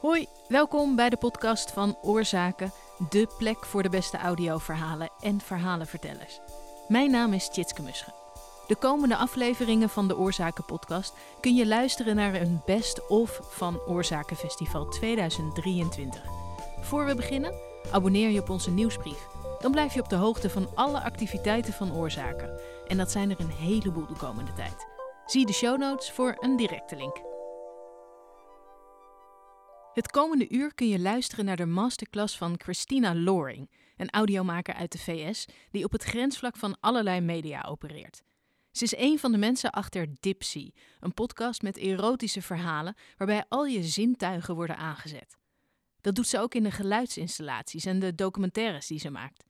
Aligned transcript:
Hoi, 0.00 0.26
welkom 0.48 0.96
bij 0.96 1.10
de 1.10 1.16
podcast 1.16 1.70
van 1.70 1.96
Oorzaken, 2.02 2.72
de 3.08 3.28
plek 3.38 3.64
voor 3.64 3.82
de 3.82 3.88
beste 3.88 4.16
audioverhalen 4.16 5.10
en 5.20 5.40
verhalenvertellers. 5.40 6.40
Mijn 6.88 7.10
naam 7.10 7.32
is 7.32 7.48
Tjitske 7.48 7.82
Musche. 7.82 8.12
De 8.66 8.76
komende 8.76 9.16
afleveringen 9.16 9.88
van 9.88 10.08
de 10.08 10.16
Oorzaken 10.16 10.64
podcast 10.64 11.14
kun 11.40 11.54
je 11.54 11.66
luisteren 11.66 12.16
naar 12.16 12.34
een 12.34 12.62
best-of 12.66 13.40
van 13.42 13.80
Oorzaken 13.86 14.36
Festival 14.36 14.88
2023. 14.88 16.22
Voor 16.80 17.06
we 17.06 17.14
beginnen, 17.14 17.54
abonneer 17.92 18.30
je 18.30 18.40
op 18.40 18.50
onze 18.50 18.70
nieuwsbrief. 18.70 19.26
Dan 19.60 19.70
blijf 19.70 19.94
je 19.94 20.00
op 20.00 20.08
de 20.08 20.16
hoogte 20.16 20.50
van 20.50 20.68
alle 20.74 21.02
activiteiten 21.02 21.72
van 21.72 21.94
Oorzaken. 21.94 22.60
En 22.86 22.96
dat 22.96 23.10
zijn 23.10 23.30
er 23.30 23.40
een 23.40 23.50
heleboel 23.50 24.06
de 24.06 24.16
komende 24.18 24.52
tijd. 24.52 24.86
Zie 25.26 25.46
de 25.46 25.52
show 25.52 25.78
notes 25.78 26.10
voor 26.10 26.36
een 26.40 26.56
directe 26.56 26.96
link. 26.96 27.25
Het 29.96 30.10
komende 30.10 30.48
uur 30.48 30.74
kun 30.74 30.88
je 30.88 30.98
luisteren 30.98 31.44
naar 31.44 31.56
de 31.56 31.66
masterclass 31.66 32.36
van 32.36 32.54
Christina 32.58 33.14
Loring, 33.14 33.70
een 33.96 34.10
audiomaker 34.10 34.74
uit 34.74 34.92
de 34.92 34.98
VS 34.98 35.44
die 35.70 35.84
op 35.84 35.92
het 35.92 36.02
grensvlak 36.02 36.56
van 36.56 36.76
allerlei 36.80 37.20
media 37.20 37.62
opereert. 37.68 38.22
Ze 38.70 38.84
is 38.84 38.96
een 38.96 39.18
van 39.18 39.32
de 39.32 39.38
mensen 39.38 39.70
achter 39.70 40.06
Dipsy, 40.20 40.70
een 41.00 41.14
podcast 41.14 41.62
met 41.62 41.76
erotische 41.76 42.42
verhalen 42.42 42.94
waarbij 43.16 43.44
al 43.48 43.66
je 43.66 43.82
zintuigen 43.82 44.54
worden 44.54 44.76
aangezet. 44.76 45.36
Dat 46.00 46.14
doet 46.14 46.28
ze 46.28 46.38
ook 46.38 46.54
in 46.54 46.62
de 46.62 46.70
geluidsinstallaties 46.70 47.84
en 47.84 47.98
de 47.98 48.14
documentaires 48.14 48.86
die 48.86 48.98
ze 48.98 49.10
maakt. 49.10 49.44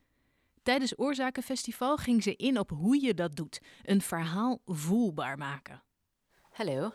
Tijdens 0.62 0.98
Oorzakenfestival 0.98 1.96
ging 1.96 2.22
ze 2.22 2.36
in 2.36 2.58
op 2.58 2.70
hoe 2.70 3.02
je 3.02 3.14
dat 3.14 3.36
doet: 3.36 3.60
een 3.82 4.00
verhaal 4.00 4.60
voelbaar 4.64 5.38
maken. 5.38 5.82
Hello. 6.50 6.92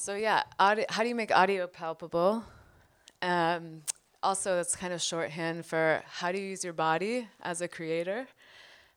So 0.00 0.14
yeah, 0.14 0.44
how 0.60 0.74
do 0.76 1.08
you 1.08 1.14
make 1.16 1.32
audio 1.32 1.66
palpable? 1.66 2.44
Um, 3.20 3.82
also, 4.22 4.54
that's 4.54 4.76
kind 4.76 4.92
of 4.92 5.02
shorthand 5.02 5.66
for 5.66 6.04
how 6.06 6.30
do 6.30 6.38
you 6.38 6.46
use 6.46 6.62
your 6.62 6.72
body 6.72 7.26
as 7.42 7.62
a 7.62 7.66
creator 7.66 8.28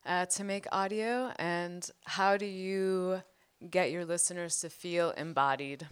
uh, 0.06 0.26
to 0.26 0.44
make 0.44 0.64
audio, 0.70 1.32
and 1.40 1.90
how 2.04 2.36
do 2.36 2.46
you 2.46 3.20
get 3.68 3.90
your 3.90 4.04
listeners 4.04 4.60
to 4.60 4.70
feel 4.70 5.10
embodied 5.10 5.88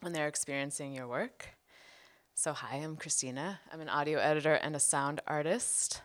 when 0.00 0.12
they're 0.12 0.26
experiencing 0.26 0.94
your 0.94 1.06
work? 1.06 1.50
So, 2.34 2.52
hi, 2.52 2.78
I'm 2.78 2.96
Kristina. 2.96 3.58
I'm 3.72 3.80
an 3.80 3.88
audio 3.88 4.18
editor 4.18 4.54
and 4.54 4.74
a 4.74 4.80
sound 4.80 5.20
artist. 5.28 6.02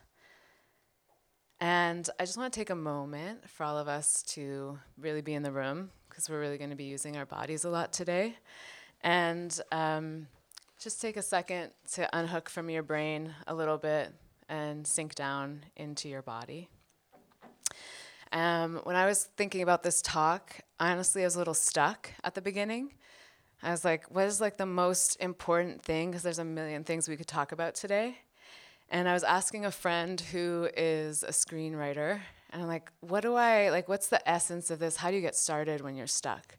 And 1.60 2.08
I 2.20 2.26
just 2.26 2.38
want 2.38 2.54
to 2.54 2.60
take 2.60 2.70
a 2.70 2.76
moment 2.76 3.50
for 3.50 3.64
all 3.64 3.80
of 3.80 3.88
us 3.88 4.22
to 4.34 4.78
really 5.00 5.22
be 5.22 5.34
in 5.34 5.42
the 5.42 5.52
room 5.52 5.90
because 6.16 6.30
we're 6.30 6.40
really 6.40 6.58
going 6.58 6.70
to 6.70 6.78
be 6.78 6.86
using 6.86 7.18
our 7.18 7.26
bodies 7.26 7.66
a 7.66 7.70
lot 7.70 7.92
today. 7.92 8.38
And 9.04 9.60
um, 9.74 10.28
just 10.80 11.02
take 11.02 11.18
a 11.18 11.22
second 11.22 11.72
to 11.92 12.08
unhook 12.18 12.50
from 12.50 12.70
your 12.70 12.84
brain 12.84 13.36
a 13.48 13.54
little 13.54 13.78
bit 13.78 14.14
and 14.48 14.88
sink 14.88 15.14
down 15.14 15.66
into 15.76 16.08
your 16.08 16.22
body. 16.22 16.70
Um, 18.32 18.80
when 18.86 18.96
I 18.96 19.06
was 19.06 19.26
thinking 19.36 19.62
about 19.62 19.84
this 19.84 20.02
talk, 20.02 20.56
honestly, 20.80 21.24
I 21.24 21.26
was 21.26 21.36
a 21.36 21.38
little 21.38 21.54
stuck 21.54 22.12
at 22.24 22.34
the 22.34 22.42
beginning. 22.42 22.94
I 23.62 23.72
was 23.72 23.84
like, 23.84 24.10
what 24.10 24.26
is 24.26 24.40
like 24.40 24.56
the 24.56 24.66
most 24.66 25.18
important 25.20 25.82
thing? 25.82 26.12
Because 26.12 26.24
there's 26.24 26.40
a 26.40 26.46
million 26.46 26.86
things 26.86 27.10
we 27.10 27.18
could 27.18 27.28
talk 27.28 27.52
about 27.52 27.76
today. 27.76 28.20
And 28.90 29.10
I 29.10 29.14
was 29.14 29.24
asking 29.26 29.66
a 29.66 29.72
friend 29.72 30.22
who 30.22 30.70
is 30.78 31.24
a 31.24 31.32
screenwriter 31.32 32.22
and 32.56 32.62
I'm 32.62 32.70
like, 32.70 32.90
what 33.02 33.20
do 33.20 33.36
I, 33.36 33.70
like, 33.70 33.90
what's 33.90 34.08
the 34.08 34.26
essence 34.30 34.72
of 34.72 34.80
this? 34.80 34.96
How 34.96 35.10
do 35.10 35.18
you 35.18 35.22
get 35.22 35.36
started 35.36 35.82
when 35.82 35.98
you're 35.98 36.08
stuck? 36.08 36.58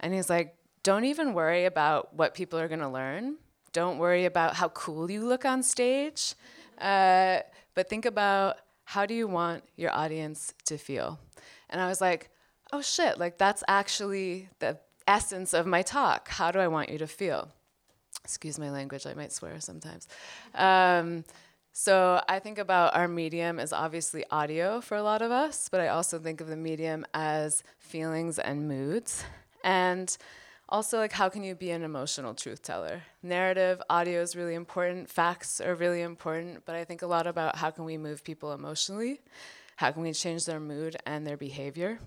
And 0.00 0.12
he's 0.12 0.28
like, 0.28 0.56
don't 0.82 1.04
even 1.04 1.34
worry 1.34 1.66
about 1.66 2.12
what 2.16 2.34
people 2.34 2.58
are 2.58 2.66
going 2.66 2.80
to 2.80 2.88
learn. 2.88 3.36
Don't 3.72 3.98
worry 3.98 4.24
about 4.24 4.56
how 4.56 4.70
cool 4.70 5.08
you 5.08 5.24
look 5.24 5.44
on 5.44 5.62
stage. 5.62 6.34
Uh, 6.80 7.38
but 7.76 7.88
think 7.88 8.06
about 8.06 8.56
how 8.86 9.06
do 9.06 9.14
you 9.14 9.28
want 9.28 9.62
your 9.76 9.92
audience 9.92 10.52
to 10.64 10.76
feel? 10.76 11.20
And 11.68 11.80
I 11.80 11.86
was 11.86 12.00
like, 12.00 12.30
oh 12.72 12.80
shit, 12.80 13.16
like 13.20 13.38
that's 13.38 13.62
actually 13.68 14.48
the 14.58 14.80
essence 15.06 15.54
of 15.54 15.64
my 15.64 15.82
talk. 15.82 16.26
How 16.26 16.50
do 16.50 16.58
I 16.58 16.66
want 16.66 16.88
you 16.88 16.98
to 16.98 17.06
feel? 17.06 17.52
Excuse 18.24 18.58
my 18.58 18.72
language, 18.72 19.06
I 19.06 19.14
might 19.14 19.32
swear 19.32 19.60
sometimes. 19.60 20.08
Um, 20.56 21.22
so 21.72 22.20
I 22.28 22.38
think 22.40 22.58
about 22.58 22.94
our 22.96 23.08
medium 23.08 23.58
as 23.58 23.72
obviously 23.72 24.24
audio 24.30 24.80
for 24.80 24.96
a 24.96 25.02
lot 25.02 25.22
of 25.22 25.30
us, 25.30 25.68
but 25.70 25.80
I 25.80 25.88
also 25.88 26.18
think 26.18 26.40
of 26.40 26.48
the 26.48 26.56
medium 26.56 27.06
as 27.14 27.62
feelings 27.78 28.38
and 28.38 28.66
moods. 28.66 29.24
And 29.62 30.16
also 30.68 30.98
like 30.98 31.12
how 31.12 31.28
can 31.28 31.42
you 31.42 31.54
be 31.54 31.70
an 31.70 31.82
emotional 31.82 32.34
truth 32.34 32.62
teller? 32.62 33.02
Narrative, 33.22 33.80
audio 33.88 34.20
is 34.20 34.34
really 34.34 34.54
important, 34.54 35.08
facts 35.08 35.60
are 35.60 35.74
really 35.74 36.02
important, 36.02 36.64
but 36.64 36.74
I 36.74 36.84
think 36.84 37.02
a 37.02 37.06
lot 37.06 37.26
about 37.26 37.56
how 37.56 37.70
can 37.70 37.84
we 37.84 37.96
move 37.98 38.24
people 38.24 38.52
emotionally? 38.52 39.20
How 39.76 39.92
can 39.92 40.02
we 40.02 40.12
change 40.12 40.44
their 40.44 40.60
mood 40.60 40.96
and 41.06 41.26
their 41.26 41.36
behavior? 41.36 41.98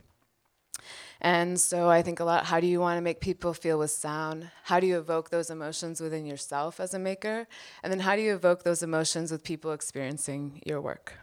And 1.22 1.60
so 1.60 1.90
I 1.90 2.02
think 2.02 2.20
a 2.20 2.24
lot 2.24 2.46
how 2.46 2.60
do 2.60 2.68
you 2.68 2.80
want 2.80 2.98
to 2.98 3.02
make 3.02 3.20
people 3.20 3.54
feel 3.54 3.80
with 3.80 3.92
sound? 3.92 4.50
How 4.64 4.80
do 4.80 4.88
you 4.88 4.98
evoke 4.98 5.30
those 5.30 5.50
emotions 5.50 6.02
within 6.02 6.26
yourself 6.26 6.80
as 6.80 6.94
a 6.94 7.00
maker? 7.00 7.48
And 7.84 7.92
then 7.92 8.00
how 8.02 8.16
do 8.16 8.22
you 8.22 8.34
evoke 8.34 8.64
those 8.64 8.84
emotions 8.84 9.32
with 9.32 9.44
people 9.44 9.72
experiencing 9.72 10.62
your 10.66 10.82
work? 10.82 11.14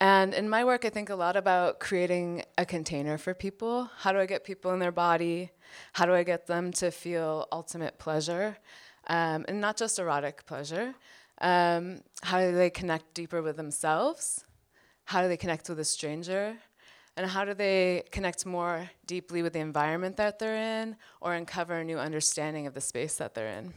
And 0.00 0.32
in 0.32 0.48
my 0.48 0.64
work, 0.64 0.86
I 0.86 0.88
think 0.88 1.10
a 1.10 1.14
lot 1.14 1.36
about 1.36 1.78
creating 1.78 2.42
a 2.56 2.64
container 2.64 3.18
for 3.18 3.34
people. 3.34 3.90
How 3.98 4.12
do 4.12 4.18
I 4.18 4.24
get 4.24 4.44
people 4.44 4.72
in 4.72 4.78
their 4.78 4.92
body? 4.92 5.50
How 5.92 6.06
do 6.06 6.14
I 6.14 6.22
get 6.22 6.46
them 6.46 6.72
to 6.74 6.90
feel 6.90 7.46
ultimate 7.52 7.98
pleasure? 7.98 8.56
Um, 9.08 9.44
and 9.46 9.60
not 9.60 9.76
just 9.76 9.98
erotic 9.98 10.46
pleasure. 10.46 10.94
Um, 11.42 12.00
how 12.22 12.40
do 12.40 12.54
they 12.54 12.70
connect 12.70 13.12
deeper 13.12 13.42
with 13.42 13.56
themselves? 13.56 14.44
How 15.04 15.20
do 15.20 15.28
they 15.28 15.36
connect 15.36 15.68
with 15.68 15.78
a 15.80 15.84
stranger? 15.84 16.56
And 17.16 17.28
how 17.28 17.44
do 17.44 17.54
they 17.54 18.04
connect 18.10 18.46
more 18.46 18.90
deeply 19.06 19.42
with 19.42 19.52
the 19.52 19.58
environment 19.58 20.16
that 20.16 20.38
they're 20.38 20.82
in 20.82 20.96
or 21.20 21.34
uncover 21.34 21.74
a 21.74 21.84
new 21.84 21.98
understanding 21.98 22.66
of 22.66 22.74
the 22.74 22.80
space 22.80 23.16
that 23.16 23.34
they're 23.34 23.48
in? 23.48 23.74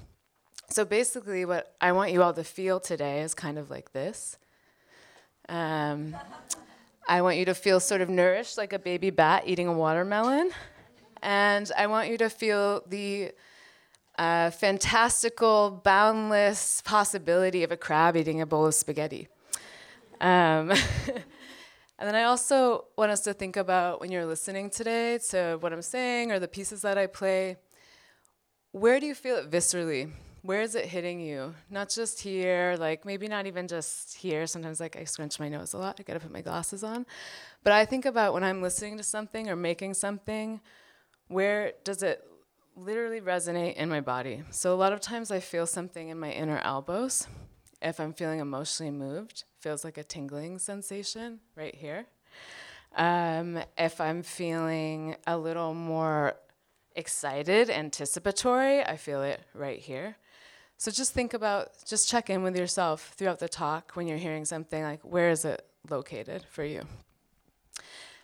So 0.70 0.86
basically, 0.86 1.46
what 1.46 1.76
I 1.82 1.92
want 1.92 2.12
you 2.12 2.24
all 2.24 2.34
to 2.34 2.44
feel 2.44 2.80
today 2.80 3.22
is 3.22 3.34
kind 3.34 3.58
of 3.58 3.70
like 3.70 3.92
this. 3.92 4.38
Um, 5.50 6.16
I 7.08 7.22
want 7.22 7.38
you 7.38 7.46
to 7.46 7.54
feel 7.54 7.80
sort 7.80 8.02
of 8.02 8.10
nourished 8.10 8.58
like 8.58 8.72
a 8.72 8.80
baby 8.80 9.10
bat 9.10 9.44
eating 9.46 9.68
a 9.68 9.74
watermelon. 9.74 10.52
And 11.22 11.70
I 11.78 11.88
want 11.88 12.10
you 12.10 12.18
to 12.18 12.30
feel 12.30 12.84
the 12.88 13.32
uh, 14.18 14.52
fantastical, 14.52 15.82
boundless 15.84 16.82
possibility 16.82 17.64
of 17.64 17.72
a 17.72 17.78
crab 17.78 18.16
eating 18.16 18.42
a 18.42 18.46
bowl 18.46 18.66
of 18.66 18.74
spaghetti. 18.74 19.28
Um, 20.22 20.72
and 22.04 22.10
then 22.10 22.16
I 22.16 22.24
also 22.24 22.88
want 22.98 23.12
us 23.12 23.22
to 23.22 23.34
think 23.34 23.56
about 23.56 24.02
when 24.02 24.12
you're 24.12 24.26
listening 24.26 24.70
today 24.70 25.20
to 25.30 25.56
what 25.62 25.72
I'm 25.72 25.82
saying 25.82 26.34
or 26.34 26.38
the 26.38 26.50
pieces 26.50 26.82
that 26.82 26.98
I 26.98 27.08
play, 27.08 27.56
where 28.74 29.00
do 29.00 29.06
you 29.06 29.16
feel 29.16 29.38
it 29.38 29.50
viscerally? 29.50 30.12
where 30.44 30.62
is 30.62 30.76
it 30.76 30.86
hitting 30.86 31.22
you? 31.22 31.56
Not 31.70 31.88
just 31.88 32.20
here, 32.20 32.76
like 32.78 33.06
maybe 33.06 33.30
not 33.30 33.48
even 33.48 33.66
just 33.66 34.18
here. 34.18 34.46
Sometimes 34.46 34.82
like 34.82 34.98
I 34.98 35.06
scrunch 35.06 35.40
my 35.40 35.48
nose 35.48 35.72
a 35.72 35.78
lot. 35.78 36.02
I 36.02 36.04
gotta 36.04 36.20
put 36.20 36.34
my 36.34 36.42
glasses 36.42 36.84
on. 36.84 37.06
But 37.64 37.72
I 37.72 37.86
think 37.86 38.06
about 38.06 38.34
when 38.34 38.44
I'm 38.44 38.62
listening 38.62 38.98
to 38.98 39.04
something 39.04 39.50
or 39.50 39.56
making 39.56 39.94
something, 39.94 40.60
where 41.30 41.72
does 41.86 42.04
it 42.04 42.28
literally 42.76 43.22
resonate 43.22 43.76
in 43.76 43.88
my 43.88 44.02
body? 44.02 44.44
So 44.52 44.74
a 44.74 44.76
lot 44.76 44.92
of 44.92 45.00
times 45.00 45.32
I 45.32 45.40
feel 45.40 45.66
something 45.66 46.10
in 46.10 46.20
my 46.20 46.32
inner 46.32 46.60
elbows. 46.60 47.26
If 47.84 48.00
I'm 48.00 48.14
feeling 48.14 48.40
emotionally 48.40 48.92
moved, 48.92 49.44
feels 49.60 49.84
like 49.84 49.98
a 49.98 50.04
tingling 50.04 50.58
sensation 50.58 51.42
right 51.56 51.76
here. 51.76 52.06
Um, 52.96 53.60
if 53.78 54.00
I'm 54.00 54.24
feeling 54.24 55.18
a 55.28 55.38
little 55.38 55.74
more 55.74 56.36
excited, 56.96 57.70
anticipatory, 57.70 58.84
I 58.84 58.96
feel 58.96 59.22
it 59.22 59.42
right 59.54 59.80
here. 59.80 60.16
So 60.78 60.92
just 60.92 61.14
think 61.14 61.34
about, 61.34 61.72
just 61.86 62.10
check 62.10 62.30
in 62.30 62.42
with 62.42 62.58
yourself 62.58 63.14
throughout 63.18 63.40
the 63.40 63.50
talk 63.50 63.92
when 63.96 64.08
you're 64.08 64.18
hearing 64.18 64.46
something 64.46 64.82
like, 64.82 65.02
where 65.02 65.30
is 65.30 65.44
it 65.44 65.66
located 65.90 66.46
for 66.50 66.64
you? 66.64 66.84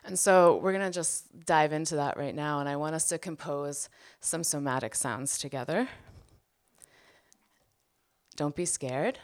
And 0.06 0.18
so 0.18 0.60
we're 0.64 0.72
going 0.72 0.86
to 0.86 0.92
just 0.92 1.46
dive 1.46 1.74
into 1.74 1.98
that 1.98 2.16
right 2.16 2.34
now, 2.34 2.60
and 2.60 2.70
I 2.70 2.78
want 2.78 2.96
us 2.96 3.10
to 3.10 3.18
compose 3.18 3.90
some 4.22 4.44
somatic 4.44 4.96
sounds 4.96 5.38
together. 5.38 5.90
Don't 8.38 8.56
be 8.56 8.66
scared. 8.66 9.20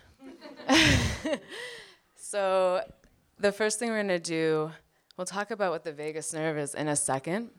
so, 2.15 2.81
the 3.39 3.51
first 3.51 3.80
thing 3.80 3.89
we're 3.89 4.03
going 4.03 4.07
to 4.07 4.19
do, 4.19 4.71
we'll 5.18 5.25
talk 5.25 5.51
about 5.51 5.71
what 5.71 5.83
the 5.83 5.92
vagus 5.92 6.33
nerve 6.33 6.57
is 6.57 6.74
in 6.74 6.88
a 6.88 6.95
second, 6.95 7.50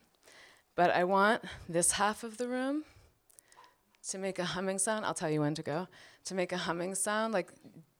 but 0.74 0.90
I 0.90 1.04
want 1.04 1.42
this 1.68 1.92
half 1.92 2.24
of 2.24 2.36
the 2.36 2.48
room 2.48 2.84
to 4.10 4.18
make 4.18 4.38
a 4.38 4.44
humming 4.44 4.78
sound, 4.78 5.04
I'll 5.04 5.14
tell 5.14 5.30
you 5.30 5.40
when 5.40 5.54
to 5.54 5.62
go. 5.62 5.88
To 6.26 6.34
make 6.34 6.52
a 6.52 6.56
humming 6.56 6.94
sound, 6.94 7.32
like 7.32 7.52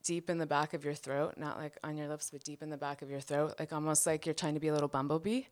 deep 0.04 0.30
in 0.30 0.38
the 0.38 0.46
back 0.46 0.72
of 0.72 0.84
your 0.84 0.94
throat, 0.94 1.34
not 1.36 1.58
like 1.58 1.76
on 1.82 1.96
your 1.96 2.08
lips, 2.08 2.30
but 2.30 2.44
deep 2.44 2.62
in 2.62 2.70
the 2.70 2.76
back 2.76 3.02
of 3.02 3.10
your 3.10 3.20
throat, 3.20 3.54
like 3.58 3.72
almost 3.72 4.06
like 4.06 4.24
you're 4.24 4.34
trying 4.34 4.54
to 4.54 4.60
be 4.60 4.68
a 4.68 4.72
little 4.72 4.88
bumblebee. 4.88 5.42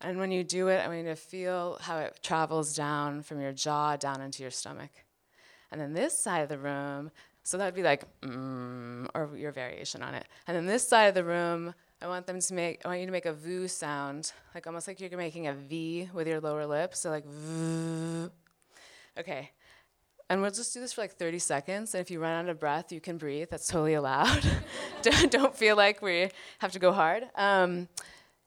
And 0.00 0.18
when 0.18 0.30
you 0.30 0.42
do 0.42 0.68
it, 0.68 0.78
I 0.78 0.88
want 0.88 1.00
you 1.00 1.04
to 1.04 1.16
feel 1.16 1.78
how 1.80 1.98
it 1.98 2.18
travels 2.22 2.74
down 2.74 3.22
from 3.22 3.40
your 3.40 3.52
jaw 3.52 3.96
down 3.96 4.20
into 4.20 4.42
your 4.42 4.50
stomach. 4.50 4.90
And 5.70 5.80
then 5.80 5.92
this 5.92 6.22
side 6.22 6.40
of 6.40 6.48
the 6.48 6.58
room, 6.58 7.10
so 7.44 7.58
that 7.58 7.66
would 7.66 7.74
be 7.74 7.82
like, 7.82 8.04
mm, 8.22 9.06
or 9.14 9.30
your 9.36 9.52
variation 9.52 10.02
on 10.02 10.14
it. 10.14 10.26
And 10.46 10.56
then 10.56 10.64
this 10.64 10.88
side 10.88 11.04
of 11.04 11.14
the 11.14 11.24
room, 11.24 11.74
I 12.00 12.08
want 12.08 12.26
them 12.26 12.40
to 12.40 12.54
make, 12.54 12.80
I 12.84 12.88
want 12.88 13.00
you 13.00 13.06
to 13.06 13.12
make 13.12 13.26
a 13.26 13.34
VOO 13.34 13.68
sound, 13.68 14.32
like 14.54 14.66
almost 14.66 14.88
like 14.88 14.98
you're 14.98 15.10
making 15.16 15.46
a 15.46 15.52
V 15.52 16.08
with 16.14 16.26
your 16.26 16.40
lower 16.40 16.66
lip. 16.66 16.94
So 16.94 17.10
like, 17.10 17.26
V. 17.26 18.30
Okay. 19.18 19.50
And 20.30 20.40
we'll 20.40 20.50
just 20.50 20.72
do 20.72 20.80
this 20.80 20.94
for 20.94 21.02
like 21.02 21.12
30 21.12 21.38
seconds. 21.38 21.94
And 21.94 22.00
if 22.00 22.10
you 22.10 22.18
run 22.18 22.44
out 22.44 22.48
of 22.48 22.58
breath, 22.58 22.90
you 22.90 23.00
can 23.00 23.18
breathe. 23.18 23.48
That's 23.50 23.68
totally 23.68 23.92
allowed. 23.92 24.42
don't, 25.02 25.30
don't 25.30 25.54
feel 25.54 25.76
like 25.76 26.00
we 26.00 26.30
have 26.60 26.72
to 26.72 26.78
go 26.78 26.92
hard. 26.92 27.24
Um, 27.36 27.88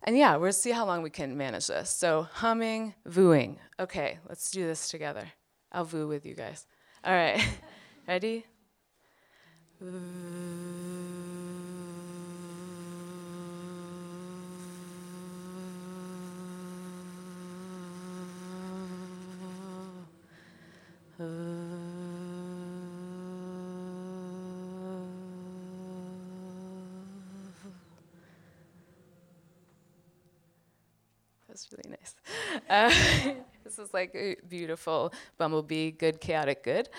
and 0.04 0.18
yeah, 0.18 0.38
we'll 0.38 0.54
see 0.54 0.72
how 0.72 0.88
long 0.88 1.04
we 1.04 1.12
can 1.12 1.38
manage 1.38 1.68
this. 1.68 1.92
So 1.92 2.28
humming, 2.34 2.96
VOOing. 3.08 3.58
Okay, 3.80 4.18
let's 4.28 4.50
do 4.50 4.66
this 4.66 4.90
together. 4.90 5.32
I'll 5.72 5.86
VOO 5.86 6.08
with 6.08 6.26
you 6.26 6.34
guys. 6.34 6.66
All 7.04 7.14
right. 7.14 7.48
Ready? 8.08 8.46
That's 9.80 9.90
really 31.72 31.90
nice. 31.90 32.16
Uh, 32.70 32.90
this 33.64 33.80
is 33.80 33.94
like 33.94 34.14
a 34.16 34.36
beautiful 34.50 35.14
bumblebee, 35.38 35.92
good, 35.92 36.20
chaotic, 36.20 36.64
good. 36.64 36.90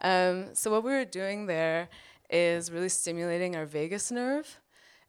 Um, 0.00 0.54
so, 0.54 0.70
what 0.70 0.84
we 0.84 0.92
were 0.92 1.04
doing 1.04 1.46
there 1.46 1.88
is 2.30 2.70
really 2.70 2.88
stimulating 2.88 3.56
our 3.56 3.66
vagus 3.66 4.10
nerve. 4.10 4.58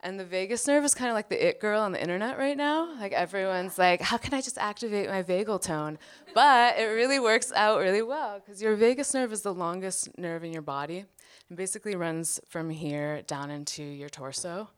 And 0.01 0.18
the 0.18 0.24
vagus 0.24 0.66
nerve 0.66 0.86
is 0.86 0.95
kind 0.95 1.10
of 1.10 1.16
like 1.16 1.27
the 1.27 1.48
it 1.48 1.60
girl 1.60 1.81
on 1.81 1.92
the 1.92 2.01
internet 2.01 2.38
right 2.38 2.56
now. 2.56 2.98
Like 3.00 3.12
everyone's 3.12 3.77
like, 3.77 4.00
how 4.00 4.18
can 4.18 4.33
I 4.33 4.39
just 4.42 4.57
activate 4.57 5.10
my 5.10 5.24
vagal 5.24 5.62
tone? 5.62 6.00
But 6.33 6.80
it 6.80 6.86
really 6.86 7.19
works 7.19 7.51
out 7.54 7.80
really 7.80 8.01
well 8.01 8.39
because 8.39 8.62
your 8.62 8.75
vagus 8.77 9.13
nerve 9.13 9.33
is 9.33 9.42
the 9.42 9.54
longest 9.54 10.18
nerve 10.18 10.45
in 10.45 10.54
your 10.54 10.62
body 10.62 11.04
and 11.50 11.57
basically 11.57 11.98
runs 11.98 12.39
from 12.48 12.69
here 12.69 13.24
down 13.24 13.51
into 13.51 13.83
your 13.83 14.07
torso. 14.07 14.69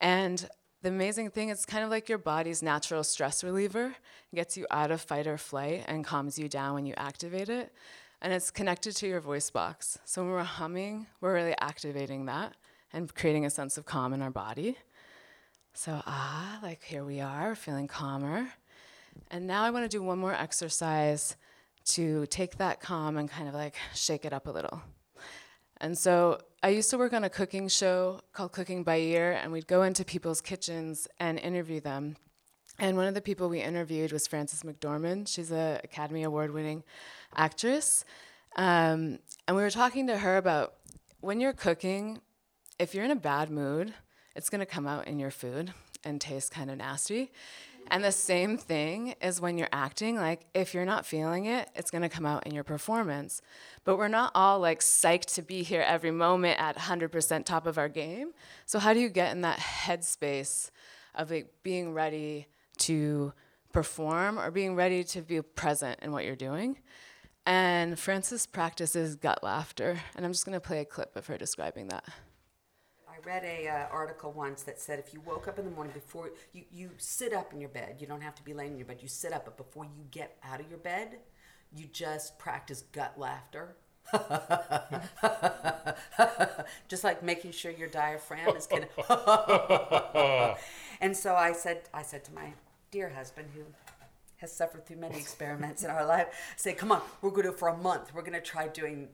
And 0.00 0.48
the 0.82 0.90
amazing 0.90 1.30
thing, 1.30 1.48
it's 1.48 1.66
kind 1.66 1.82
of 1.82 1.90
like 1.90 2.08
your 2.08 2.18
body's 2.18 2.62
natural 2.62 3.02
stress 3.02 3.42
reliever. 3.42 3.96
It 4.32 4.36
gets 4.36 4.56
you 4.56 4.66
out 4.70 4.92
of 4.92 5.00
fight 5.00 5.26
or 5.26 5.38
flight 5.38 5.84
and 5.88 6.04
calms 6.04 6.38
you 6.38 6.48
down 6.48 6.74
when 6.74 6.86
you 6.86 6.94
activate 6.96 7.48
it 7.48 7.72
and 8.22 8.32
it's 8.32 8.52
connected 8.52 8.94
to 8.96 9.08
your 9.08 9.20
voice 9.20 9.50
box. 9.50 9.98
So 10.04 10.22
when 10.22 10.30
we're 10.30 10.44
humming, 10.44 11.08
we're 11.20 11.34
really 11.34 11.56
activating 11.60 12.26
that 12.26 12.54
and 12.92 13.12
creating 13.12 13.44
a 13.44 13.50
sense 13.50 13.76
of 13.76 13.84
calm 13.84 14.14
in 14.14 14.22
our 14.22 14.30
body. 14.30 14.78
So, 15.74 16.00
ah, 16.06 16.60
like 16.62 16.84
here 16.84 17.04
we 17.04 17.20
are, 17.20 17.56
feeling 17.56 17.88
calmer. 17.88 18.46
And 19.30 19.46
now 19.46 19.64
I 19.64 19.70
want 19.70 19.84
to 19.84 19.88
do 19.88 20.02
one 20.02 20.18
more 20.18 20.32
exercise 20.32 21.36
to 21.86 22.24
take 22.26 22.58
that 22.58 22.80
calm 22.80 23.16
and 23.16 23.28
kind 23.28 23.48
of 23.48 23.54
like 23.54 23.74
shake 23.92 24.24
it 24.24 24.32
up 24.32 24.46
a 24.46 24.50
little. 24.50 24.80
And 25.80 25.98
so 25.98 26.38
I 26.62 26.68
used 26.68 26.90
to 26.90 26.98
work 26.98 27.12
on 27.12 27.24
a 27.24 27.30
cooking 27.30 27.66
show 27.66 28.20
called 28.32 28.52
Cooking 28.52 28.84
by 28.84 28.98
Ear, 28.98 29.32
and 29.32 29.50
we'd 29.50 29.66
go 29.66 29.82
into 29.82 30.04
people's 30.04 30.40
kitchens 30.40 31.08
and 31.18 31.40
interview 31.40 31.80
them. 31.80 32.14
And 32.78 32.96
one 32.96 33.06
of 33.06 33.14
the 33.14 33.20
people 33.20 33.48
we 33.48 33.60
interviewed 33.60 34.12
was 34.12 34.26
Frances 34.26 34.62
McDormand. 34.62 35.28
She's 35.28 35.50
an 35.50 35.80
Academy 35.84 36.22
Award 36.22 36.52
winning 36.52 36.82
actress. 37.36 38.04
Um, 38.56 39.18
and 39.46 39.56
we 39.56 39.62
were 39.62 39.70
talking 39.70 40.06
to 40.08 40.18
her 40.18 40.36
about 40.36 40.74
when 41.20 41.40
you're 41.40 41.52
cooking, 41.52 42.20
if 42.78 42.94
you're 42.94 43.04
in 43.04 43.10
a 43.10 43.16
bad 43.16 43.50
mood, 43.50 43.94
it's 44.34 44.48
going 44.48 44.60
to 44.60 44.66
come 44.66 44.86
out 44.86 45.06
in 45.06 45.18
your 45.18 45.30
food 45.30 45.72
and 46.04 46.20
taste 46.20 46.50
kind 46.50 46.70
of 46.70 46.78
nasty. 46.78 47.30
And 47.90 48.02
the 48.02 48.12
same 48.12 48.56
thing 48.56 49.14
is 49.20 49.40
when 49.40 49.58
you're 49.58 49.68
acting, 49.72 50.16
like 50.16 50.46
if 50.54 50.72
you're 50.72 50.84
not 50.84 51.04
feeling 51.04 51.46
it, 51.46 51.68
it's 51.74 51.90
gonna 51.90 52.08
come 52.08 52.24
out 52.24 52.46
in 52.46 52.54
your 52.54 52.64
performance. 52.64 53.42
But 53.84 53.98
we're 53.98 54.08
not 54.08 54.32
all 54.34 54.60
like 54.60 54.80
psyched 54.80 55.34
to 55.34 55.42
be 55.42 55.62
here 55.62 55.82
every 55.82 56.10
moment 56.10 56.60
at 56.60 56.76
100% 56.76 57.44
top 57.44 57.66
of 57.66 57.78
our 57.78 57.88
game. 57.88 58.32
So, 58.66 58.78
how 58.78 58.94
do 58.94 59.00
you 59.00 59.08
get 59.08 59.32
in 59.32 59.42
that 59.42 59.58
headspace 59.58 60.70
of 61.14 61.30
like 61.30 61.52
being 61.62 61.92
ready 61.92 62.46
to 62.86 63.32
perform 63.72 64.38
or 64.38 64.50
being 64.50 64.74
ready 64.74 65.02
to 65.04 65.22
be 65.22 65.40
present 65.42 66.00
in 66.02 66.12
what 66.12 66.24
you're 66.24 66.36
doing? 66.36 66.78
And 67.44 67.98
Frances 67.98 68.46
practices 68.46 69.16
gut 69.16 69.42
laughter. 69.42 69.98
And 70.14 70.24
I'm 70.24 70.32
just 70.32 70.44
going 70.44 70.54
to 70.54 70.60
play 70.60 70.80
a 70.80 70.84
clip 70.84 71.16
of 71.16 71.26
her 71.26 71.36
describing 71.36 71.88
that. 71.88 72.04
I 73.08 73.16
read 73.26 73.44
a 73.44 73.68
uh, 73.68 73.86
article 73.90 74.32
once 74.32 74.62
that 74.62 74.80
said 74.80 74.98
if 74.98 75.12
you 75.12 75.20
woke 75.20 75.46
up 75.46 75.58
in 75.58 75.64
the 75.64 75.70
morning 75.70 75.92
before 75.92 76.30
you, 76.52 76.62
you 76.72 76.90
sit 76.96 77.32
up 77.32 77.52
in 77.52 77.60
your 77.60 77.68
bed, 77.68 77.96
you 77.98 78.06
don't 78.06 78.22
have 78.22 78.34
to 78.36 78.42
be 78.42 78.54
laying 78.54 78.72
in 78.72 78.78
your 78.78 78.86
bed, 78.86 78.98
you 79.02 79.08
sit 79.08 79.32
up, 79.32 79.44
but 79.44 79.56
before 79.56 79.84
you 79.84 80.04
get 80.10 80.38
out 80.42 80.60
of 80.60 80.70
your 80.70 80.78
bed, 80.78 81.18
you 81.74 81.86
just 81.92 82.38
practice 82.38 82.84
gut 82.92 83.18
laughter. 83.18 83.76
just 86.88 87.04
like 87.04 87.22
making 87.22 87.52
sure 87.52 87.70
your 87.70 87.88
diaphragm 87.88 88.56
is 88.56 88.66
gonna 88.66 88.88
and 91.00 91.16
so 91.16 91.36
I 91.36 91.52
said 91.52 91.82
I 91.94 92.02
said 92.02 92.24
to 92.24 92.34
my 92.34 92.52
dear 92.92 93.08
husband 93.08 93.48
who 93.54 93.62
has 94.36 94.52
suffered 94.54 94.84
through 94.86 94.98
many 94.98 95.18
experiments 95.18 95.82
in 95.82 95.90
our 95.90 96.04
life. 96.04 96.26
Say, 96.56 96.74
come 96.74 96.92
on, 96.92 97.00
we're 97.22 97.30
going 97.30 97.46
to 97.46 97.52
for 97.52 97.68
a 97.68 97.76
month. 97.76 98.14
We're 98.14 98.22
going 98.22 98.34
to 98.34 98.40
try 98.40 98.68
doing 98.68 99.08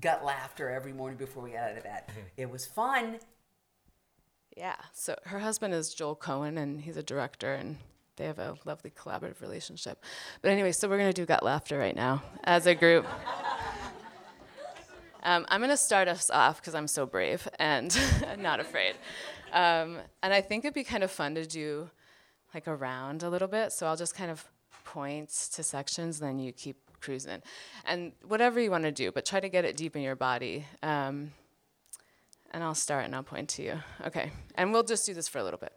gut 0.00 0.22
laughter 0.22 0.70
every 0.70 0.92
morning 0.92 1.16
before 1.16 1.42
we 1.42 1.52
get 1.52 1.70
out 1.70 1.76
of 1.78 1.82
bed. 1.82 2.02
Mm-hmm. 2.08 2.20
It 2.36 2.50
was 2.50 2.66
fun. 2.66 3.18
Yeah. 4.54 4.76
So 4.92 5.16
her 5.24 5.38
husband 5.38 5.72
is 5.72 5.94
Joel 5.94 6.14
Coen, 6.14 6.58
and 6.58 6.82
he's 6.82 6.98
a 6.98 7.02
director, 7.02 7.54
and 7.54 7.78
they 8.16 8.26
have 8.26 8.38
a 8.38 8.56
lovely 8.66 8.90
collaborative 8.90 9.40
relationship. 9.40 10.04
But 10.42 10.50
anyway, 10.50 10.72
so 10.72 10.86
we're 10.86 10.98
going 10.98 11.12
to 11.12 11.18
do 11.18 11.24
gut 11.24 11.42
laughter 11.42 11.78
right 11.78 11.96
now 11.96 12.22
as 12.44 12.66
a 12.66 12.74
group. 12.74 13.06
Um, 15.24 15.46
I'm 15.50 15.60
going 15.60 15.70
to 15.70 15.76
start 15.76 16.08
us 16.08 16.30
off 16.30 16.60
because 16.60 16.74
I'm 16.74 16.88
so 16.88 17.06
brave 17.06 17.46
and 17.60 17.96
not 18.38 18.58
afraid. 18.58 18.96
Um, 19.52 19.98
and 20.20 20.34
I 20.34 20.40
think 20.40 20.64
it'd 20.64 20.74
be 20.74 20.82
kind 20.82 21.04
of 21.04 21.12
fun 21.12 21.36
to 21.36 21.46
do 21.46 21.90
like 22.54 22.68
around 22.68 23.22
a 23.22 23.30
little 23.30 23.48
bit. 23.48 23.72
So 23.72 23.86
I'll 23.86 23.96
just 23.96 24.14
kind 24.14 24.30
of 24.30 24.44
point 24.84 25.30
to 25.54 25.62
sections, 25.62 26.18
then 26.18 26.38
you 26.38 26.52
keep 26.52 26.76
cruising. 27.00 27.42
And 27.84 28.12
whatever 28.26 28.60
you 28.60 28.70
want 28.70 28.84
to 28.84 28.92
do, 28.92 29.10
but 29.12 29.24
try 29.24 29.40
to 29.40 29.48
get 29.48 29.64
it 29.64 29.76
deep 29.76 29.96
in 29.96 30.02
your 30.02 30.16
body. 30.16 30.64
Um, 30.82 31.32
and 32.52 32.62
I'll 32.62 32.74
start 32.74 33.06
and 33.06 33.14
I'll 33.14 33.22
point 33.22 33.48
to 33.50 33.62
you. 33.62 33.80
Okay. 34.06 34.30
And 34.54 34.72
we'll 34.72 34.82
just 34.82 35.06
do 35.06 35.14
this 35.14 35.28
for 35.28 35.38
a 35.38 35.44
little 35.44 35.58
bit. 35.58 35.72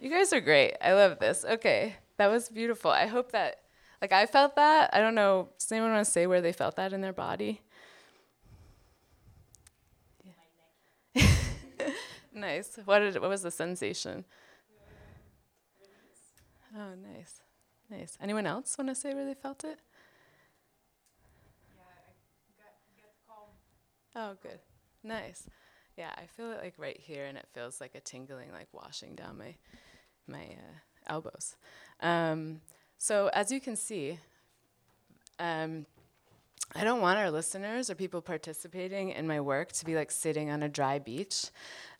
You 0.00 0.10
guys 0.10 0.32
are 0.32 0.40
great. 0.40 0.74
I 0.82 0.92
love 0.92 1.18
this. 1.18 1.44
Okay, 1.44 1.96
that 2.18 2.26
was 2.30 2.48
beautiful. 2.48 2.90
I 2.90 3.06
hope 3.06 3.32
that, 3.32 3.60
like, 4.02 4.12
I 4.12 4.26
felt 4.26 4.54
that. 4.56 4.90
I 4.92 5.00
don't 5.00 5.14
know. 5.14 5.48
Does 5.58 5.72
anyone 5.72 5.92
want 5.92 6.04
to 6.04 6.10
say 6.10 6.26
where 6.26 6.40
they 6.42 6.52
felt 6.52 6.76
that 6.76 6.92
in 6.92 7.00
their 7.00 7.12
body? 7.12 7.62
Yeah. 10.22 10.32
Nice. 12.34 12.78
What 12.84 13.00
did? 13.00 13.20
What 13.20 13.30
was 13.30 13.42
the 13.42 13.50
sensation? 13.50 14.24
Oh, 16.76 16.94
nice, 16.94 17.40
nice. 17.90 18.18
Anyone 18.20 18.46
else 18.46 18.76
want 18.76 18.88
to 18.88 18.94
say 18.94 19.14
where 19.14 19.24
they 19.24 19.34
felt 19.34 19.64
it? 19.64 19.78
Oh, 24.16 24.34
good. 24.42 24.60
Nice. 25.02 25.48
Yeah, 25.96 26.10
I 26.16 26.26
feel 26.26 26.50
it 26.52 26.60
like 26.62 26.74
right 26.78 26.98
here, 26.98 27.26
and 27.26 27.38
it 27.38 27.46
feels 27.52 27.80
like 27.80 27.94
a 27.94 28.00
tingling, 28.00 28.52
like 28.52 28.68
washing 28.72 29.14
down 29.14 29.38
my 29.38 29.54
my 30.26 30.42
uh, 30.44 30.78
elbows. 31.08 31.56
Um, 32.00 32.60
so 32.98 33.30
as 33.32 33.52
you 33.52 33.60
can 33.60 33.76
see, 33.76 34.18
um, 35.38 35.86
I 36.74 36.82
don't 36.82 37.00
want 37.00 37.18
our 37.18 37.30
listeners 37.30 37.90
or 37.90 37.94
people 37.94 38.20
participating 38.20 39.10
in 39.10 39.26
my 39.26 39.40
work 39.40 39.72
to 39.72 39.84
be 39.84 39.94
like 39.94 40.10
sitting 40.10 40.50
on 40.50 40.62
a 40.62 40.68
dry 40.68 40.98
beach. 40.98 41.46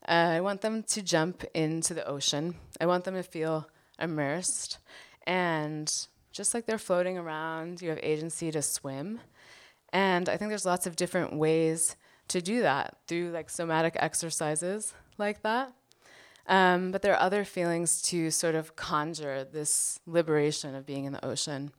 Uh, 0.08 0.32
I 0.36 0.40
want 0.40 0.62
them 0.62 0.82
to 0.84 1.02
jump 1.02 1.44
into 1.54 1.94
the 1.94 2.06
ocean. 2.06 2.56
I 2.80 2.86
want 2.86 3.04
them 3.04 3.14
to 3.14 3.22
feel 3.22 3.68
immersed. 4.00 4.78
And 5.26 5.92
just 6.32 6.54
like 6.54 6.66
they're 6.66 6.78
floating 6.78 7.18
around, 7.18 7.82
you 7.82 7.90
have 7.90 8.00
agency 8.02 8.50
to 8.50 8.62
swim. 8.62 9.20
And 9.92 10.28
I 10.28 10.36
think 10.36 10.48
there's 10.48 10.66
lots 10.66 10.86
of 10.86 10.96
different 10.96 11.34
ways 11.34 11.96
to 12.28 12.42
do 12.42 12.62
that 12.62 12.96
through 13.06 13.30
like 13.30 13.50
somatic 13.50 13.96
exercises 13.98 14.92
like 15.18 15.42
that. 15.42 15.72
Um, 16.46 16.90
but 16.90 17.02
there 17.02 17.12
are 17.14 17.20
other 17.20 17.44
feelings 17.44 18.02
to 18.02 18.30
sort 18.30 18.54
of 18.54 18.76
conjure 18.76 19.44
this 19.44 20.00
liberation 20.06 20.74
of 20.74 20.84
being 20.84 21.04
in 21.04 21.12
the 21.12 21.24
ocean. 21.24 21.72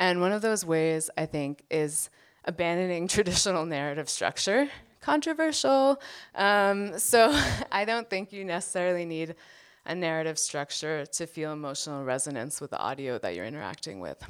And 0.00 0.22
one 0.22 0.32
of 0.32 0.40
those 0.40 0.64
ways, 0.64 1.10
I 1.18 1.26
think, 1.26 1.62
is 1.70 2.08
abandoning 2.46 3.06
traditional 3.16 3.66
narrative 3.66 4.08
structure. 4.08 4.68
Controversial. 5.02 6.00
Um, 6.34 6.98
so 6.98 7.38
I 7.72 7.84
don't 7.84 8.08
think 8.08 8.32
you 8.32 8.44
necessarily 8.44 9.04
need 9.04 9.36
a 9.84 9.94
narrative 9.94 10.38
structure 10.38 11.04
to 11.04 11.26
feel 11.26 11.52
emotional 11.52 12.04
resonance 12.04 12.60
with 12.60 12.70
the 12.70 12.78
audio 12.78 13.18
that 13.18 13.34
you're 13.34 13.44
interacting 13.44 14.00
with. 14.00 14.22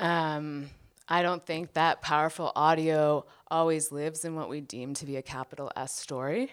Um, 0.00 0.70
I 1.08 1.22
don't 1.22 1.44
think 1.44 1.74
that 1.74 2.02
powerful 2.02 2.52
audio 2.56 3.24
always 3.48 3.92
lives 3.92 4.24
in 4.24 4.34
what 4.34 4.48
we 4.48 4.60
deem 4.60 4.94
to 4.94 5.06
be 5.06 5.16
a 5.16 5.22
capital 5.22 5.70
S 5.76 5.94
story. 5.94 6.52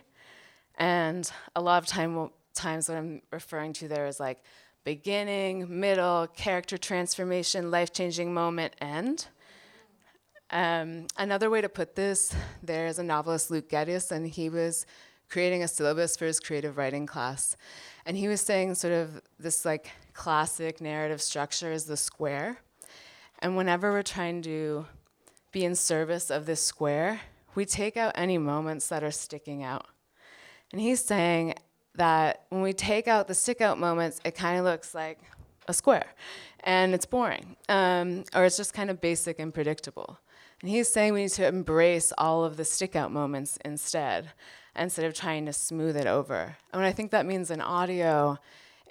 And 0.77 1.29
a 1.55 1.61
lot 1.61 1.81
of 1.81 1.87
time, 1.87 2.29
times 2.53 2.89
what 2.89 2.97
I'm 2.97 3.21
referring 3.31 3.73
to 3.73 3.87
there 3.87 4.05
is 4.05 4.19
like 4.19 4.43
beginning, 4.83 5.79
middle, 5.79 6.27
character 6.27 6.77
transformation, 6.77 7.71
life 7.71 7.93
changing 7.93 8.33
moment, 8.33 8.75
end. 8.81 9.27
Um, 10.51 11.05
another 11.17 11.49
way 11.49 11.61
to 11.61 11.69
put 11.69 11.95
this, 11.95 12.33
there's 12.63 12.97
a 12.97 13.03
novelist, 13.03 13.51
Luke 13.51 13.69
Geddes, 13.69 14.11
and 14.11 14.27
he 14.27 14.49
was 14.49 14.85
creating 15.29 15.61
a 15.61 15.67
syllabus 15.67 16.17
for 16.17 16.25
his 16.25 16.39
creative 16.39 16.77
writing 16.77 17.05
class. 17.05 17.55
And 18.05 18.17
he 18.17 18.27
was 18.27 18.41
saying 18.41 18.75
sort 18.75 18.93
of 18.93 19.21
this 19.37 19.63
like 19.63 19.91
classic 20.13 20.81
narrative 20.81 21.21
structure 21.21 21.71
is 21.71 21.85
the 21.85 21.97
square. 21.97 22.57
And 23.39 23.55
whenever 23.55 23.91
we're 23.91 24.01
trying 24.01 24.41
to 24.43 24.87
be 25.51 25.63
in 25.65 25.75
service 25.75 26.31
of 26.31 26.45
this 26.45 26.63
square, 26.63 27.21
we 27.55 27.65
take 27.65 27.95
out 27.95 28.13
any 28.15 28.37
moments 28.37 28.87
that 28.87 29.03
are 29.03 29.11
sticking 29.11 29.63
out. 29.63 29.85
And 30.71 30.81
he's 30.81 31.03
saying 31.03 31.55
that 31.95 32.45
when 32.49 32.61
we 32.61 32.73
take 32.73 33.07
out 33.07 33.27
the 33.27 33.33
stick 33.33 33.61
out 33.61 33.77
moments, 33.77 34.19
it 34.23 34.35
kind 34.35 34.57
of 34.57 34.65
looks 34.65 34.93
like 34.93 35.19
a 35.67 35.73
square 35.73 36.07
and 36.61 36.93
it's 36.93 37.05
boring 37.05 37.55
um, 37.69 38.23
or 38.35 38.45
it's 38.45 38.57
just 38.57 38.73
kind 38.73 38.89
of 38.89 38.99
basic 38.99 39.39
and 39.39 39.53
predictable. 39.53 40.19
And 40.61 40.69
he's 40.69 40.89
saying 40.89 41.13
we 41.13 41.23
need 41.23 41.31
to 41.31 41.47
embrace 41.47 42.11
all 42.17 42.43
of 42.43 42.57
the 42.57 42.65
stick 42.65 42.95
out 42.95 43.11
moments 43.11 43.57
instead, 43.63 44.29
instead 44.75 45.05
of 45.05 45.13
trying 45.13 45.45
to 45.45 45.53
smooth 45.53 45.95
it 45.95 46.07
over. 46.07 46.57
And 46.73 46.81
what 46.81 46.87
I 46.87 46.91
think 46.91 47.11
that 47.11 47.25
means 47.25 47.49
in 47.49 47.61
audio 47.61 48.37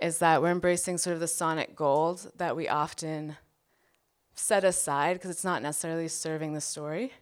is 0.00 0.19
that 0.19 0.40
we're 0.40 0.50
embracing 0.50 0.97
sort 0.97 1.14
of 1.14 1.21
the 1.21 1.28
sonic 1.28 1.76
gold 1.76 2.31
that 2.37 2.57
we 2.57 2.69
often 2.69 3.37
set 4.35 4.64
aside 4.64 5.14
because 5.14 5.31
it's 5.31 5.45
not 5.45 5.62
necessarily 5.62 6.09
serving 6.09 6.55
the 6.55 6.61
story. 6.61 7.12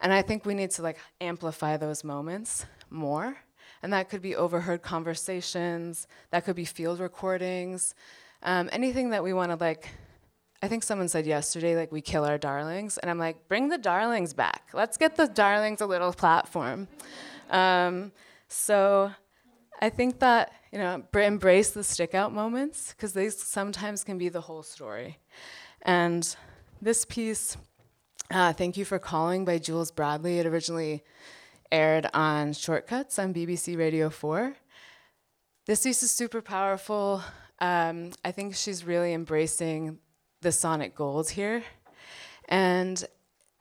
And 0.00 0.12
I 0.12 0.20
think 0.20 0.44
we 0.44 0.54
need 0.54 0.72
to 0.72 0.82
like 0.82 0.98
amplify 1.20 1.76
those 1.76 2.02
moments 2.02 2.66
more. 2.90 3.36
And 3.82 3.92
that 3.92 4.08
could 4.08 4.22
be 4.22 4.36
overheard 4.36 4.82
conversations, 4.82 6.06
that 6.30 6.44
could 6.44 6.56
be 6.56 6.64
field 6.64 7.00
recordings, 7.00 7.94
um, 8.44 8.68
anything 8.72 9.10
that 9.10 9.24
we 9.24 9.32
want 9.32 9.50
to 9.50 9.56
like 9.56 9.88
I 10.64 10.68
think 10.68 10.84
someone 10.84 11.08
said 11.08 11.26
yesterday, 11.26 11.74
like, 11.74 11.90
we 11.90 12.00
kill 12.00 12.24
our 12.24 12.38
darlings. 12.38 12.96
And 12.96 13.10
I'm 13.10 13.18
like, 13.18 13.48
bring 13.48 13.68
the 13.68 13.78
darlings 13.78 14.32
back. 14.32 14.68
Let's 14.72 14.96
get 14.96 15.16
the 15.16 15.26
darlings 15.26 15.80
a 15.80 15.86
little 15.86 16.12
platform. 16.12 16.86
Um, 17.50 18.12
so 18.46 19.10
I 19.80 19.90
think 19.90 20.20
that, 20.20 20.52
you 20.70 20.78
know, 20.78 21.02
embrace 21.14 21.70
the 21.70 21.82
stick 21.82 22.14
out 22.14 22.32
moments, 22.32 22.94
because 22.94 23.12
they 23.12 23.28
sometimes 23.30 24.04
can 24.04 24.18
be 24.18 24.28
the 24.28 24.42
whole 24.42 24.62
story. 24.62 25.18
And 25.82 26.36
this 26.80 27.04
piece, 27.04 27.56
uh, 28.30 28.52
Thank 28.52 28.76
You 28.76 28.84
for 28.84 29.00
Calling 29.00 29.44
by 29.44 29.58
Jules 29.58 29.90
Bradley, 29.90 30.38
it 30.38 30.46
originally 30.46 31.02
aired 31.72 32.06
on 32.12 32.52
Shortcuts 32.52 33.18
on 33.18 33.34
BBC 33.34 33.76
Radio 33.76 34.10
4. 34.10 34.54
This 35.66 35.82
piece 35.82 36.02
is 36.02 36.10
super 36.10 36.42
powerful. 36.42 37.22
Um, 37.58 38.12
I 38.24 38.30
think 38.30 38.54
she's 38.54 38.84
really 38.84 39.14
embracing 39.14 39.98
the 40.42 40.52
sonic 40.52 40.94
gold 40.94 41.30
here. 41.30 41.62
And 42.48 43.02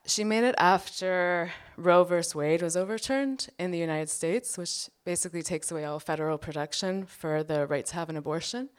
she 0.06 0.24
made 0.24 0.44
it 0.44 0.56
after 0.58 1.52
Roe 1.78 2.04
versus 2.04 2.36
Wade 2.36 2.62
was 2.62 2.76
overturned 2.76 3.48
in 3.58 3.72
the 3.72 3.78
United 3.78 4.10
States, 4.10 4.58
which 4.58 4.90
basically 5.06 5.42
takes 5.42 5.72
away 5.72 5.86
all 5.86 6.00
federal 6.00 6.38
protection 6.38 7.06
for 7.06 7.44
the 7.44 7.66
right 7.68 7.86
to 7.86 7.96
have 7.96 8.10
an 8.10 8.18
abortion. 8.18 8.70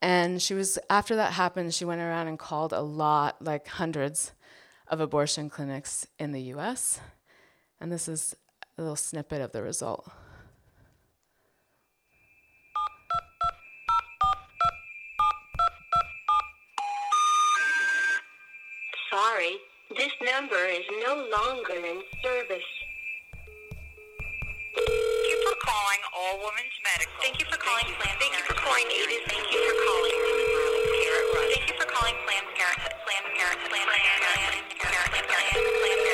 And 0.00 0.40
she 0.40 0.54
was, 0.54 0.78
after 0.88 1.16
that 1.16 1.32
happened, 1.32 1.74
she 1.74 1.84
went 1.84 2.00
around 2.00 2.28
and 2.28 2.38
called 2.38 2.72
a 2.72 2.80
lot, 2.80 3.42
like 3.42 3.66
hundreds 3.66 4.32
of 4.86 5.00
abortion 5.00 5.50
clinics 5.50 6.06
in 6.18 6.32
the 6.32 6.42
US. 6.54 7.00
And 7.80 7.92
this 7.92 8.08
is 8.08 8.34
a 8.76 8.82
little 8.82 8.96
snippet 8.96 9.40
of 9.40 9.52
the 9.52 9.62
result. 9.62 10.10
sorry, 19.38 19.54
this 19.96 20.12
number 20.34 20.58
is 20.66 20.84
no 21.06 21.14
longer 21.30 21.74
in 21.74 22.02
service. 22.22 22.70
Thank 24.74 25.26
you 25.30 25.38
for 25.46 25.54
calling 25.62 26.02
All 26.16 26.38
Women's 26.38 26.76
Medical. 26.86 27.14
Thank 27.22 27.38
you 27.40 27.46
for 27.50 27.58
calling 27.58 27.86
Planned 27.98 28.18
Thank 28.18 28.34
you 28.34 28.44
for 28.46 28.54
calling 28.54 28.86
Avis. 28.86 29.22
Thank 29.26 29.46
you 29.50 29.60
for 29.62 29.76
calling 29.86 30.16
Thank 31.50 31.64
you 31.70 31.74
for 31.78 31.86
calling 31.86 32.14
Planned 32.26 32.48
Parenthood. 32.54 32.94
Planned 33.06 33.28
Parenthood. 33.34 33.70
Planned 33.70 33.90
Parenthood. 33.90 34.60
Planned 34.68 34.96
Parenthood. 34.98 35.18
Planned 35.18 35.28
Parenthood. 35.28 36.07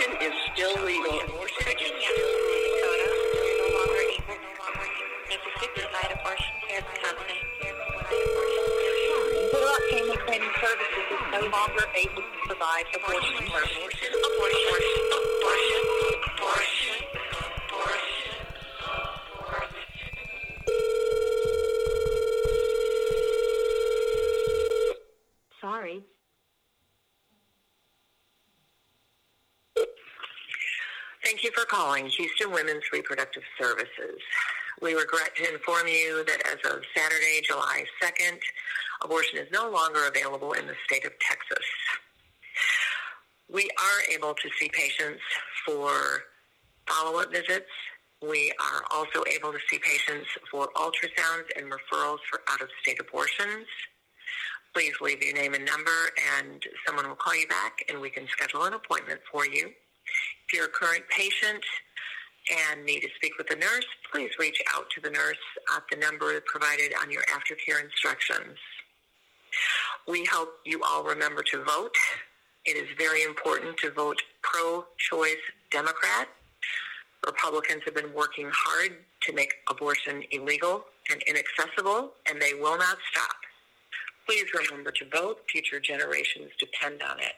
Abortion 0.00 0.32
is 0.32 0.34
still 0.54 0.84
legal. 0.84 1.20
Abortion 1.20 1.60
is 1.60 1.64
Virginia, 1.64 2.08
Minnesota, 2.16 3.04
no 3.52 3.68
longer 3.76 4.00
no 4.32 4.48
longer 4.64 4.88
able 5.28 5.52
to 5.60 5.68
provide 5.76 6.10
abortion 6.16 6.54
care 6.64 6.80
company. 7.04 7.36
Family 9.90 10.16
Planning 10.24 10.54
Services 10.56 11.04
is 11.04 11.20
no 11.32 11.40
longer 11.52 11.84
able 12.00 12.22
to 12.22 12.38
provide 12.48 12.86
abortion 12.96 13.44
services. 13.44 13.76
Abortion, 13.76 14.08
abortion, 14.24 14.89
calling 32.00 32.12
Houston 32.16 32.52
Women's 32.52 32.84
Reproductive 32.92 33.42
Services. 33.60 34.20
We 34.80 34.94
regret 34.94 35.34
to 35.36 35.52
inform 35.52 35.86
you 35.86 36.24
that 36.26 36.40
as 36.46 36.72
of 36.72 36.82
Saturday, 36.96 37.40
July 37.46 37.84
2nd, 38.02 38.38
abortion 39.02 39.38
is 39.38 39.48
no 39.52 39.70
longer 39.70 40.06
available 40.08 40.52
in 40.52 40.66
the 40.66 40.74
state 40.86 41.04
of 41.04 41.12
Texas. 41.20 41.64
We 43.52 43.68
are 43.78 44.14
able 44.14 44.34
to 44.34 44.48
see 44.58 44.70
patients 44.72 45.20
for 45.66 45.90
follow-up 46.88 47.32
visits. 47.32 47.70
We 48.22 48.52
are 48.60 48.84
also 48.90 49.24
able 49.30 49.52
to 49.52 49.58
see 49.70 49.78
patients 49.78 50.28
for 50.50 50.68
ultrasounds 50.76 51.48
and 51.56 51.66
referrals 51.66 52.18
for 52.30 52.40
out-of-state 52.50 53.00
abortions. 53.00 53.66
Please 54.72 54.92
leave 55.00 55.22
your 55.22 55.34
name 55.34 55.54
and 55.54 55.64
number, 55.64 56.10
and 56.38 56.62
someone 56.86 57.08
will 57.08 57.16
call 57.16 57.34
you 57.34 57.48
back, 57.48 57.84
and 57.88 58.00
we 58.00 58.08
can 58.08 58.26
schedule 58.28 58.64
an 58.64 58.74
appointment 58.74 59.20
for 59.30 59.44
you. 59.44 59.70
If 60.46 60.54
you're 60.54 60.66
a 60.66 60.68
current 60.68 61.04
patient 61.08 61.62
and 62.50 62.84
need 62.84 63.00
to 63.00 63.08
speak 63.16 63.32
with 63.38 63.50
a 63.50 63.56
nurse, 63.56 63.86
please 64.12 64.30
reach 64.38 64.60
out 64.74 64.86
to 64.90 65.00
the 65.00 65.10
nurse 65.10 65.36
at 65.76 65.82
the 65.90 65.96
number 65.96 66.40
provided 66.46 66.92
on 67.02 67.10
your 67.10 67.22
aftercare 67.24 67.82
instructions. 67.82 68.56
We 70.08 70.24
hope 70.24 70.54
you 70.64 70.82
all 70.82 71.04
remember 71.04 71.42
to 71.44 71.62
vote. 71.64 71.94
It 72.64 72.76
is 72.76 72.88
very 72.98 73.22
important 73.22 73.76
to 73.78 73.90
vote 73.90 74.20
pro-choice 74.42 75.36
Democrat. 75.70 76.28
Republicans 77.24 77.82
have 77.84 77.94
been 77.94 78.12
working 78.14 78.50
hard 78.52 78.96
to 79.22 79.32
make 79.32 79.54
abortion 79.68 80.22
illegal 80.30 80.84
and 81.10 81.22
inaccessible, 81.26 82.12
and 82.28 82.40
they 82.40 82.54
will 82.54 82.78
not 82.78 82.98
stop. 83.12 83.36
Please 84.26 84.46
remember 84.54 84.90
to 84.92 85.04
vote. 85.10 85.40
Future 85.50 85.80
generations 85.80 86.50
depend 86.58 87.02
on 87.02 87.18
it. 87.18 87.34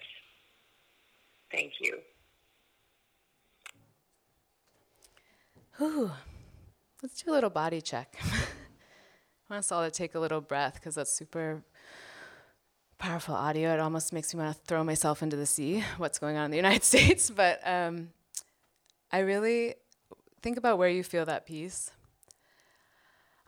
Thank 1.50 1.74
you. 1.80 1.98
Let's 5.82 7.20
do 7.24 7.32
a 7.32 7.32
little 7.32 7.50
body 7.50 7.80
check. 7.80 8.14
I 8.22 8.26
want 9.50 9.58
us 9.58 9.72
all 9.72 9.84
to 9.84 9.90
take 9.90 10.14
a 10.14 10.20
little 10.20 10.40
breath 10.40 10.74
because 10.74 10.94
that's 10.94 11.12
super 11.12 11.64
powerful 12.98 13.34
audio. 13.34 13.74
It 13.74 13.80
almost 13.80 14.12
makes 14.12 14.32
me 14.32 14.44
want 14.44 14.56
to 14.56 14.62
throw 14.64 14.84
myself 14.84 15.24
into 15.24 15.36
the 15.36 15.44
sea, 15.44 15.82
what's 15.98 16.20
going 16.20 16.36
on 16.36 16.44
in 16.44 16.50
the 16.52 16.56
United 16.64 16.84
States. 16.84 17.30
But 17.30 17.60
um, 17.66 18.10
I 19.10 19.20
really 19.20 19.74
think 20.40 20.56
about 20.56 20.78
where 20.78 20.88
you 20.88 21.02
feel 21.02 21.24
that 21.24 21.46
peace. 21.46 21.90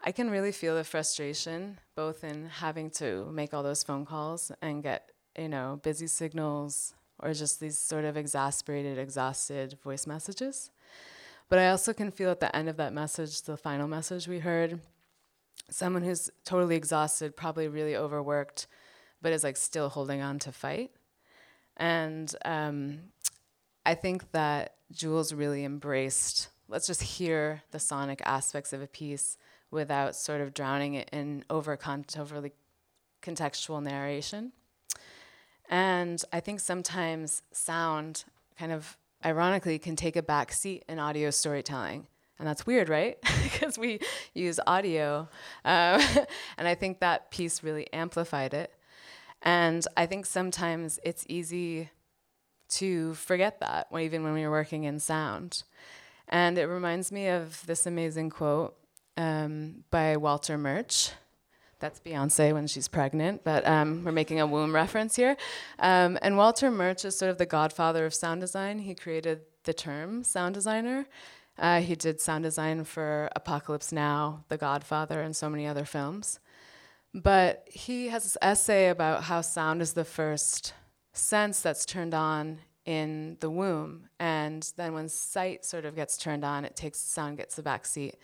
I 0.02 0.10
can 0.10 0.28
really 0.28 0.50
feel 0.50 0.74
the 0.74 0.82
frustration, 0.82 1.78
both 1.94 2.24
in 2.24 2.46
having 2.46 2.90
to 2.92 3.30
make 3.30 3.54
all 3.54 3.62
those 3.62 3.84
phone 3.84 4.04
calls 4.04 4.50
and 4.60 4.82
get, 4.82 5.12
you 5.38 5.48
know, 5.48 5.78
busy 5.84 6.08
signals 6.08 6.94
or 7.20 7.32
just 7.32 7.60
these 7.60 7.78
sort 7.78 8.04
of 8.04 8.16
exasperated, 8.16 8.98
exhausted 8.98 9.78
voice 9.84 10.04
messages. 10.04 10.72
But 11.48 11.58
I 11.58 11.68
also 11.68 11.92
can 11.92 12.10
feel 12.10 12.30
at 12.30 12.40
the 12.40 12.54
end 12.54 12.68
of 12.68 12.76
that 12.78 12.92
message, 12.92 13.42
the 13.42 13.56
final 13.56 13.86
message 13.86 14.26
we 14.26 14.40
heard, 14.40 14.80
someone 15.70 16.02
who's 16.02 16.30
totally 16.44 16.76
exhausted, 16.76 17.36
probably 17.36 17.68
really 17.68 17.96
overworked, 17.96 18.66
but 19.20 19.32
is 19.32 19.44
like 19.44 19.56
still 19.56 19.88
holding 19.88 20.20
on 20.20 20.38
to 20.40 20.52
fight. 20.52 20.90
And 21.76 22.34
um, 22.44 22.98
I 23.84 23.94
think 23.94 24.32
that 24.32 24.76
Jules 24.92 25.32
really 25.32 25.64
embraced 25.64 26.48
let's 26.68 26.86
just 26.86 27.02
hear 27.02 27.62
the 27.70 27.78
sonic 27.78 28.22
aspects 28.24 28.72
of 28.72 28.82
a 28.82 28.86
piece 28.86 29.36
without 29.70 30.16
sort 30.16 30.40
of 30.40 30.54
drowning 30.54 30.94
it 30.94 31.08
in 31.12 31.44
over 31.50 31.78
overly 32.18 32.52
contextual 33.22 33.82
narration. 33.82 34.52
And 35.68 36.22
I 36.32 36.40
think 36.40 36.60
sometimes 36.60 37.42
sound 37.52 38.24
kind 38.58 38.72
of 38.72 38.96
ironically 39.24 39.78
can 39.78 39.96
take 39.96 40.16
a 40.16 40.22
back 40.22 40.52
seat 40.52 40.84
in 40.88 40.98
audio 40.98 41.30
storytelling. 41.30 42.06
And 42.38 42.48
that's 42.48 42.66
weird, 42.66 42.88
right? 42.88 43.18
because 43.42 43.78
we 43.78 44.00
use 44.34 44.58
audio. 44.66 45.28
Um, 45.64 46.00
and 46.58 46.66
I 46.66 46.74
think 46.74 47.00
that 47.00 47.30
piece 47.30 47.62
really 47.62 47.92
amplified 47.92 48.54
it. 48.54 48.72
And 49.42 49.86
I 49.96 50.06
think 50.06 50.26
sometimes 50.26 50.98
it's 51.04 51.24
easy 51.28 51.90
to 52.70 53.14
forget 53.14 53.60
that, 53.60 53.88
even 53.98 54.24
when 54.24 54.32
we 54.32 54.42
are 54.42 54.50
working 54.50 54.84
in 54.84 54.98
sound. 54.98 55.62
And 56.28 56.56
it 56.58 56.66
reminds 56.66 57.12
me 57.12 57.28
of 57.28 57.64
this 57.66 57.86
amazing 57.86 58.30
quote 58.30 58.76
um, 59.16 59.84
by 59.90 60.16
Walter 60.16 60.56
Murch. 60.56 61.10
That's 61.80 62.00
Beyonce 62.00 62.52
when 62.52 62.66
she's 62.66 62.88
pregnant, 62.88 63.44
but 63.44 63.66
um, 63.66 64.04
we're 64.04 64.12
making 64.12 64.40
a 64.40 64.46
womb 64.46 64.74
reference 64.74 65.16
here. 65.16 65.36
Um, 65.78 66.18
and 66.22 66.36
Walter 66.36 66.70
Murch 66.70 67.04
is 67.04 67.16
sort 67.16 67.30
of 67.30 67.38
the 67.38 67.46
godfather 67.46 68.06
of 68.06 68.14
sound 68.14 68.40
design. 68.40 68.78
He 68.78 68.94
created 68.94 69.40
the 69.64 69.74
term 69.74 70.24
sound 70.24 70.54
designer. 70.54 71.06
Uh, 71.58 71.80
he 71.80 71.94
did 71.94 72.20
sound 72.20 72.44
design 72.44 72.84
for 72.84 73.28
Apocalypse 73.36 73.92
Now, 73.92 74.44
The 74.48 74.56
Godfather, 74.56 75.20
and 75.20 75.36
so 75.36 75.48
many 75.48 75.66
other 75.66 75.84
films. 75.84 76.40
But 77.14 77.68
he 77.70 78.08
has 78.08 78.24
this 78.24 78.36
essay 78.42 78.88
about 78.88 79.24
how 79.24 79.40
sound 79.40 79.80
is 79.80 79.92
the 79.92 80.04
first 80.04 80.74
sense 81.12 81.60
that's 81.60 81.86
turned 81.86 82.12
on 82.12 82.58
in 82.84 83.36
the 83.40 83.50
womb. 83.50 84.08
And 84.18 84.68
then 84.76 84.94
when 84.94 85.08
sight 85.08 85.64
sort 85.64 85.84
of 85.84 85.94
gets 85.94 86.16
turned 86.16 86.44
on, 86.44 86.64
it 86.64 86.74
takes 86.74 86.98
sound 86.98 87.36
gets 87.36 87.54
the 87.54 87.62
back 87.62 87.86
seat. 87.86 88.16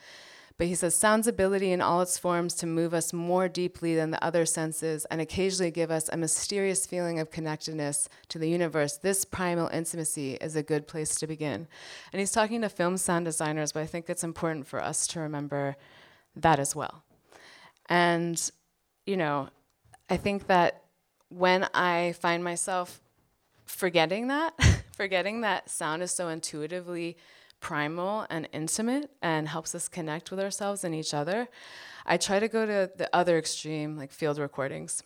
But 0.60 0.66
he 0.66 0.74
says 0.74 0.94
sound's 0.94 1.26
ability 1.26 1.72
in 1.72 1.80
all 1.80 2.02
its 2.02 2.18
forms 2.18 2.52
to 2.56 2.66
move 2.66 2.92
us 2.92 3.14
more 3.14 3.48
deeply 3.48 3.94
than 3.94 4.10
the 4.10 4.22
other 4.22 4.44
senses 4.44 5.06
and 5.06 5.18
occasionally 5.18 5.70
give 5.70 5.90
us 5.90 6.10
a 6.10 6.18
mysterious 6.18 6.84
feeling 6.84 7.18
of 7.18 7.30
connectedness 7.30 8.10
to 8.28 8.38
the 8.38 8.50
universe. 8.50 8.98
This 8.98 9.24
primal 9.24 9.68
intimacy 9.68 10.34
is 10.34 10.56
a 10.56 10.62
good 10.62 10.86
place 10.86 11.14
to 11.14 11.26
begin. 11.26 11.66
And 12.12 12.20
he's 12.20 12.30
talking 12.30 12.60
to 12.60 12.68
film 12.68 12.98
sound 12.98 13.24
designers, 13.24 13.72
but 13.72 13.80
I 13.80 13.86
think 13.86 14.10
it's 14.10 14.22
important 14.22 14.66
for 14.66 14.84
us 14.84 15.06
to 15.06 15.20
remember 15.20 15.76
that 16.36 16.58
as 16.58 16.76
well. 16.76 17.04
And 17.88 18.38
you 19.06 19.16
know, 19.16 19.48
I 20.10 20.18
think 20.18 20.46
that 20.48 20.82
when 21.30 21.68
I 21.72 22.12
find 22.20 22.44
myself 22.44 23.00
forgetting 23.64 24.28
that, 24.28 24.52
forgetting 24.94 25.40
that 25.40 25.70
sound 25.70 26.02
is 26.02 26.10
so 26.10 26.28
intuitively 26.28 27.16
primal 27.60 28.26
and 28.30 28.48
intimate 28.52 29.10
and 29.22 29.48
helps 29.48 29.74
us 29.74 29.88
connect 29.88 30.30
with 30.30 30.40
ourselves 30.40 30.82
and 30.84 30.94
each 30.94 31.14
other, 31.14 31.48
I 32.06 32.16
try 32.16 32.40
to 32.40 32.48
go 32.48 32.66
to 32.66 32.90
the 32.96 33.08
other 33.14 33.38
extreme, 33.38 33.96
like 33.96 34.10
field 34.10 34.38
recordings. 34.38 35.02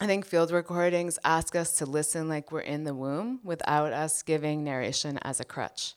I 0.00 0.06
think 0.06 0.24
field 0.24 0.50
recordings 0.50 1.18
ask 1.24 1.54
us 1.54 1.76
to 1.76 1.86
listen 1.86 2.28
like 2.28 2.50
we're 2.50 2.60
in 2.60 2.84
the 2.84 2.94
womb 2.94 3.40
without 3.44 3.92
us 3.92 4.22
giving 4.22 4.64
narration 4.64 5.18
as 5.22 5.40
a 5.40 5.44
crutch. 5.44 5.94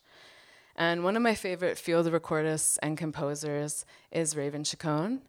And 0.75 1.03
one 1.03 1.15
of 1.15 1.21
my 1.21 1.35
favorite 1.35 1.77
field 1.77 2.07
recordists 2.07 2.77
and 2.81 2.97
composers 2.97 3.85
is 4.11 4.35
Raven 4.35 4.63
Chacon. 4.63 5.21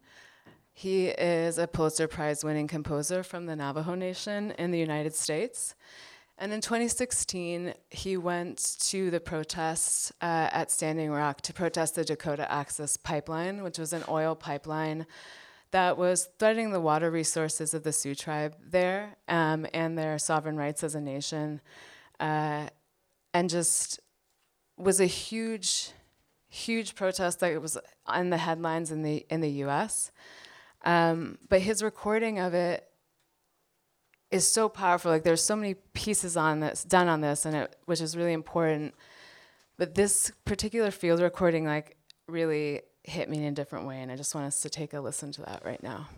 He 0.73 1.07
is 1.07 1.57
a 1.59 1.69
Pulitzer 1.69 2.09
Prize 2.09 2.43
winning 2.43 2.67
composer 2.67 3.23
from 3.23 3.47
the 3.47 3.55
Navajo 3.55 3.95
Nation 3.95 4.51
in 4.59 4.73
the 4.73 4.79
United 4.81 5.15
States. 5.15 5.77
And 6.37 6.53
in 6.53 6.61
2016, 6.61 7.75
he 7.91 8.17
went 8.17 8.77
to 8.81 9.11
the 9.11 9.21
protests 9.21 10.13
uh, 10.21 10.49
at 10.53 10.71
Standing 10.71 11.11
Rock 11.13 11.41
to 11.43 11.53
protest 11.53 11.95
the 11.95 12.05
Dakota 12.05 12.51
Access 12.51 12.97
Pipeline, 12.97 13.63
which 13.63 13.79
was 13.79 13.93
an 13.93 14.03
oil 14.09 14.35
pipeline 14.35 15.07
that 15.75 15.99
was 15.99 16.29
threatening 16.39 16.71
the 16.71 16.81
water 16.81 17.11
resources 17.11 17.75
of 17.75 17.83
the 17.83 17.93
Sioux 17.93 18.15
tribe 18.15 18.55
there 18.65 19.17
um, 19.27 19.67
and 19.75 19.99
their 19.99 20.19
sovereign 20.21 20.57
rights 20.57 20.85
as 20.85 20.95
a 20.95 21.01
nation, 21.01 21.61
uh, 22.21 22.69
and 23.33 23.51
just 23.51 23.99
was 24.77 25.01
a 25.01 25.07
huge, 25.07 25.91
huge 26.49 26.95
protest 26.95 27.41
that 27.41 27.61
was 27.61 27.77
in 28.17 28.31
the 28.31 28.37
headlines 28.37 28.93
in 28.93 29.03
the 29.03 29.27
in 29.29 29.41
the 29.41 29.51
U.S. 29.51 30.13
Um, 30.85 31.39
but 31.49 31.61
his 31.61 31.83
recording 31.83 32.39
of 32.39 32.55
it 32.55 32.89
is 34.35 34.47
so 34.47 34.69
powerful. 34.69 35.13
Like 35.13 35.23
there's 35.23 35.43
so 35.43 35.55
many 35.55 35.75
pieces 35.75 36.37
on 36.37 36.59
this 36.59 36.83
done 36.83 37.07
on 37.07 37.21
this, 37.21 37.47
and 37.47 37.55
it 37.55 37.77
which 37.87 38.01
is 38.01 38.17
really 38.17 38.33
important. 38.33 38.95
But 39.77 39.95
this 39.95 40.33
particular 40.45 40.91
field 40.91 41.21
recording 41.21 41.65
like 41.65 41.97
really 42.27 42.83
hit 43.05 43.31
me 43.31 43.39
in 43.39 43.45
a 43.45 43.53
different 43.53 43.87
way, 43.87 44.01
and 44.01 44.11
I 44.11 44.17
just 44.17 44.35
want 44.35 44.49
us 44.49 44.61
to 44.63 44.69
take 44.69 44.93
a 44.93 45.01
listen 45.01 45.31
to 45.33 45.43
that 45.43 45.65
right 45.65 45.83
now. 45.83 46.09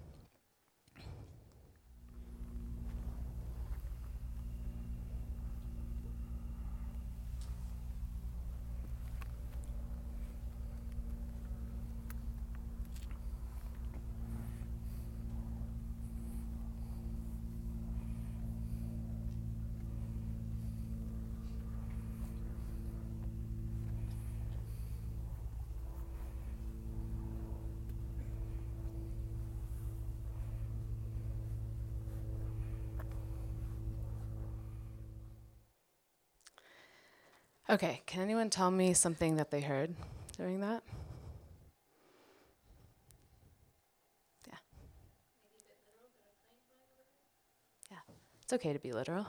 Okay, 37.68 38.02
can 38.06 38.22
anyone 38.22 38.48
tell 38.48 38.70
me 38.70 38.94
something 38.94 39.36
that 39.36 39.50
they 39.50 39.60
heard 39.60 39.92
during 40.36 40.60
that? 40.60 40.84
Yeah. 44.46 44.54
Yeah, 47.90 47.96
it's 48.40 48.52
okay 48.52 48.72
to 48.72 48.78
be 48.78 48.92
literal. 48.92 49.26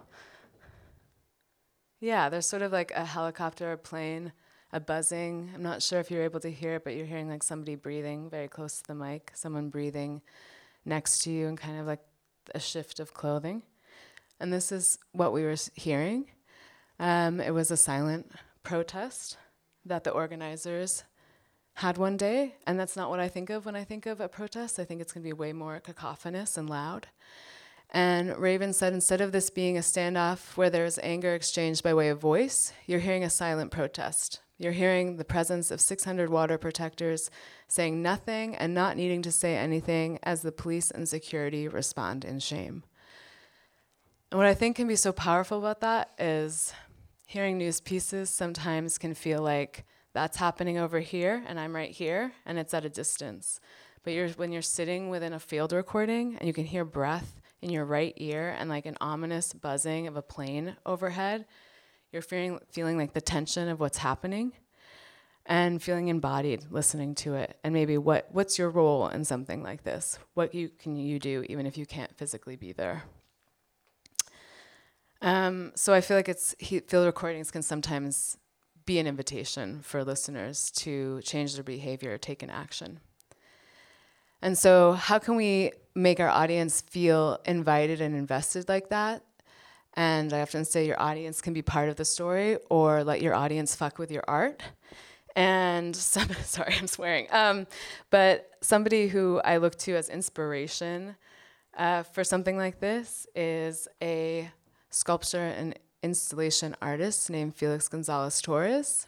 Yeah, 2.00 2.30
there's 2.30 2.46
sort 2.46 2.62
of 2.62 2.72
like 2.72 2.92
a 2.92 3.04
helicopter, 3.04 3.72
a 3.72 3.78
plane, 3.78 4.32
a 4.72 4.80
buzzing. 4.80 5.50
I'm 5.56 5.64
not 5.64 5.82
sure 5.82 6.00
if 6.00 6.12
you're 6.12 6.22
able 6.22 6.40
to 6.42 6.52
hear 6.52 6.76
it, 6.76 6.84
but 6.84 6.96
you're 6.96 7.08
hearing 7.08 7.28
like 7.28 7.42
somebody 7.42 7.74
breathing 7.74 8.30
very 8.30 8.48
close 8.48 8.78
to 8.78 8.84
the 8.86 8.94
mic, 8.94 9.32
someone 9.34 9.70
breathing 9.70 10.22
next 10.86 11.24
to 11.24 11.32
you, 11.32 11.48
and 11.48 11.58
kind 11.58 11.80
of 11.80 11.88
like 11.88 12.02
a 12.54 12.60
shift 12.60 13.00
of 13.00 13.16
clothing. 13.16 13.64
And 14.40 14.54
this 14.54 14.72
is 14.72 15.00
what 15.12 15.34
we 15.34 15.42
were 15.42 15.56
hearing. 15.74 16.28
Um, 17.00 17.40
it 17.40 17.54
was 17.54 17.72
a 17.72 17.78
silent 17.78 18.32
protest 18.64 19.38
that 19.86 20.04
the 20.04 20.12
organizers 20.12 21.04
had 21.76 21.98
one 21.98 22.18
day, 22.18 22.56
and 22.66 22.80
that's 22.80 22.96
not 22.96 23.10
what 23.10 23.20
I 23.20 23.28
think 23.28 23.50
of 23.50 23.66
when 23.66 23.76
I 23.76 23.84
think 23.84 24.06
of 24.06 24.20
a 24.20 24.28
protest. 24.28 24.80
I 24.80 24.84
think 24.84 25.00
it's 25.00 25.14
going 25.14 25.24
to 25.24 25.30
be 25.30 25.34
way 25.34 25.54
more 25.54 25.80
cacophonous 25.80 26.58
and 26.58 26.70
loud. 26.70 27.08
And 27.92 28.38
Raven 28.38 28.74
said 28.74 28.94
instead 28.94 29.22
of 29.22 29.32
this 29.32 29.50
being 29.50 29.78
a 29.78 29.82
standoff 29.82 30.58
where 30.58 30.70
there's 30.70 31.00
anger 31.04 31.34
exchanged 31.34 31.84
by 31.84 31.94
way 31.94 32.10
of 32.10 32.20
voice, 32.20 32.74
you're 32.86 33.00
hearing 33.00 33.24
a 33.24 33.30
silent 33.30 33.72
protest. 33.72 34.42
You're 34.58 34.74
hearing 34.74 35.18
the 35.18 35.24
presence 35.24 35.70
of 35.70 35.80
600 35.80 36.30
water 36.30 36.58
protectors 36.58 37.30
saying 37.68 38.02
nothing 38.02 38.56
and 38.56 38.74
not 38.74 38.98
needing 38.98 39.22
to 39.22 39.32
say 39.32 39.56
anything 39.56 40.18
as 40.24 40.42
the 40.42 40.52
police 40.52 40.90
and 40.90 41.08
security 41.08 41.68
respond 41.68 42.26
in 42.26 42.40
shame. 42.40 42.84
And 44.32 44.40
what 44.40 44.48
I 44.48 44.56
think 44.56 44.76
can 44.76 44.88
be 44.88 44.96
so 44.96 45.12
powerful 45.12 45.60
about 45.60 45.80
that 45.82 46.12
is 46.18 46.74
hearing 47.28 47.58
news 47.58 47.82
pieces 47.82 48.30
sometimes 48.30 48.98
can 48.98 49.14
feel 49.14 49.42
like 49.42 49.86
that's 50.14 50.38
happening 50.38 50.78
over 50.78 51.02
here 51.02 51.44
and 51.46 51.60
I'm 51.60 51.76
right 51.76 51.92
here 51.92 52.32
and 52.46 52.58
it's 52.58 52.74
at 52.74 52.86
a 52.86 52.90
distance. 52.90 53.60
But 54.04 54.14
you're, 54.14 54.30
when 54.30 54.54
you're 54.54 54.62
sitting 54.62 55.10
within 55.10 55.34
a 55.34 55.40
field 55.40 55.74
recording 55.74 56.38
and 56.38 56.48
you 56.48 56.54
can 56.54 56.64
hear 56.64 56.86
breath 56.86 57.42
in 57.62 57.70
your 57.70 57.84
right 57.84 58.14
ear 58.16 58.56
and 58.58 58.70
like 58.70 58.86
an 58.86 58.96
ominous 59.02 59.52
buzzing 59.52 60.08
of 60.08 60.16
a 60.16 60.22
plane 60.22 60.78
overhead, 60.86 61.46
you're 62.14 62.22
feeling, 62.22 62.60
feeling 62.72 62.98
like 62.98 63.12
the 63.12 63.20
tension 63.20 63.68
of 63.68 63.82
what's 63.82 63.98
happening 63.98 64.54
and 65.46 65.84
feeling 65.84 66.08
embodied 66.08 66.66
listening 66.72 67.14
to 67.16 67.34
it. 67.34 67.60
And 67.62 67.74
maybe 67.74 67.98
what, 67.98 68.30
what's 68.32 68.58
your 68.58 68.70
role 68.70 69.10
in 69.10 69.26
something 69.26 69.64
like 69.64 69.84
this? 69.84 70.18
What 70.34 70.56
you, 70.56 70.70
can 70.70 70.96
you 70.96 71.20
do 71.20 71.44
even 71.50 71.66
if 71.66 71.78
you 71.78 71.86
can't 71.86 72.16
physically 72.18 72.56
be 72.56 72.72
there 72.72 73.04
um, 75.22 75.72
so 75.76 75.94
I 75.94 76.02
feel 76.02 76.18
like 76.18 76.30
it's 76.30 76.56
he, 76.60 76.80
field 76.80 77.06
recordings 77.06 77.52
can 77.52 77.62
sometimes 77.62 78.38
be 78.86 79.00
an 79.00 79.08
invitation 79.08 79.82
for 79.82 80.04
listeners 80.04 80.72
to 80.72 81.22
change 81.22 81.56
their 81.56 81.64
behavior, 81.64 82.18
take 82.18 82.42
an 82.42 82.50
action. 82.50 83.00
And 84.42 84.58
so, 84.58 84.94
how 84.94 85.20
can 85.20 85.36
we 85.36 85.72
make 85.96 86.20
our 86.20 86.30
audience 86.30 86.82
feel 86.82 87.40
invited 87.46 88.02
and 88.02 88.16
invested 88.16 88.70
like 88.70 88.90
that? 88.90 89.24
And 89.96 90.32
I 90.32 90.42
often 90.42 90.64
say 90.64 90.86
your 90.86 91.02
audience 91.02 91.42
can 91.42 91.54
be 91.54 91.64
part 91.64 91.90
of 91.90 91.96
the 91.96 92.06
story 92.06 92.58
or 92.70 93.04
let 93.04 93.22
your 93.22 93.34
audience 93.34 93.76
fuck 93.76 93.98
with 93.98 94.12
your 94.12 94.24
art. 94.28 94.62
And 95.36 95.96
some, 95.96 96.30
sorry, 96.44 96.76
I'm 96.78 96.88
swearing. 96.88 97.28
Um, 97.32 97.66
but 98.12 98.52
somebody 98.62 99.08
who 99.08 99.42
I 99.44 99.58
look 99.58 99.76
to 99.80 99.96
as 99.96 100.10
inspiration 100.10 101.16
uh, 101.76 102.04
for 102.04 102.24
something 102.24 102.58
like 102.58 102.80
this 102.80 103.28
is 103.36 103.88
a 104.02 104.52
sculptor 104.90 105.44
and 105.44 105.78
installation 106.04 106.76
artist 106.82 107.30
named 107.30 107.56
Felix 107.56 107.88
Gonzalez 107.88 108.42
Torres. 108.42 109.08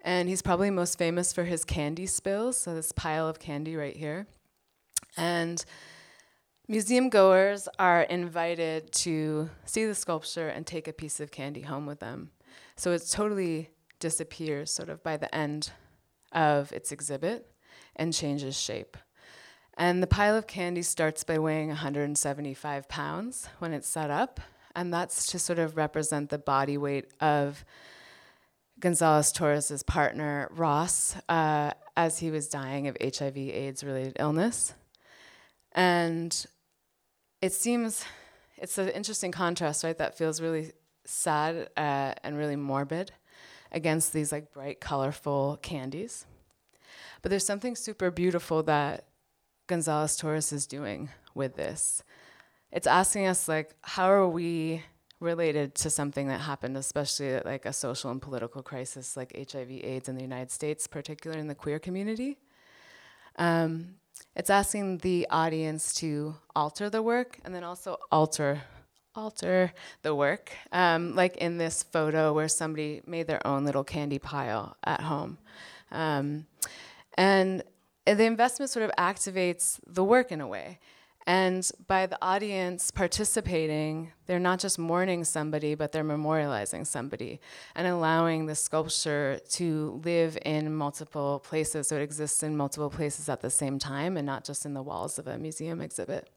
And 0.00 0.28
he's 0.28 0.42
probably 0.42 0.70
most 0.70 0.98
famous 0.98 1.32
for 1.32 1.44
his 1.44 1.64
candy 1.64 2.06
spills, 2.06 2.56
so 2.56 2.74
this 2.74 2.92
pile 2.92 3.28
of 3.28 3.38
candy 3.38 3.76
right 3.76 3.96
here. 3.96 4.26
And 5.16 5.64
museum 6.68 7.08
goers 7.08 7.68
are 7.78 8.02
invited 8.02 8.92
to 8.92 9.50
see 9.64 9.84
the 9.84 9.94
sculpture 9.94 10.48
and 10.48 10.66
take 10.66 10.86
a 10.86 10.92
piece 10.92 11.18
of 11.18 11.30
candy 11.30 11.62
home 11.62 11.86
with 11.86 12.00
them. 12.00 12.30
So 12.76 12.92
it 12.92 13.02
totally 13.10 13.70
disappears 13.98 14.70
sort 14.70 14.88
of 14.88 15.02
by 15.02 15.16
the 15.16 15.34
end 15.34 15.72
of 16.32 16.72
its 16.72 16.92
exhibit 16.92 17.50
and 17.96 18.14
changes 18.14 18.58
shape. 18.58 18.96
And 19.76 20.02
the 20.02 20.06
pile 20.06 20.36
of 20.36 20.46
candy 20.46 20.82
starts 20.82 21.24
by 21.24 21.38
weighing 21.38 21.68
175 21.68 22.88
pounds 22.88 23.48
when 23.58 23.72
it's 23.72 23.88
set 23.88 24.10
up, 24.10 24.40
and 24.74 24.92
that's 24.92 25.26
to 25.32 25.38
sort 25.38 25.58
of 25.58 25.76
represent 25.76 26.30
the 26.30 26.38
body 26.38 26.76
weight 26.78 27.06
of 27.20 27.64
Gonzalez 28.80 29.32
Torres's 29.32 29.82
partner, 29.82 30.48
Ross, 30.52 31.16
uh, 31.28 31.72
as 31.96 32.18
he 32.18 32.30
was 32.30 32.48
dying 32.48 32.86
of 32.86 32.96
HIV 33.02 33.36
AIDS 33.36 33.82
related 33.82 34.16
illness. 34.20 34.74
And 35.72 36.46
it 37.42 37.52
seems, 37.52 38.04
it's 38.56 38.78
an 38.78 38.88
interesting 38.90 39.32
contrast, 39.32 39.82
right? 39.82 39.98
That 39.98 40.16
feels 40.16 40.40
really 40.40 40.72
sad 41.04 41.68
uh, 41.76 42.14
and 42.22 42.36
really 42.36 42.56
morbid 42.56 43.12
against 43.72 44.12
these 44.12 44.30
like 44.30 44.52
bright, 44.52 44.80
colorful 44.80 45.58
candies. 45.62 46.26
But 47.22 47.30
there's 47.30 47.46
something 47.46 47.74
super 47.74 48.10
beautiful 48.10 48.62
that 48.64 49.06
Gonzalez 49.66 50.16
Torres 50.16 50.52
is 50.52 50.66
doing 50.66 51.10
with 51.34 51.56
this. 51.56 52.02
It's 52.70 52.86
asking 52.86 53.26
us 53.26 53.48
like, 53.48 53.74
how 53.82 54.10
are 54.10 54.28
we 54.28 54.82
related 55.20 55.74
to 55.74 55.90
something 55.90 56.28
that 56.28 56.40
happened, 56.40 56.76
especially 56.76 57.40
like 57.40 57.64
a 57.64 57.72
social 57.72 58.10
and 58.10 58.20
political 58.20 58.62
crisis 58.62 59.16
like 59.16 59.34
HIV/AIDS 59.34 60.08
in 60.08 60.14
the 60.14 60.22
United 60.22 60.50
States, 60.50 60.86
particularly 60.86 61.40
in 61.40 61.48
the 61.48 61.54
queer 61.54 61.78
community? 61.78 62.38
Um, 63.36 63.94
it's 64.36 64.50
asking 64.50 64.98
the 64.98 65.26
audience 65.30 65.94
to 65.94 66.36
alter 66.54 66.90
the 66.90 67.02
work 67.02 67.38
and 67.44 67.54
then 67.54 67.64
also 67.64 67.96
alter 68.10 68.62
alter 69.14 69.72
the 70.02 70.14
work. 70.14 70.52
Um, 70.70 71.16
like 71.16 71.36
in 71.38 71.58
this 71.58 71.82
photo 71.82 72.32
where 72.32 72.46
somebody 72.48 73.02
made 73.06 73.26
their 73.26 73.44
own 73.44 73.64
little 73.64 73.82
candy 73.82 74.20
pile 74.20 74.76
at 74.84 75.00
home. 75.00 75.38
Um, 75.90 76.46
and 77.14 77.64
the 78.06 78.24
investment 78.24 78.70
sort 78.70 78.84
of 78.84 78.92
activates 78.96 79.80
the 79.86 80.04
work 80.04 80.30
in 80.30 80.40
a 80.40 80.46
way 80.46 80.78
and 81.28 81.70
by 81.86 82.06
the 82.06 82.16
audience 82.22 82.90
participating, 82.90 84.12
they're 84.24 84.38
not 84.38 84.60
just 84.60 84.78
mourning 84.78 85.24
somebody, 85.24 85.74
but 85.74 85.92
they're 85.92 86.02
memorializing 86.02 86.86
somebody 86.86 87.38
and 87.74 87.86
allowing 87.86 88.46
the 88.46 88.54
sculpture 88.54 89.38
to 89.50 90.00
live 90.06 90.38
in 90.46 90.74
multiple 90.74 91.40
places. 91.40 91.88
So 91.88 91.96
it 91.96 92.02
exists 92.02 92.42
in 92.42 92.56
multiple 92.56 92.88
places 92.88 93.28
at 93.28 93.42
the 93.42 93.50
same 93.50 93.78
time 93.78 94.16
and 94.16 94.24
not 94.24 94.42
just 94.42 94.64
in 94.64 94.72
the 94.72 94.82
walls 94.82 95.18
of 95.18 95.26
a 95.26 95.36
museum 95.36 95.82
exhibit. 95.82 96.30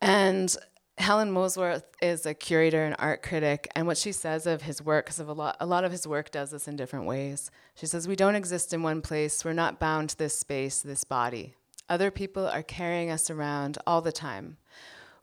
And 0.00 0.56
Helen 0.96 1.32
Molesworth 1.32 1.84
is 2.00 2.24
a 2.24 2.32
curator 2.32 2.82
and 2.82 2.96
art 2.98 3.22
critic, 3.22 3.70
and 3.74 3.86
what 3.86 3.98
she 3.98 4.12
says 4.12 4.46
of 4.46 4.62
his 4.62 4.80
work, 4.80 5.04
because 5.04 5.18
a 5.18 5.24
lot, 5.24 5.56
a 5.60 5.66
lot 5.66 5.84
of 5.84 5.92
his 5.92 6.06
work 6.06 6.30
does 6.30 6.50
this 6.50 6.66
in 6.66 6.76
different 6.76 7.04
ways. 7.04 7.50
She 7.74 7.84
says, 7.84 8.08
We 8.08 8.16
don't 8.16 8.36
exist 8.36 8.72
in 8.72 8.82
one 8.82 9.02
place, 9.02 9.44
we're 9.44 9.52
not 9.52 9.78
bound 9.78 10.10
to 10.10 10.18
this 10.18 10.38
space, 10.38 10.80
this 10.80 11.04
body. 11.04 11.56
Other 11.90 12.12
people 12.12 12.46
are 12.46 12.62
carrying 12.62 13.10
us 13.10 13.30
around 13.30 13.76
all 13.84 14.00
the 14.00 14.12
time. 14.12 14.58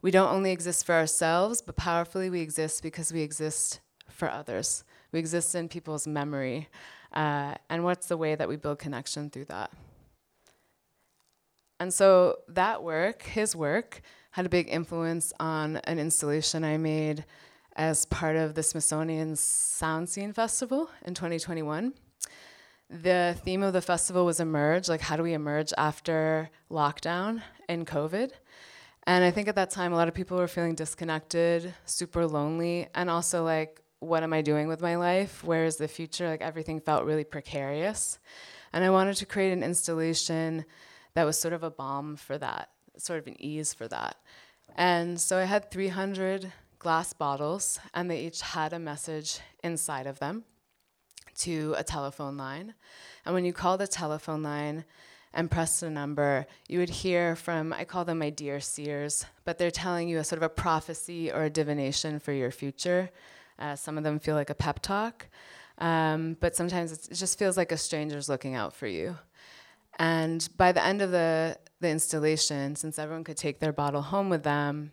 We 0.02 0.10
don't 0.10 0.30
only 0.30 0.52
exist 0.52 0.84
for 0.84 0.94
ourselves, 0.94 1.62
but 1.62 1.76
powerfully 1.76 2.28
we 2.28 2.42
exist 2.42 2.82
because 2.82 3.10
we 3.10 3.22
exist 3.22 3.80
for 4.10 4.30
others. 4.30 4.84
We 5.10 5.18
exist 5.18 5.54
in 5.54 5.70
people's 5.70 6.06
memory. 6.06 6.68
Uh, 7.12 7.54
and 7.70 7.84
what's 7.84 8.06
the 8.06 8.18
way 8.18 8.34
that 8.34 8.50
we 8.50 8.56
build 8.56 8.78
connection 8.78 9.30
through 9.30 9.46
that? 9.46 9.72
And 11.80 11.92
so 11.92 12.40
that 12.48 12.82
work, 12.82 13.22
his 13.22 13.56
work, 13.56 14.02
had 14.32 14.44
a 14.44 14.50
big 14.50 14.68
influence 14.68 15.32
on 15.40 15.76
an 15.78 15.98
installation 15.98 16.64
I 16.64 16.76
made 16.76 17.24
as 17.76 18.04
part 18.04 18.36
of 18.36 18.54
the 18.54 18.62
Smithsonian 18.62 19.36
Sound 19.36 20.10
Scene 20.10 20.34
Festival 20.34 20.90
in 21.06 21.14
2021 21.14 21.94
the 22.90 23.36
theme 23.44 23.62
of 23.62 23.72
the 23.72 23.82
festival 23.82 24.24
was 24.24 24.40
emerge 24.40 24.88
like 24.88 25.02
how 25.02 25.16
do 25.16 25.22
we 25.22 25.34
emerge 25.34 25.72
after 25.76 26.50
lockdown 26.70 27.42
and 27.68 27.86
covid? 27.86 28.30
And 29.06 29.24
i 29.24 29.30
think 29.30 29.48
at 29.48 29.56
that 29.56 29.70
time 29.70 29.92
a 29.92 29.96
lot 29.96 30.08
of 30.08 30.14
people 30.14 30.38
were 30.38 30.48
feeling 30.48 30.74
disconnected 30.74 31.74
super 31.84 32.26
lonely 32.26 32.88
and 32.94 33.10
also 33.10 33.44
like 33.44 33.82
what 34.00 34.22
am 34.22 34.32
i 34.32 34.40
doing 34.40 34.68
with 34.68 34.80
my 34.80 34.96
life? 34.96 35.44
Where 35.44 35.64
is 35.64 35.76
the 35.76 35.88
future? 35.88 36.28
Like 36.28 36.40
everything 36.40 36.80
felt 36.80 37.04
really 37.04 37.24
precarious. 37.24 38.18
And 38.72 38.84
i 38.84 38.90
wanted 38.90 39.16
to 39.16 39.26
create 39.26 39.52
an 39.52 39.62
installation 39.62 40.64
that 41.14 41.24
was 41.24 41.38
sort 41.38 41.54
of 41.54 41.62
a 41.62 41.70
balm 41.70 42.16
for 42.16 42.38
that 42.38 42.70
sort 42.96 43.18
of 43.18 43.26
an 43.26 43.36
ease 43.38 43.74
for 43.74 43.86
that. 43.88 44.16
And 44.76 45.20
so 45.20 45.36
i 45.36 45.44
had 45.44 45.70
300 45.70 46.52
glass 46.78 47.12
bottles 47.12 47.80
and 47.92 48.10
they 48.10 48.20
each 48.20 48.40
had 48.40 48.72
a 48.72 48.78
message 48.78 49.40
inside 49.62 50.06
of 50.06 50.20
them 50.20 50.44
to 51.38 51.74
a 51.76 51.84
telephone 51.84 52.36
line. 52.36 52.74
And 53.24 53.34
when 53.34 53.44
you 53.44 53.52
call 53.52 53.76
the 53.76 53.86
telephone 53.86 54.42
line 54.42 54.84
and 55.34 55.50
press 55.50 55.80
the 55.80 55.90
number, 55.90 56.46
you 56.68 56.78
would 56.78 56.88
hear 56.88 57.36
from, 57.36 57.72
I 57.72 57.84
call 57.84 58.04
them 58.04 58.18
my 58.18 58.30
dear 58.30 58.60
seers, 58.60 59.26
but 59.44 59.58
they're 59.58 59.70
telling 59.70 60.08
you 60.08 60.18
a 60.18 60.24
sort 60.24 60.38
of 60.38 60.42
a 60.42 60.48
prophecy 60.48 61.30
or 61.30 61.44
a 61.44 61.50
divination 61.50 62.18
for 62.18 62.32
your 62.32 62.50
future. 62.50 63.10
Uh, 63.58 63.76
some 63.76 63.98
of 63.98 64.04
them 64.04 64.18
feel 64.18 64.34
like 64.34 64.50
a 64.50 64.54
pep 64.54 64.80
talk, 64.80 65.26
um, 65.78 66.36
but 66.40 66.56
sometimes 66.56 66.92
it 66.92 67.14
just 67.14 67.38
feels 67.38 67.56
like 67.56 67.72
a 67.72 67.76
stranger's 67.76 68.28
looking 68.28 68.54
out 68.54 68.72
for 68.72 68.86
you. 68.86 69.16
And 69.98 70.48
by 70.56 70.72
the 70.72 70.84
end 70.84 71.02
of 71.02 71.10
the, 71.10 71.58
the 71.80 71.88
installation, 71.88 72.76
since 72.76 72.98
everyone 72.98 73.24
could 73.24 73.36
take 73.36 73.58
their 73.58 73.72
bottle 73.72 74.02
home 74.02 74.30
with 74.30 74.44
them, 74.44 74.92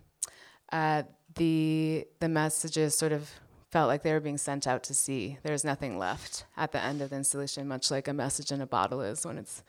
uh, 0.71 1.03
the, 1.35 2.07
the 2.19 2.29
messages 2.29 2.95
sort 2.95 3.11
of 3.11 3.29
felt 3.75 3.89
like 3.89 4.03
they 4.03 4.13
were 4.13 4.21
being 4.21 4.37
sent 4.37 4.65
out 4.67 4.83
to 4.83 4.93
sea. 4.93 5.37
There's 5.43 5.65
nothing 5.65 5.97
left 5.97 6.45
at 6.55 6.71
the 6.71 6.81
end 6.81 7.01
of 7.01 7.09
the 7.09 7.17
installation, 7.17 7.67
much 7.67 7.91
like 7.91 8.07
a 8.07 8.13
message 8.13 8.53
in 8.53 8.61
a 8.61 8.65
bottle 8.65 9.01
is 9.01 9.25
when 9.25 9.37
it's 9.37 9.63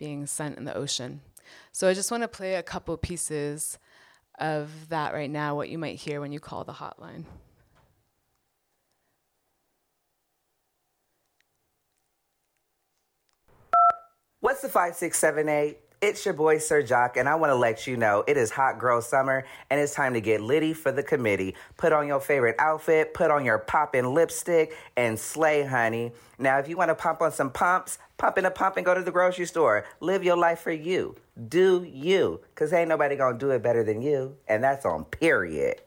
being 0.00 0.26
sent 0.26 0.58
in 0.58 0.64
the 0.64 0.74
ocean. 0.74 1.20
So 1.70 1.86
I 1.86 1.94
just 1.94 2.10
want 2.10 2.24
to 2.24 2.28
play 2.28 2.56
a 2.56 2.62
couple 2.64 2.96
pieces 2.96 3.78
of 4.40 4.88
that 4.88 5.14
right 5.14 5.30
now, 5.30 5.54
what 5.54 5.68
you 5.68 5.78
might 5.78 5.94
hear 5.94 6.20
when 6.20 6.32
you 6.32 6.40
call 6.40 6.64
the 6.64 6.72
hotline. 6.72 7.22
What's 14.40 14.62
the 14.62 14.68
5678? 14.68 15.85
It's 16.02 16.26
your 16.26 16.34
boy 16.34 16.58
Sir 16.58 16.82
Jock, 16.82 17.16
and 17.16 17.26
I 17.26 17.36
want 17.36 17.50
to 17.50 17.54
let 17.54 17.86
you 17.86 17.96
know 17.96 18.22
it 18.26 18.36
is 18.36 18.50
hot 18.50 18.78
girl 18.78 19.00
summer, 19.00 19.46
and 19.70 19.80
it's 19.80 19.94
time 19.94 20.12
to 20.12 20.20
get 20.20 20.42
litty 20.42 20.74
for 20.74 20.92
the 20.92 21.02
committee. 21.02 21.54
Put 21.78 21.94
on 21.94 22.06
your 22.06 22.20
favorite 22.20 22.56
outfit, 22.58 23.14
put 23.14 23.30
on 23.30 23.46
your 23.46 23.58
poppin' 23.58 24.12
lipstick, 24.12 24.76
and 24.98 25.18
slay, 25.18 25.64
honey. 25.64 26.12
Now, 26.38 26.58
if 26.58 26.68
you 26.68 26.76
want 26.76 26.90
to 26.90 26.94
pump 26.94 27.22
on 27.22 27.32
some 27.32 27.50
pumps, 27.50 27.98
pump 28.18 28.36
in 28.36 28.44
a 28.44 28.50
pump 28.50 28.76
and 28.76 28.84
go 28.84 28.94
to 28.94 29.02
the 29.02 29.10
grocery 29.10 29.46
store. 29.46 29.86
Live 30.00 30.22
your 30.22 30.36
life 30.36 30.60
for 30.60 30.70
you. 30.70 31.16
Do 31.48 31.82
you, 31.82 32.42
because 32.50 32.74
ain't 32.74 32.90
nobody 32.90 33.16
gonna 33.16 33.38
do 33.38 33.50
it 33.52 33.62
better 33.62 33.82
than 33.82 34.02
you, 34.02 34.36
and 34.46 34.62
that's 34.62 34.84
on 34.84 35.04
period. 35.06 35.80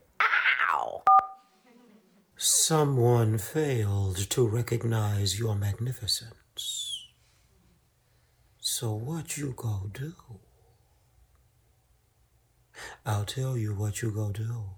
Ow! 0.72 1.04
Someone 2.36 3.38
failed 3.38 4.28
to 4.32 4.48
recognize 4.48 5.38
your 5.38 5.54
magnificence. 5.54 6.39
So 8.80 8.94
what 8.94 9.36
you 9.36 9.54
go 9.58 9.92
do? 9.92 10.14
I'll 13.06 13.26
tell 13.26 13.58
you 13.58 13.74
what 13.76 14.02
you 14.02 14.10
go 14.10 14.32
do. 14.32 14.70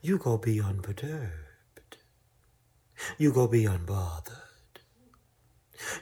You 0.00 0.16
go 0.18 0.38
be 0.38 0.60
unperturbed. 0.60 1.96
You 3.18 3.32
go 3.32 3.48
be 3.48 3.64
unbothered. 3.64 4.47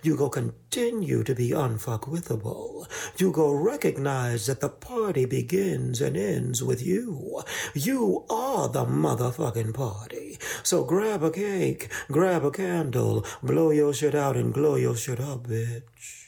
You 0.02 0.16
go 0.16 0.28
continue 0.28 1.22
to 1.24 1.34
be 1.34 1.50
unfuckwithable. 1.50 2.86
You 3.18 3.32
go 3.32 3.52
recognize 3.52 4.46
that 4.46 4.60
the 4.60 4.68
party 4.68 5.24
begins 5.24 6.00
and 6.00 6.16
ends 6.16 6.62
with 6.62 6.82
you. 6.82 7.42
You 7.74 8.24
are 8.30 8.68
the 8.68 8.84
motherfucking 8.84 9.74
party. 9.74 10.38
So 10.62 10.84
grab 10.84 11.22
a 11.22 11.30
cake, 11.30 11.90
grab 12.10 12.44
a 12.44 12.50
candle, 12.50 13.24
blow 13.42 13.70
your 13.70 13.92
shit 13.92 14.14
out 14.14 14.36
and 14.36 14.52
glow 14.52 14.76
your 14.76 14.96
shit 14.96 15.20
up, 15.20 15.46
bitch. 15.46 16.24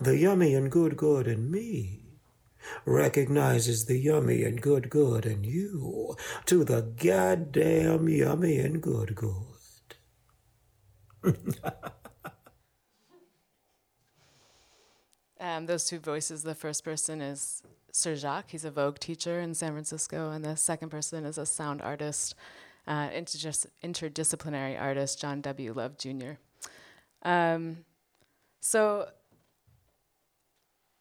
The 0.00 0.16
yummy 0.16 0.54
and 0.54 0.70
good 0.70 0.96
good 0.96 1.26
in 1.26 1.50
me 1.50 2.00
recognizes 2.84 3.84
the 3.84 3.98
yummy 3.98 4.42
and 4.42 4.60
good 4.60 4.90
good 4.90 5.26
in 5.26 5.44
you 5.44 6.16
to 6.46 6.64
the 6.64 6.82
goddamn 6.82 8.08
yummy 8.08 8.58
and 8.58 8.82
good 8.82 9.14
good. 9.14 9.53
Um, 15.44 15.66
those 15.66 15.84
two 15.84 15.98
voices, 15.98 16.42
the 16.42 16.54
first 16.54 16.84
person 16.84 17.20
is 17.20 17.62
Sir 17.92 18.14
Jacques. 18.16 18.50
He's 18.50 18.64
a 18.64 18.70
Vogue 18.70 18.98
teacher 18.98 19.40
in 19.40 19.52
San 19.52 19.72
Francisco, 19.72 20.30
and 20.30 20.42
the 20.42 20.56
second 20.56 20.88
person 20.88 21.26
is 21.26 21.36
a 21.36 21.44
sound 21.44 21.82
artist, 21.82 22.34
uh, 22.86 23.10
interdis- 23.10 23.66
interdisciplinary 23.82 24.80
artist, 24.80 25.20
John 25.20 25.42
W. 25.42 25.74
Love 25.74 25.98
Jr. 25.98 26.32
Um, 27.24 27.84
so 28.60 29.08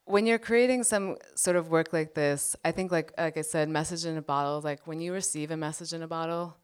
when 0.03 0.25
you're 0.25 0.39
creating 0.39 0.83
some 0.83 1.15
sort 1.36 1.55
of 1.55 1.69
work 1.69 1.93
like 1.93 2.13
this, 2.13 2.53
I 2.65 2.71
think 2.71 2.91
like 2.91 3.13
like 3.17 3.38
I 3.38 3.41
said, 3.41 3.69
message 3.69 4.05
in 4.05 4.17
a 4.17 4.21
bottle. 4.21 4.59
Like 4.59 4.86
when 4.86 4.99
you 4.99 5.13
receive 5.13 5.51
a 5.51 5.57
message 5.57 5.93
in 5.93 6.03
a 6.03 6.07
bottle, 6.07 6.57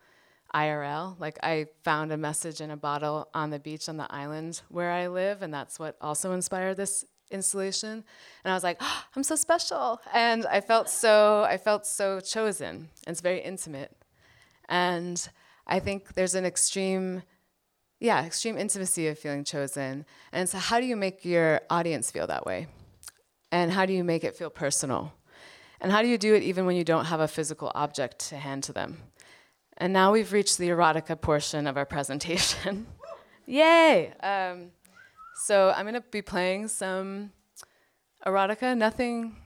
IRL. 0.53 1.19
Like 1.19 1.37
I 1.43 1.67
found 1.83 2.11
a 2.11 2.17
message 2.17 2.61
in 2.61 2.71
a 2.71 2.77
bottle 2.77 3.29
on 3.33 3.49
the 3.49 3.59
beach 3.59 3.89
on 3.89 3.97
the 3.97 4.11
island 4.13 4.61
where 4.69 4.91
I 4.91 5.07
live, 5.07 5.41
and 5.41 5.53
that's 5.53 5.79
what 5.79 5.95
also 6.01 6.31
inspired 6.31 6.77
this 6.77 7.05
installation. 7.31 8.03
And 8.43 8.51
I 8.51 8.53
was 8.53 8.63
like, 8.63 8.77
oh, 8.79 9.03
I'm 9.15 9.23
so 9.23 9.35
special, 9.35 10.01
and 10.13 10.45
I 10.45 10.61
felt 10.61 10.89
so 10.89 11.43
I 11.43 11.57
felt 11.57 11.85
so 11.85 12.19
chosen. 12.19 12.89
It's 13.07 13.21
very 13.21 13.39
intimate, 13.39 13.95
and 14.67 15.29
I 15.67 15.79
think 15.79 16.13
there's 16.13 16.35
an 16.35 16.45
extreme. 16.45 17.23
Yeah, 18.01 18.25
extreme 18.25 18.57
intimacy 18.57 19.09
of 19.09 19.19
feeling 19.19 19.43
chosen. 19.43 20.05
And 20.31 20.47
so, 20.47 20.57
how 20.57 20.79
do 20.79 20.85
you 20.85 20.95
make 20.95 21.25
your 21.25 21.59
audience 21.69 22.09
feel 22.09 22.27
that 22.27 22.45
way? 22.45 22.67
And 23.51 23.73
how 23.73 23.85
do 23.85 23.91
you 23.91 24.05
make 24.05 24.23
it 24.23 24.37
feel 24.37 24.49
personal? 24.49 25.11
And 25.81 25.91
how 25.91 26.01
do 26.01 26.07
you 26.07 26.17
do 26.17 26.33
it 26.33 26.43
even 26.43 26.65
when 26.65 26.77
you 26.77 26.85
don't 26.85 27.05
have 27.05 27.19
a 27.19 27.27
physical 27.27 27.71
object 27.75 28.29
to 28.29 28.37
hand 28.37 28.63
to 28.63 28.73
them? 28.73 28.97
And 29.79 29.93
now 29.93 30.11
we've 30.11 30.33
reached 30.33 30.57
the 30.57 30.69
erotica 30.69 31.19
portion 31.19 31.65
of 31.65 31.77
our 31.77 31.85
presentation. 31.85 32.85
Yay! 33.45 34.11
Um, 34.21 34.71
so 35.45 35.73
I'm 35.75 35.85
gonna 35.85 36.01
be 36.01 36.21
playing 36.21 36.67
some 36.67 37.31
erotica, 38.25 38.77
nothing 38.77 39.37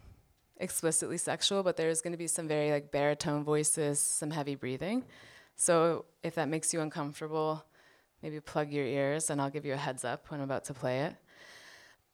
explicitly 0.58 1.20
sexual, 1.20 1.62
but 1.62 1.78
there's 1.78 2.02
gonna 2.02 2.18
be 2.18 2.26
some 2.26 2.48
very 2.48 2.72
like 2.72 2.92
baritone 2.92 3.44
voices, 3.44 4.00
some 4.00 4.32
heavy 4.32 4.56
breathing. 4.56 5.04
So 5.56 6.06
if 6.24 6.34
that 6.36 6.50
makes 6.50 6.74
you 6.74 6.82
uncomfortable, 6.82 7.64
maybe 8.24 8.40
plug 8.40 8.72
your 8.72 8.86
ears 8.86 9.30
and 9.30 9.40
I'll 9.40 9.52
give 9.52 9.66
you 9.66 9.74
a 9.74 9.78
heads 9.78 10.04
up 10.04 10.32
when 10.32 10.40
I'm 10.40 10.46
about 10.46 10.64
to 10.66 10.74
play 10.74 11.02
it. 11.02 11.16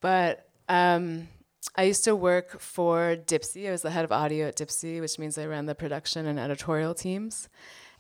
But 0.02 0.50
um, 0.68 1.30
I 1.76 1.84
used 1.84 2.04
to 2.04 2.16
work 2.18 2.60
for 2.60 3.16
Dipsea. 3.16 3.70
I 3.70 3.72
was 3.72 3.82
the 3.82 3.92
head 3.92 4.04
of 4.04 4.12
audio 4.12 4.48
at 4.48 4.58
Dipsea, 4.58 5.00
which 5.00 5.18
means 5.18 5.38
I 5.38 5.46
ran 5.46 5.68
the 5.68 5.76
production 5.76 6.26
and 6.26 6.38
editorial 6.38 6.94
teams. 6.94 7.48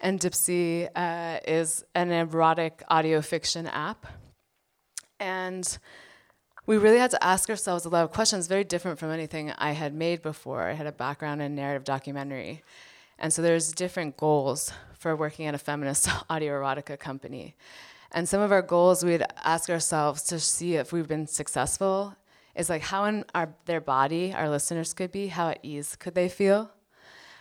And 0.01 0.19
Dipsea 0.19 0.89
uh, 0.95 1.39
is 1.45 1.83
an 1.93 2.11
erotic 2.11 2.83
audio 2.87 3.21
fiction 3.21 3.67
app. 3.67 4.07
And 5.19 5.77
we 6.65 6.77
really 6.77 6.99
had 6.99 7.11
to 7.11 7.23
ask 7.23 7.49
ourselves 7.49 7.85
a 7.85 7.89
lot 7.89 8.03
of 8.03 8.11
questions, 8.11 8.47
very 8.47 8.63
different 8.63 8.99
from 8.99 9.11
anything 9.11 9.51
I 9.57 9.71
had 9.71 9.93
made 9.93 10.21
before. 10.21 10.63
I 10.63 10.73
had 10.73 10.87
a 10.87 10.91
background 10.91 11.41
in 11.41 11.55
narrative 11.55 11.83
documentary. 11.83 12.63
And 13.17 13.33
so 13.33 13.41
there's 13.41 13.73
different 13.73 14.15
goals 14.15 14.71
for 14.97 15.15
working 15.15 15.47
at 15.47 15.55
a 15.55 15.57
feminist 15.57 16.07
audio 16.29 16.53
erotica 16.53 16.97
company. 16.97 17.55
And 18.11 18.27
some 18.27 18.41
of 18.41 18.51
our 18.51 18.61
goals 18.61 19.03
we'd 19.03 19.25
ask 19.43 19.69
ourselves 19.69 20.23
to 20.23 20.39
see 20.39 20.75
if 20.75 20.93
we've 20.93 21.07
been 21.07 21.27
successful 21.27 22.15
is 22.55 22.69
like 22.69 22.81
how 22.81 23.05
in 23.05 23.25
our, 23.35 23.53
their 23.65 23.81
body 23.81 24.33
our 24.33 24.49
listeners 24.49 24.93
could 24.93 25.11
be, 25.11 25.27
how 25.27 25.49
at 25.49 25.59
ease 25.63 25.95
could 25.95 26.15
they 26.15 26.29
feel, 26.29 26.71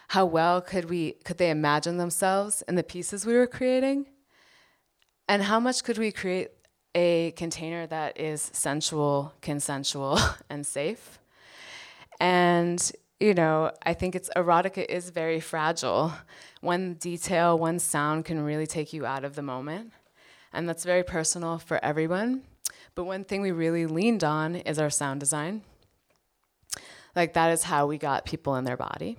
how 0.08 0.24
well 0.24 0.60
could 0.60 0.86
we 0.90 1.12
could 1.24 1.38
they 1.38 1.50
imagine 1.50 1.96
themselves 1.96 2.62
in 2.68 2.74
the 2.74 2.82
pieces 2.82 3.24
we 3.24 3.34
were 3.34 3.46
creating, 3.46 4.06
and 5.28 5.42
how 5.42 5.60
much 5.60 5.84
could 5.84 5.98
we 5.98 6.10
create 6.12 6.50
a 6.94 7.32
container 7.36 7.86
that 7.86 8.18
is 8.18 8.50
sensual, 8.52 9.32
consensual, 9.40 10.18
and 10.50 10.66
safe. 10.66 11.18
And 12.20 12.90
you 13.20 13.34
know, 13.34 13.72
I 13.84 13.94
think 13.94 14.14
it's 14.14 14.30
erotica 14.36 14.84
is 14.88 15.10
very 15.10 15.40
fragile. 15.40 16.12
One 16.60 16.94
detail, 16.94 17.58
one 17.58 17.78
sound 17.80 18.24
can 18.24 18.44
really 18.44 18.66
take 18.66 18.92
you 18.92 19.06
out 19.06 19.24
of 19.24 19.34
the 19.34 19.42
moment. 19.42 19.92
And 20.52 20.68
that's 20.68 20.84
very 20.84 21.02
personal 21.02 21.58
for 21.58 21.84
everyone. 21.84 22.42
But 22.94 23.04
one 23.04 23.24
thing 23.24 23.42
we 23.42 23.50
really 23.50 23.86
leaned 23.86 24.22
on 24.22 24.56
is 24.56 24.78
our 24.78 24.90
sound 24.90 25.20
design. 25.20 25.62
Like, 27.16 27.34
that 27.34 27.50
is 27.50 27.64
how 27.64 27.86
we 27.86 27.98
got 27.98 28.24
people 28.24 28.54
in 28.54 28.64
their 28.64 28.76
body. 28.76 29.18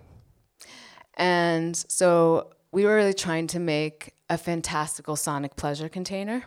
And 1.19 1.75
so 1.75 2.49
we 2.71 2.85
were 2.85 2.95
really 2.95 3.13
trying 3.13 3.47
to 3.47 3.59
make 3.59 4.13
a 4.29 4.37
fantastical 4.37 5.15
sonic 5.15 5.55
pleasure 5.55 5.89
container. 5.89 6.45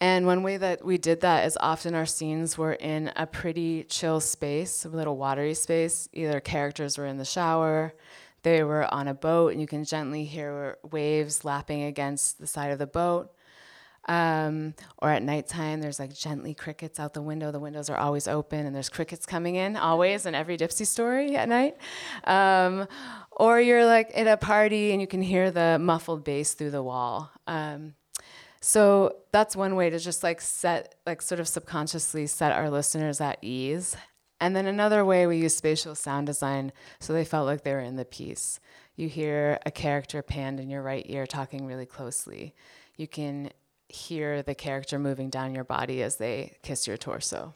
And 0.00 0.26
one 0.26 0.42
way 0.42 0.56
that 0.56 0.84
we 0.84 0.98
did 0.98 1.22
that 1.22 1.46
is 1.46 1.56
often 1.60 1.94
our 1.94 2.06
scenes 2.06 2.58
were 2.58 2.74
in 2.74 3.12
a 3.16 3.26
pretty 3.26 3.84
chill 3.84 4.20
space, 4.20 4.84
a 4.84 4.88
little 4.88 5.16
watery 5.16 5.54
space. 5.54 6.08
Either 6.12 6.40
characters 6.40 6.98
were 6.98 7.06
in 7.06 7.18
the 7.18 7.24
shower, 7.24 7.94
they 8.42 8.62
were 8.62 8.92
on 8.94 9.08
a 9.08 9.14
boat, 9.14 9.52
and 9.52 9.60
you 9.60 9.66
can 9.66 9.84
gently 9.84 10.24
hear 10.24 10.78
waves 10.90 11.44
lapping 11.44 11.82
against 11.82 12.38
the 12.38 12.46
side 12.46 12.70
of 12.70 12.78
the 12.78 12.86
boat. 12.86 13.32
Um, 14.08 14.74
or 14.98 15.10
at 15.10 15.22
nighttime, 15.22 15.80
there's 15.82 15.98
like 15.98 16.14
gently 16.14 16.54
crickets 16.54 16.98
out 16.98 17.12
the 17.12 17.20
window. 17.20 17.50
The 17.50 17.60
windows 17.60 17.90
are 17.90 17.96
always 17.96 18.26
open, 18.26 18.64
and 18.64 18.74
there's 18.74 18.88
crickets 18.88 19.26
coming 19.26 19.56
in 19.56 19.76
always 19.76 20.24
in 20.24 20.34
every 20.34 20.56
Dipsea 20.56 20.86
story 20.86 21.36
at 21.36 21.48
night. 21.48 21.76
Um, 22.24 22.88
or 23.38 23.60
you're 23.60 23.86
like 23.86 24.10
at 24.14 24.26
a 24.26 24.36
party 24.36 24.92
and 24.92 25.00
you 25.00 25.06
can 25.06 25.22
hear 25.22 25.50
the 25.50 25.78
muffled 25.80 26.24
bass 26.24 26.54
through 26.54 26.72
the 26.72 26.82
wall. 26.82 27.30
Um, 27.46 27.94
so 28.60 29.16
that's 29.32 29.54
one 29.54 29.76
way 29.76 29.88
to 29.90 29.98
just 29.98 30.22
like 30.22 30.40
set, 30.40 30.96
like 31.06 31.22
sort 31.22 31.40
of 31.40 31.46
subconsciously 31.46 32.26
set 32.26 32.52
our 32.52 32.68
listeners 32.68 33.20
at 33.20 33.38
ease. 33.40 33.96
And 34.40 34.54
then 34.54 34.66
another 34.66 35.04
way 35.04 35.26
we 35.26 35.38
use 35.38 35.56
spatial 35.56 35.94
sound 35.94 36.26
design 36.26 36.72
so 37.00 37.12
they 37.12 37.24
felt 37.24 37.46
like 37.46 37.62
they 37.62 37.72
were 37.72 37.80
in 37.80 37.96
the 37.96 38.04
piece. 38.04 38.60
You 38.96 39.08
hear 39.08 39.58
a 39.64 39.70
character 39.70 40.22
panned 40.22 40.58
in 40.58 40.68
your 40.68 40.82
right 40.82 41.04
ear 41.08 41.26
talking 41.26 41.66
really 41.66 41.86
closely. 41.86 42.54
You 42.96 43.06
can 43.06 43.50
hear 43.88 44.42
the 44.42 44.54
character 44.54 44.98
moving 44.98 45.30
down 45.30 45.54
your 45.54 45.64
body 45.64 46.02
as 46.02 46.16
they 46.16 46.56
kiss 46.62 46.86
your 46.86 46.96
torso. 46.96 47.54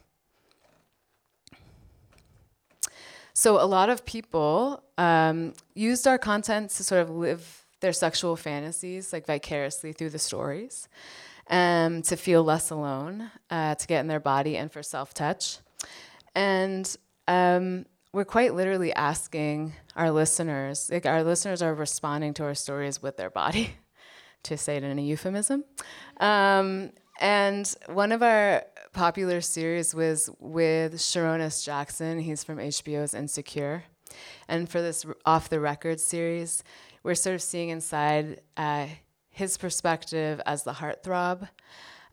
So, 3.33 3.61
a 3.61 3.65
lot 3.65 3.89
of 3.89 4.05
people 4.05 4.83
um, 4.97 5.53
used 5.73 6.07
our 6.07 6.17
content 6.17 6.69
to 6.71 6.83
sort 6.83 7.01
of 7.01 7.09
live 7.09 7.65
their 7.79 7.93
sexual 7.93 8.35
fantasies 8.35 9.11
like 9.11 9.25
vicariously 9.25 9.91
through 9.91 10.11
the 10.11 10.19
stories, 10.19 10.87
um, 11.49 12.01
to 12.03 12.15
feel 12.15 12.43
less 12.43 12.69
alone, 12.69 13.31
uh, 13.49 13.75
to 13.75 13.87
get 13.87 13.99
in 14.01 14.07
their 14.07 14.19
body, 14.19 14.55
and 14.55 14.71
for 14.71 14.83
self 14.83 15.13
touch. 15.13 15.57
And 16.35 16.95
um, 17.27 17.85
we're 18.13 18.25
quite 18.25 18.53
literally 18.53 18.93
asking 18.93 19.73
our 19.95 20.11
listeners, 20.11 20.89
like 20.91 21.05
our 21.05 21.23
listeners 21.23 21.61
are 21.61 21.73
responding 21.73 22.33
to 22.35 22.43
our 22.43 22.55
stories 22.55 23.01
with 23.01 23.17
their 23.17 23.31
body, 23.31 23.75
to 24.43 24.57
say 24.57 24.77
it 24.77 24.83
in 24.83 24.99
a 24.99 25.01
euphemism. 25.01 25.63
Um, 26.19 26.91
and 27.19 27.73
one 27.87 28.11
of 28.11 28.23
our 28.23 28.63
popular 28.93 29.41
series 29.41 29.93
was 29.93 30.29
with 30.39 30.93
Sarunas 30.93 31.65
Jackson. 31.65 32.19
He's 32.19 32.43
from 32.43 32.57
HBO's 32.57 33.13
Insecure. 33.13 33.83
And 34.47 34.69
for 34.69 34.81
this 34.81 35.05
Off 35.25 35.49
the 35.49 35.59
Record 35.59 35.99
series, 35.99 36.63
we're 37.01 37.15
sort 37.15 37.33
of 37.33 37.41
seeing 37.41 37.69
inside 37.69 38.41
uh, 38.55 38.87
his 39.29 39.57
perspective 39.57 40.39
as 40.45 40.63
the 40.63 40.73
heartthrob. 40.73 41.49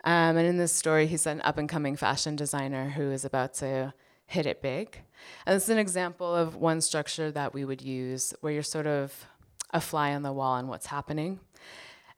Um, 0.05 0.37
and 0.39 0.47
in 0.47 0.57
this 0.57 0.73
story, 0.73 1.07
he's 1.07 1.27
an 1.27 1.43
up 1.43 1.59
and 1.59 1.69
coming 1.69 1.97
fashion 1.97 2.35
designer 2.35 2.89
who 2.89 3.11
is 3.13 3.27
about 3.27 3.53
to 3.55 3.93
hit 4.27 4.47
it 4.47 4.63
big. 4.63 5.03
And 5.47 5.55
this 5.55 5.65
is 5.65 5.71
an 5.71 5.79
example 5.79 6.35
of 6.35 6.57
one 6.57 6.81
structure 6.81 7.31
that 7.31 7.53
we 7.53 7.67
would 7.67 7.83
use 7.83 8.33
where 8.41 8.55
you're 8.55 8.63
sort 8.63 8.87
of 8.87 9.27
a 9.73 9.81
fly 9.81 10.15
on 10.15 10.23
the 10.23 10.33
wall 10.33 10.53
on 10.53 10.69
what's 10.69 10.87
happening. 10.87 11.41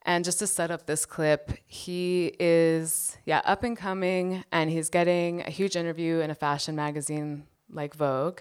And 0.05 0.25
just 0.25 0.41
to 0.41 0.47
set 0.47 0.71
up 0.71 0.87
this 0.87 1.07
clip, 1.07 1.53
he 1.67 2.35
is, 2.41 3.17
yeah, 3.25 3.41
up 3.45 3.63
and 3.63 3.77
coming, 3.77 4.45
and 4.51 4.69
he's 4.71 4.89
getting 4.89 5.43
a 5.43 5.51
huge 5.51 5.77
interview 5.77 6.19
in 6.19 6.31
a 6.31 6.35
fashion 6.35 6.75
magazine 6.75 7.45
like 7.71 7.95
Vogue. 7.95 8.41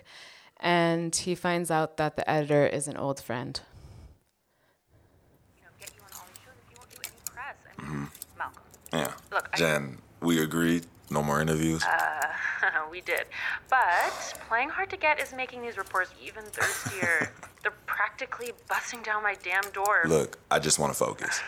And 0.59 1.15
he 1.15 1.35
finds 1.35 1.69
out 1.69 1.97
that 1.97 2.15
the 2.15 2.29
editor 2.29 2.65
is 2.65 2.87
an 2.87 2.97
old 2.97 3.21
friend. 3.21 3.59
Mm-hmm. 7.79 8.05
Malcolm. 8.37 8.63
Yeah. 8.93 9.13
Look, 9.31 9.49
I- 9.53 9.57
Jen, 9.57 9.97
we 10.21 10.41
agreed. 10.41 10.85
No 11.11 11.21
more 11.21 11.41
interviews. 11.41 11.83
Uh, 11.83 12.27
we 12.91 13.01
did. 13.01 13.25
But 13.69 14.33
playing 14.47 14.69
hard 14.69 14.89
to 14.91 14.97
get 14.97 15.19
is 15.19 15.33
making 15.33 15.61
these 15.61 15.77
reports 15.77 16.11
even 16.23 16.43
thirstier. 16.45 17.31
They're 17.63 17.73
practically 17.85 18.51
busting 18.69 19.01
down 19.01 19.21
my 19.21 19.35
damn 19.43 19.69
door. 19.71 20.03
Look, 20.07 20.39
I 20.49 20.59
just 20.59 20.79
want 20.79 20.93
to 20.93 20.97
focus. 20.97 21.41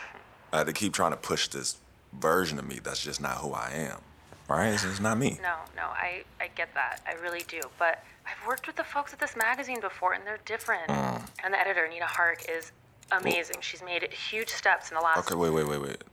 I 0.52 0.60
had 0.60 0.68
to 0.68 0.74
keep 0.74 0.94
trying 0.94 1.12
to 1.12 1.18
push 1.18 1.48
this 1.48 1.78
version 2.20 2.60
of 2.60 2.68
me 2.68 2.80
that's 2.84 3.04
just 3.04 3.22
not 3.22 3.38
who 3.38 3.54
I 3.54 3.72
am. 3.74 4.02
Right? 4.50 4.74
It's, 4.74 4.84
it's 4.84 5.00
not 5.00 5.18
me. 5.18 5.40
No, 5.42 5.56
no, 5.76 5.84
I, 5.84 6.24
I 6.40 6.50
get 6.54 6.74
that. 6.76 7.02
I 7.08 7.14
really 7.14 7.44
do. 7.48 7.62
But 7.80 8.04
I've 8.28 8.48
worked 8.48 8.68
with 8.68 8.76
the 8.76 8.84
folks 8.84 9.14
at 9.14 9.20
this 9.20 9.36
magazine 9.36 9.80
before, 9.80 10.14
and 10.14 10.28
they're 10.28 10.40
different. 10.46 10.90
Mm. 10.90 11.22
And 11.44 11.54
the 11.54 11.60
editor, 11.60 11.88
Nina 11.88 12.06
Hart, 12.06 12.46
is 12.50 12.74
amazing. 13.12 13.58
She's 13.62 13.82
made 13.82 14.04
huge 14.12 14.50
steps 14.50 14.92
in 14.92 14.96
the 14.96 15.02
last. 15.02 15.20
Okay, 15.20 15.36
wait, 15.36 15.52
wait, 15.52 15.68
wait, 15.68 15.82
wait. 15.82 16.04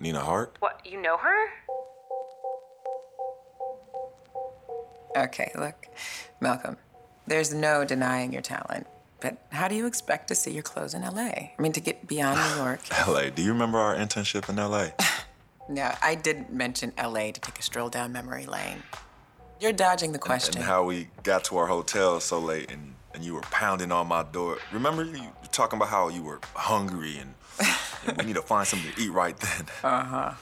Nina 0.00 0.20
Hart? 0.20 0.56
What, 0.58 0.84
you 0.84 1.00
know 1.00 1.16
her? 1.16 1.46
Okay, 5.18 5.50
look, 5.56 5.86
Malcolm, 6.40 6.76
there's 7.26 7.52
no 7.52 7.84
denying 7.84 8.32
your 8.32 8.42
talent. 8.42 8.86
But 9.20 9.44
how 9.50 9.66
do 9.66 9.74
you 9.74 9.86
expect 9.86 10.28
to 10.28 10.36
see 10.36 10.52
your 10.52 10.62
clothes 10.62 10.94
in 10.94 11.02
LA? 11.02 11.22
I 11.22 11.54
mean, 11.58 11.72
to 11.72 11.80
get 11.80 12.06
beyond 12.06 12.38
New 12.38 12.62
York. 12.62 12.80
LA. 13.08 13.30
Do 13.30 13.42
you 13.42 13.52
remember 13.52 13.78
our 13.78 13.96
internship 13.96 14.48
in 14.48 14.56
LA? 14.56 14.88
No, 15.70 15.92
I 16.00 16.14
didn't 16.14 16.50
mention 16.50 16.94
LA 16.96 17.30
to 17.30 17.40
take 17.42 17.58
a 17.58 17.62
stroll 17.62 17.90
down 17.90 18.10
memory 18.10 18.46
lane. 18.46 18.82
You're 19.60 19.74
dodging 19.74 20.12
the 20.12 20.18
question. 20.18 20.56
And 20.56 20.64
how 20.64 20.82
we 20.84 21.08
got 21.24 21.44
to 21.44 21.58
our 21.58 21.66
hotel 21.66 22.20
so 22.20 22.38
late 22.38 22.72
and, 22.72 22.94
and 23.12 23.22
you 23.22 23.34
were 23.34 23.42
pounding 23.42 23.92
on 23.92 24.06
my 24.06 24.22
door. 24.22 24.56
Remember 24.72 25.04
you 25.04 25.20
were 25.20 25.48
talking 25.52 25.76
about 25.76 25.90
how 25.90 26.08
you 26.08 26.22
were 26.22 26.40
hungry 26.54 27.18
and, 27.18 27.34
and 28.06 28.16
we 28.16 28.24
need 28.28 28.36
to 28.36 28.40
find 28.40 28.66
something 28.66 28.90
to 28.92 28.98
eat 28.98 29.10
right 29.10 29.36
then. 29.36 29.66
Uh 29.84 30.04
huh. 30.04 30.32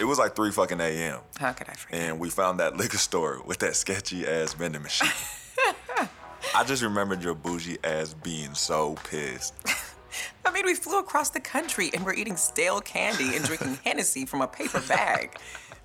It 0.00 0.04
was 0.04 0.18
like 0.18 0.34
3 0.34 0.50
fucking 0.50 0.80
a.m. 0.80 1.20
How 1.38 1.52
could 1.52 1.68
I 1.68 1.74
forget? 1.74 2.00
And 2.00 2.18
we 2.18 2.30
found 2.30 2.60
that 2.60 2.76
liquor 2.78 2.98
store 2.98 3.42
with 3.44 3.58
that 3.58 3.76
sketchy 3.76 4.26
ass 4.26 4.54
vending 4.54 4.82
machine. 4.82 5.10
I 6.54 6.64
just 6.64 6.82
remembered 6.82 7.22
your 7.22 7.34
bougie 7.34 7.78
ass 7.84 8.14
being 8.14 8.54
so 8.54 8.96
pissed. 9.04 9.54
I 10.44 10.50
mean, 10.50 10.66
we 10.66 10.74
flew 10.74 10.98
across 10.98 11.30
the 11.30 11.40
country 11.40 11.90
and 11.94 12.04
we're 12.04 12.14
eating 12.14 12.36
stale 12.36 12.80
candy 12.80 13.36
and 13.36 13.44
drinking 13.44 13.78
Hennessy 13.84 14.26
from 14.26 14.42
a 14.42 14.46
paper 14.46 14.80
bag. 14.80 15.36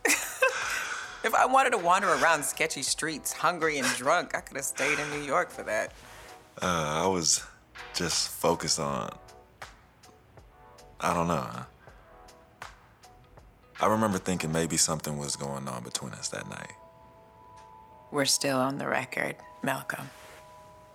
if 0.06 1.34
I 1.34 1.46
wanted 1.46 1.72
to 1.72 1.78
wander 1.78 2.10
around 2.10 2.44
sketchy 2.44 2.82
streets, 2.82 3.32
hungry 3.32 3.78
and 3.78 3.88
drunk, 3.96 4.36
I 4.36 4.42
could 4.42 4.58
have 4.58 4.66
stayed 4.66 5.00
in 5.00 5.10
New 5.12 5.26
York 5.26 5.52
for 5.52 5.64
that. 5.64 5.94
Uh, 6.62 7.04
I 7.04 7.08
was 7.08 7.44
just 7.94 8.30
focused 8.30 8.80
on. 8.80 9.16
I 11.00 11.14
don't 11.14 11.28
know. 11.28 11.48
I 13.80 13.88
remember 13.88 14.18
thinking 14.18 14.52
maybe 14.52 14.76
something 14.78 15.18
was 15.18 15.36
going 15.36 15.68
on 15.68 15.84
between 15.84 16.14
us 16.14 16.30
that 16.30 16.50
night. 16.50 16.74
We're 18.12 18.26
still 18.26 18.58
on 18.58 18.78
the 18.78 18.88
record, 18.88 19.36
Malcolm. 19.62 20.10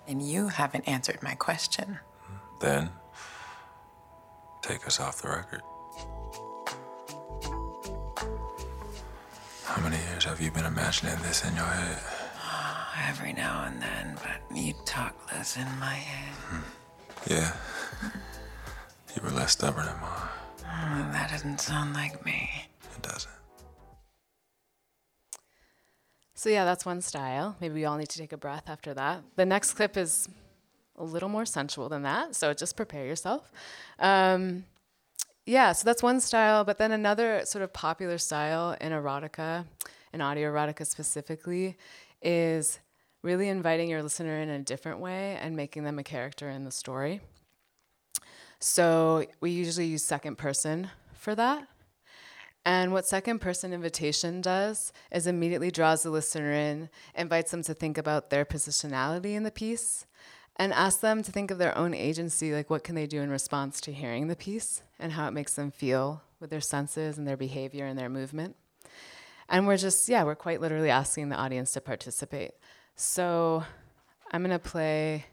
And 0.08 0.20
you 0.20 0.48
haven't 0.48 0.88
answered 0.88 1.22
my 1.22 1.34
question. 1.34 1.98
Then, 2.60 2.90
take 4.62 4.86
us 4.86 4.98
off 4.98 5.22
the 5.22 5.28
record. 5.28 5.62
How 9.64 9.80
many 9.80 9.96
years 10.10 10.24
have 10.24 10.40
you 10.40 10.50
been 10.50 10.64
imagining 10.64 11.16
this 11.22 11.44
in 11.44 11.54
your 11.54 11.64
head? 11.64 11.98
Every 13.08 13.32
now 13.32 13.64
and 13.64 13.80
then, 13.80 14.16
but 14.16 14.56
you 14.56 14.74
talk 14.84 15.14
less 15.32 15.56
in 15.56 15.68
my 15.78 15.94
head. 15.94 16.34
Hmm. 16.34 17.32
Yeah. 17.32 17.52
You 19.14 19.22
were 19.22 19.30
less 19.30 19.52
stubborn 19.52 19.86
than 19.86 20.00
mine. 20.00 21.12
That 21.12 21.30
doesn't 21.30 21.60
sound 21.60 21.94
like 21.94 22.24
me. 22.24 22.50
Doesn't. 23.02 23.32
So 26.34 26.48
yeah, 26.48 26.64
that's 26.64 26.84
one 26.84 27.00
style. 27.00 27.56
Maybe 27.60 27.74
we 27.74 27.84
all 27.84 27.96
need 27.96 28.08
to 28.08 28.18
take 28.18 28.32
a 28.32 28.36
breath 28.36 28.64
after 28.68 28.94
that. 28.94 29.22
The 29.36 29.46
next 29.46 29.74
clip 29.74 29.96
is 29.96 30.28
a 30.96 31.04
little 31.04 31.28
more 31.28 31.44
sensual 31.44 31.88
than 31.88 32.02
that, 32.02 32.34
so 32.34 32.52
just 32.52 32.76
prepare 32.76 33.06
yourself. 33.06 33.50
Um, 33.98 34.64
yeah, 35.46 35.72
so 35.72 35.84
that's 35.84 36.02
one 36.02 36.20
style, 36.20 36.64
but 36.64 36.78
then 36.78 36.92
another 36.92 37.42
sort 37.44 37.62
of 37.62 37.72
popular 37.72 38.18
style 38.18 38.76
in 38.80 38.92
erotica, 38.92 39.66
in 40.12 40.20
audio 40.20 40.52
erotica 40.52 40.86
specifically, 40.86 41.76
is 42.22 42.78
really 43.22 43.48
inviting 43.48 43.88
your 43.88 44.02
listener 44.02 44.40
in 44.40 44.48
a 44.48 44.58
different 44.58 44.98
way 44.98 45.38
and 45.40 45.56
making 45.56 45.84
them 45.84 45.98
a 45.98 46.04
character 46.04 46.50
in 46.50 46.64
the 46.64 46.70
story. 46.70 47.20
So 48.58 49.26
we 49.40 49.50
usually 49.50 49.86
use 49.86 50.04
second 50.04 50.38
person 50.38 50.90
for 51.14 51.34
that. 51.34 51.66
And 52.64 52.92
what 52.92 53.06
second 53.06 53.40
person 53.40 53.72
invitation 53.72 54.40
does 54.40 54.92
is 55.10 55.26
immediately 55.26 55.70
draws 55.70 56.02
the 56.02 56.10
listener 56.10 56.52
in, 56.52 56.88
invites 57.14 57.50
them 57.50 57.62
to 57.64 57.74
think 57.74 57.98
about 57.98 58.30
their 58.30 58.44
positionality 58.44 59.34
in 59.34 59.42
the 59.42 59.50
piece, 59.50 60.06
and 60.56 60.72
asks 60.72 61.00
them 61.00 61.22
to 61.22 61.32
think 61.32 61.50
of 61.50 61.58
their 61.58 61.76
own 61.76 61.92
agency, 61.92 62.52
like 62.52 62.70
what 62.70 62.84
can 62.84 62.94
they 62.94 63.06
do 63.06 63.20
in 63.20 63.30
response 63.30 63.80
to 63.80 63.92
hearing 63.92 64.28
the 64.28 64.36
piece 64.36 64.82
and 64.98 65.12
how 65.12 65.26
it 65.26 65.32
makes 65.32 65.54
them 65.54 65.70
feel 65.70 66.22
with 66.38 66.50
their 66.50 66.60
senses 66.60 67.18
and 67.18 67.26
their 67.26 67.36
behavior 67.36 67.86
and 67.86 67.98
their 67.98 68.08
movement. 68.08 68.54
And 69.48 69.66
we're 69.66 69.76
just, 69.76 70.08
yeah, 70.08 70.22
we're 70.22 70.34
quite 70.34 70.60
literally 70.60 70.90
asking 70.90 71.30
the 71.30 71.36
audience 71.36 71.72
to 71.72 71.80
participate. 71.80 72.52
So 72.94 73.64
I'm 74.30 74.42
gonna 74.42 74.58
play, 74.58 75.26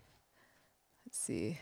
let's 1.05 1.19
see. 1.19 1.59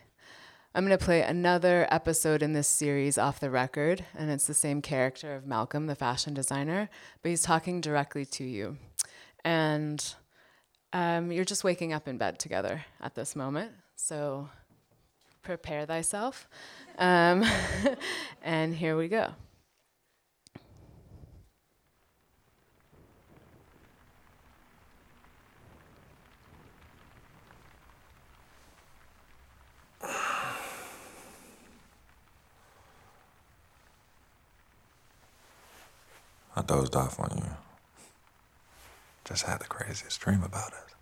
I'm 0.78 0.86
going 0.86 0.96
to 0.96 1.04
play 1.04 1.24
another 1.24 1.88
episode 1.90 2.44
in 2.44 2.54
this 2.54 2.68
series 2.68 3.18
off 3.18 3.40
the 3.40 3.50
record, 3.50 4.06
and 4.16 4.30
it's 4.30 4.46
the 4.46 4.54
same 4.54 4.84
character 4.84 5.34
of 5.34 5.48
Malcolm, 5.48 5.88
the 5.88 5.96
fashion 5.96 6.36
designer, 6.36 6.88
but 7.24 7.30
he's 7.30 7.42
talking 7.42 7.82
directly 7.82 8.26
to 8.26 8.44
you. 8.44 8.78
And 9.44 10.14
um, 10.94 11.32
you're 11.32 11.46
just 11.46 11.64
waking 11.64 11.94
up 11.94 12.08
in 12.08 12.20
bed 12.20 12.38
together 12.38 12.86
at 13.02 13.16
this 13.16 13.36
moment. 13.36 13.72
So 13.96 14.50
prepare 15.42 15.88
thyself. 15.88 16.48
Um, 17.00 17.44
and 18.44 18.76
here 18.76 18.96
we 18.96 19.08
go. 19.08 19.32
I 36.58 36.64
dozed 36.64 36.96
off 36.96 37.20
on 37.20 37.38
you. 37.38 37.52
Just 39.26 39.46
had 39.46 39.60
the 39.60 39.66
craziest 39.66 40.20
dream 40.20 40.42
about 40.42 40.70
it. 40.70 40.96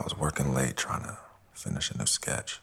I 0.00 0.02
was 0.02 0.16
working 0.16 0.54
late 0.54 0.74
trying 0.74 1.02
to 1.02 1.18
finish 1.52 1.90
a 1.90 1.98
new 1.98 2.06
sketch. 2.06 2.60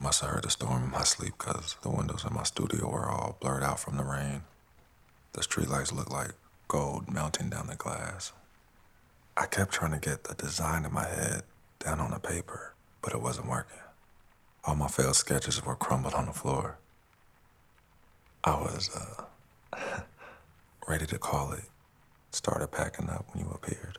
Must 0.00 0.22
have 0.22 0.30
heard 0.30 0.44
the 0.44 0.50
storm 0.50 0.84
in 0.84 0.90
my 0.90 1.02
sleep 1.02 1.34
because 1.36 1.76
the 1.82 1.90
windows 1.90 2.24
in 2.26 2.32
my 2.32 2.44
studio 2.44 2.88
were 2.90 3.06
all 3.06 3.36
blurred 3.38 3.62
out 3.62 3.80
from 3.80 3.98
the 3.98 4.02
rain. 4.02 4.44
The 5.34 5.42
streetlights 5.42 5.92
looked 5.92 6.10
like 6.10 6.30
gold 6.68 7.12
melting 7.12 7.50
down 7.50 7.66
the 7.66 7.76
glass. 7.76 8.32
I 9.36 9.44
kept 9.44 9.74
trying 9.74 9.92
to 9.92 9.98
get 9.98 10.24
the 10.24 10.34
design 10.34 10.86
in 10.86 10.92
my 10.94 11.04
head 11.06 11.42
down 11.80 12.00
on 12.00 12.12
the 12.12 12.18
paper, 12.18 12.72
but 13.02 13.12
it 13.12 13.20
wasn't 13.20 13.50
working. 13.50 13.76
All 14.64 14.74
my 14.74 14.88
failed 14.88 15.16
sketches 15.16 15.62
were 15.62 15.76
crumbled 15.76 16.14
on 16.14 16.24
the 16.24 16.32
floor. 16.32 16.78
I 18.42 18.54
was, 18.54 18.88
uh, 18.96 20.00
ready 20.86 21.06
to 21.06 21.18
call 21.18 21.52
it. 21.52 21.64
Started 22.30 22.68
packing 22.68 23.08
up 23.08 23.26
when 23.32 23.44
you 23.44 23.50
appeared. 23.50 23.98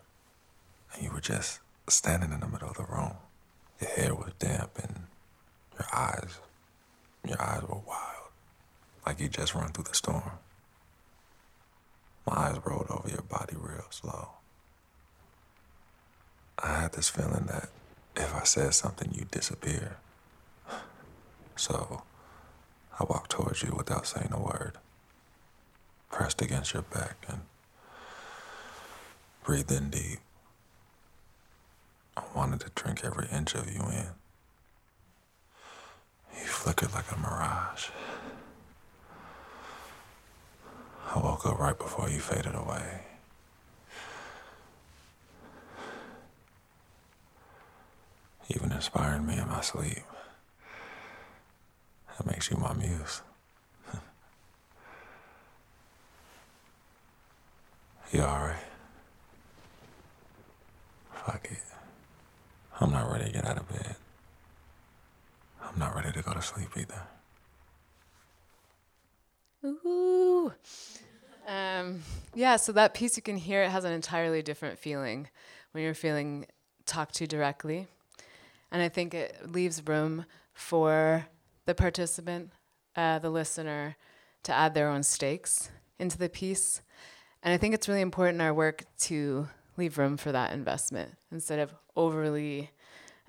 And 0.93 1.04
you 1.04 1.12
were 1.12 1.21
just 1.21 1.60
standing 1.88 2.32
in 2.32 2.39
the 2.39 2.48
middle 2.48 2.69
of 2.69 2.78
the 2.78 2.84
room. 2.84 3.13
Your 3.82 3.89
hair 3.89 4.15
was 4.15 4.32
damp 4.39 4.71
and 4.82 5.04
your 5.74 5.88
eyes, 5.93 6.39
your 7.28 7.41
eyes 7.41 7.62
were 7.63 7.82
wild. 7.88 8.30
Like 9.06 9.19
you 9.19 9.28
just 9.30 9.56
run 9.56 9.71
through 9.71 9.86
the 9.86 9.93
storm. 9.93 10.32
My 12.26 12.34
eyes 12.34 12.60
rolled 12.65 12.88
over 12.89 13.10
your 13.10 13.21
body 13.21 13.56
real 13.58 13.86
slow. 13.89 14.30
I 16.57 16.82
had 16.82 16.93
this 16.93 17.09
feeling 17.09 17.45
that 17.47 17.70
if 18.16 18.34
I 18.34 18.43
said 18.43 18.74
something, 18.74 19.12
you'd 19.14 19.32
disappear. 19.32 19.97
So 21.57 22.03
I 22.99 23.05
walked 23.05 23.32
towards 23.32 23.64
you 23.64 23.74
without 23.78 24.05
saying 24.05 24.34
a 24.34 24.39
word 24.41 24.74
pressed 26.16 26.41
against 26.41 26.74
your 26.74 26.82
back 26.82 27.18
and 27.28 27.41
breathed 29.43 29.70
in 29.70 29.89
deep. 29.89 30.20
I 32.16 32.24
wanted 32.34 32.61
to 32.61 32.72
drink 32.74 33.03
every 33.03 33.28
inch 33.34 33.53
of 33.53 33.70
you 33.70 33.82
in. 33.82 34.07
You 36.39 36.45
flickered 36.45 36.93
like 36.93 37.11
a 37.11 37.20
mirage. 37.20 37.89
I 41.13 41.20
woke 41.20 41.45
up 41.45 41.59
right 41.59 41.78
before 41.78 42.09
you 42.09 42.20
faded 42.20 42.55
away. 42.55 43.01
Even 48.55 48.72
inspiring 48.72 49.26
me 49.26 49.38
in 49.38 49.49
my 49.49 49.59
sleep. 49.59 50.03
That 52.18 52.26
makes 52.26 52.49
you 52.49 52.55
my 52.55 52.74
muse. 52.74 53.22
You 58.16 58.22
alright? 58.22 58.55
Fuck 61.11 61.49
it. 61.51 61.57
I'm 62.80 62.89
not 62.89 63.11
ready 63.11 63.26
to 63.26 63.32
get 63.34 63.43
out 63.45 63.57
of 63.57 63.68
bed. 63.68 63.97
I'm 65.61 65.78
not 65.78 65.93
ready 65.93 66.13
to 66.13 66.22
go 66.22 66.32
to 66.32 66.41
sleep 66.41 66.70
either. 66.78 67.01
Ooh. 69.66 70.53
Um, 71.45 72.03
yeah, 72.34 72.55
so 72.55 72.72
that 72.72 72.93
piece 72.93 73.18
you 73.18 73.22
can 73.22 73.36
hear 73.36 73.63
it 73.63 73.72
has 73.72 73.84
an 73.84 73.91
entirely 73.91 74.41
different 74.41 74.80
feeling 74.80 75.28
when 75.74 75.84
you're 75.84 75.93
feeling 75.93 76.45
talked 76.86 77.16
to 77.16 77.28
directly. 77.28 77.86
And 78.72 78.82
I 78.82 78.88
think 78.88 79.13
it 79.13 79.51
leaves 79.51 79.86
room 79.86 80.26
for 80.53 81.28
the 81.66 81.76
participant, 81.76 82.53
uh, 82.95 83.20
the 83.20 83.30
listener, 83.30 83.97
to 84.43 84.53
add 84.53 84.74
their 84.74 84.88
own 84.88 85.03
stakes 85.03 85.70
into 85.99 86.18
the 86.18 86.30
piece. 86.30 86.82
And 87.46 87.54
I 87.54 87.58
think 87.58 87.76
it's 87.76 87.88
really 87.88 88.02
important 88.02 88.38
in 88.38 88.41
our 88.41 88.54
work 88.54 88.84
to 89.02 89.48
leave 89.78 90.00
room 90.00 90.18
for 90.18 90.32
that 90.32 90.52
investment 90.52 91.14
instead 91.32 91.60
of 91.60 91.74
overly 91.96 92.72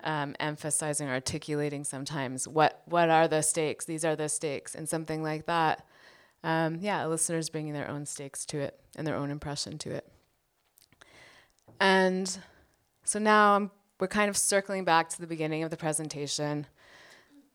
um, 0.02 0.34
emphasizing, 0.40 1.06
articulating 1.08 1.84
sometimes 1.84 2.48
what 2.48 2.82
what 2.86 3.10
are 3.10 3.28
the 3.28 3.42
stakes. 3.42 3.84
These 3.84 4.06
are 4.06 4.16
the 4.16 4.30
stakes, 4.30 4.74
and 4.74 4.88
something 4.88 5.22
like 5.22 5.44
that. 5.46 5.86
Um, 6.42 6.78
yeah, 6.80 7.04
listeners 7.06 7.50
bringing 7.50 7.74
their 7.74 7.90
own 7.90 8.06
stakes 8.06 8.46
to 8.46 8.58
it 8.58 8.80
and 8.96 9.06
their 9.06 9.16
own 9.16 9.30
impression 9.30 9.76
to 9.78 9.90
it. 9.90 10.10
And 11.78 12.38
so 13.04 13.18
now 13.18 13.56
I'm, 13.56 13.70
we're 14.00 14.06
kind 14.06 14.30
of 14.30 14.36
circling 14.36 14.84
back 14.84 15.10
to 15.10 15.20
the 15.20 15.26
beginning 15.26 15.62
of 15.62 15.70
the 15.70 15.76
presentation. 15.76 16.66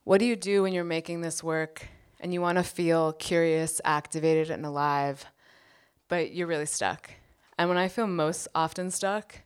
What 0.04 0.20
do 0.20 0.26
you 0.26 0.36
do 0.36 0.62
when 0.62 0.74
you're 0.74 0.84
making 0.84 1.22
this 1.22 1.44
work 1.44 1.88
and 2.20 2.34
you 2.34 2.42
want 2.42 2.58
to 2.58 2.64
feel 2.64 3.14
curious, 3.14 3.82
activated, 3.84 4.52
and 4.52 4.66
alive, 4.66 5.26
but 6.12 6.34
you're 6.34 6.46
really 6.46 6.66
stuck? 6.66 7.10
And 7.58 7.70
when 7.70 7.78
I 7.78 7.88
feel 7.88 8.06
most 8.06 8.50
often 8.54 8.92
stuck, 8.92 9.40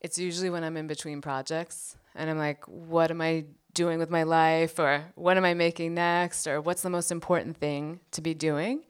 it's 0.00 0.16
usually 0.16 0.48
when 0.48 0.62
I'm 0.62 0.76
in 0.76 0.86
between 0.86 1.20
projects 1.20 1.96
and 2.14 2.30
I'm 2.30 2.38
like, 2.38 2.64
what 2.68 3.10
am 3.10 3.20
I 3.20 3.46
doing 3.74 3.98
with 3.98 4.08
my 4.08 4.22
life? 4.22 4.78
Or 4.78 5.04
what 5.16 5.36
am 5.36 5.44
I 5.44 5.54
making 5.54 5.94
next? 5.94 6.46
Or 6.46 6.60
what's 6.60 6.82
the 6.82 6.90
most 6.90 7.10
important 7.10 7.56
thing 7.56 7.98
to 8.12 8.20
be 8.20 8.32
doing? 8.32 8.84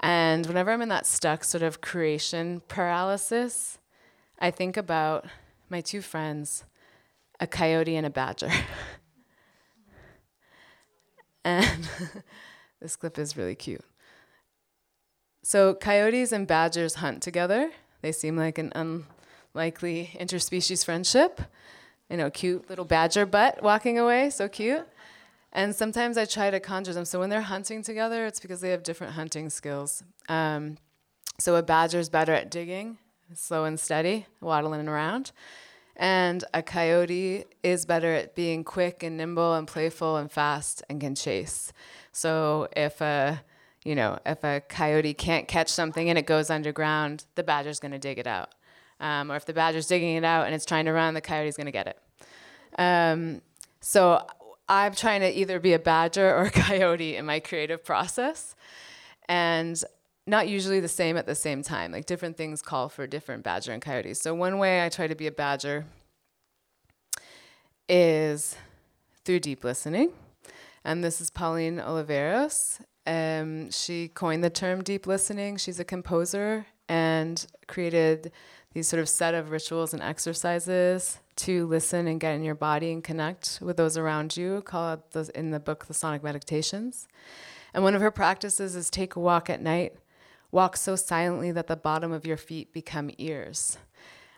And 0.00 0.46
whenever 0.46 0.70
I'm 0.70 0.82
in 0.82 0.88
that 0.90 1.04
stuck 1.04 1.42
sort 1.42 1.64
of 1.64 1.80
creation 1.80 2.62
paralysis, 2.68 3.78
I 4.38 4.52
think 4.52 4.76
about 4.76 5.26
my 5.68 5.80
two 5.80 6.00
friends, 6.00 6.62
a 7.40 7.48
coyote 7.48 7.96
and 7.96 8.06
a 8.06 8.10
badger. 8.10 8.52
and 11.44 11.88
this 12.80 12.94
clip 12.94 13.18
is 13.18 13.36
really 13.36 13.56
cute. 13.56 13.84
So, 15.42 15.74
coyotes 15.74 16.32
and 16.32 16.46
badgers 16.46 16.96
hunt 16.96 17.22
together. 17.22 17.70
They 18.02 18.12
seem 18.12 18.36
like 18.36 18.58
an 18.58 18.72
unlikely 19.54 20.16
interspecies 20.18 20.84
friendship 20.84 21.40
you 22.10 22.16
know, 22.16 22.30
cute 22.30 22.68
little 22.68 22.84
badger 22.84 23.26
butt 23.26 23.62
walking 23.62 23.98
away, 23.98 24.30
so 24.30 24.48
cute. 24.48 24.86
And 25.52 25.74
sometimes 25.74 26.16
I 26.16 26.24
try 26.24 26.50
to 26.50 26.60
conjure 26.60 26.92
them. 26.92 27.04
So 27.04 27.18
when 27.18 27.30
they're 27.30 27.40
hunting 27.40 27.82
together, 27.82 28.26
it's 28.26 28.40
because 28.40 28.60
they 28.60 28.70
have 28.70 28.82
different 28.82 29.14
hunting 29.14 29.50
skills. 29.50 30.02
Um, 30.28 30.78
so 31.38 31.56
a 31.56 31.62
badger's 31.62 32.08
better 32.08 32.32
at 32.32 32.50
digging, 32.50 32.98
slow 33.34 33.64
and 33.64 33.78
steady, 33.78 34.26
waddling 34.40 34.88
around. 34.88 35.32
And 35.96 36.44
a 36.54 36.62
coyote 36.62 37.44
is 37.62 37.84
better 37.84 38.12
at 38.14 38.34
being 38.34 38.62
quick 38.62 39.02
and 39.02 39.16
nimble 39.16 39.54
and 39.54 39.66
playful 39.66 40.16
and 40.16 40.30
fast 40.30 40.82
and 40.88 41.00
can 41.00 41.14
chase. 41.14 41.72
So 42.12 42.68
if 42.76 43.00
a 43.00 43.42
you 43.88 43.94
know, 43.94 44.18
if 44.26 44.44
a 44.44 44.60
coyote 44.68 45.14
can't 45.14 45.48
catch 45.48 45.70
something 45.70 46.10
and 46.10 46.18
it 46.18 46.26
goes 46.26 46.50
underground, 46.50 47.24
the 47.36 47.42
badger's 47.42 47.80
going 47.80 47.92
to 47.92 47.98
dig 47.98 48.18
it 48.18 48.26
out. 48.26 48.54
Um, 49.00 49.32
or 49.32 49.36
if 49.36 49.46
the 49.46 49.54
badger's 49.54 49.86
digging 49.86 50.16
it 50.16 50.24
out 50.24 50.44
and 50.44 50.54
it's 50.54 50.66
trying 50.66 50.84
to 50.84 50.92
run, 50.92 51.14
the 51.14 51.22
coyote's 51.22 51.56
going 51.56 51.64
to 51.64 51.72
get 51.72 51.86
it. 51.86 51.98
Um, 52.78 53.40
so 53.80 54.26
I'm 54.68 54.92
trying 54.92 55.22
to 55.22 55.34
either 55.34 55.58
be 55.58 55.72
a 55.72 55.78
badger 55.78 56.28
or 56.28 56.42
a 56.42 56.50
coyote 56.66 57.16
in 57.16 57.24
my 57.24 57.40
creative 57.40 57.82
process. 57.82 58.54
And 59.26 59.82
not 60.26 60.48
usually 60.48 60.80
the 60.80 60.88
same 60.88 61.16
at 61.16 61.24
the 61.24 61.34
same 61.34 61.62
time. 61.62 61.90
Like 61.90 62.04
different 62.04 62.36
things 62.36 62.60
call 62.60 62.90
for 62.90 63.06
different 63.06 63.42
badger 63.42 63.72
and 63.72 63.80
coyotes. 63.80 64.20
So 64.20 64.34
one 64.34 64.58
way 64.58 64.84
I 64.84 64.90
try 64.90 65.06
to 65.06 65.14
be 65.14 65.26
a 65.26 65.32
badger 65.32 65.86
is 67.88 68.54
through 69.24 69.40
deep 69.40 69.64
listening. 69.64 70.12
And 70.84 71.02
this 71.02 71.22
is 71.22 71.30
Pauline 71.30 71.78
Oliveros. 71.78 72.80
Um, 73.08 73.70
she 73.70 74.08
coined 74.08 74.44
the 74.44 74.50
term 74.50 74.84
deep 74.84 75.06
listening. 75.06 75.56
She's 75.56 75.80
a 75.80 75.84
composer 75.84 76.66
and 76.90 77.44
created 77.66 78.32
these 78.74 78.86
sort 78.86 79.00
of 79.00 79.08
set 79.08 79.32
of 79.32 79.50
rituals 79.50 79.94
and 79.94 80.02
exercises 80.02 81.18
to 81.36 81.66
listen 81.66 82.06
and 82.06 82.20
get 82.20 82.34
in 82.34 82.42
your 82.42 82.54
body 82.54 82.92
and 82.92 83.02
connect 83.02 83.60
with 83.62 83.78
those 83.78 83.96
around 83.96 84.36
you, 84.36 84.60
called 84.60 85.00
the, 85.12 85.30
in 85.34 85.52
the 85.52 85.58
book 85.58 85.86
The 85.86 85.94
Sonic 85.94 86.22
Meditations. 86.22 87.08
And 87.72 87.82
one 87.82 87.94
of 87.94 88.02
her 88.02 88.10
practices 88.10 88.76
is 88.76 88.90
take 88.90 89.16
a 89.16 89.20
walk 89.20 89.48
at 89.48 89.62
night, 89.62 89.94
walk 90.50 90.76
so 90.76 90.94
silently 90.94 91.50
that 91.52 91.66
the 91.66 91.76
bottom 91.76 92.12
of 92.12 92.26
your 92.26 92.36
feet 92.36 92.74
become 92.74 93.10
ears. 93.16 93.78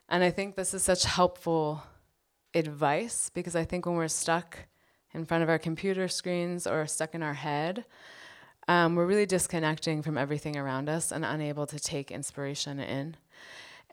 And 0.09 0.23
I 0.23 0.31
think 0.31 0.55
this 0.55 0.75
is 0.75 0.85
such 0.85 1.05
helpful 1.05 1.83
advice 2.55 3.31
because 3.35 3.57
I 3.57 3.65
think 3.65 3.85
when 3.85 3.97
we're 3.97 4.07
stuck 4.07 4.59
in 5.13 5.25
front 5.25 5.43
of 5.43 5.49
our 5.49 5.59
computer 5.59 6.07
screens 6.07 6.69
or 6.69 6.87
stuck 6.87 7.17
in 7.17 7.23
our 7.23 7.35
head, 7.35 7.85
um, 8.71 8.95
we're 8.95 9.05
really 9.05 9.27
disconnecting 9.27 10.01
from 10.01 10.17
everything 10.17 10.57
around 10.57 10.89
us 10.89 11.11
and 11.11 11.25
unable 11.25 11.67
to 11.67 11.77
take 11.81 12.13
inspiration 12.13 12.79
in. 12.79 13.17